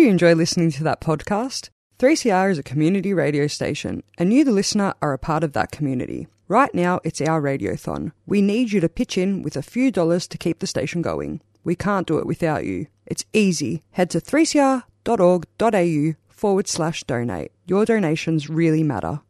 you 0.01 0.09
enjoy 0.09 0.33
listening 0.33 0.71
to 0.71 0.83
that 0.83 0.99
podcast? 0.99 1.69
3CR 1.99 2.49
is 2.49 2.57
a 2.57 2.63
community 2.63 3.13
radio 3.13 3.45
station, 3.45 4.01
and 4.17 4.33
you, 4.33 4.43
the 4.43 4.51
listener, 4.51 4.95
are 4.99 5.13
a 5.13 5.19
part 5.19 5.43
of 5.43 5.53
that 5.53 5.71
community. 5.71 6.27
Right 6.47 6.73
now, 6.73 6.99
it's 7.03 7.21
our 7.21 7.39
radiothon. 7.39 8.11
We 8.25 8.41
need 8.41 8.71
you 8.71 8.79
to 8.79 8.89
pitch 8.89 9.15
in 9.15 9.43
with 9.43 9.55
a 9.55 9.61
few 9.61 9.91
dollars 9.91 10.27
to 10.29 10.39
keep 10.39 10.57
the 10.57 10.65
station 10.65 11.03
going. 11.03 11.39
We 11.63 11.75
can't 11.75 12.07
do 12.07 12.17
it 12.17 12.25
without 12.25 12.65
you. 12.65 12.87
It's 13.05 13.25
easy. 13.31 13.83
Head 13.91 14.09
to 14.09 14.19
3cr.org.au 14.19 16.15
forward 16.29 16.67
slash 16.67 17.03
donate. 17.03 17.51
Your 17.67 17.85
donations 17.85 18.49
really 18.49 18.81
matter. 18.81 19.21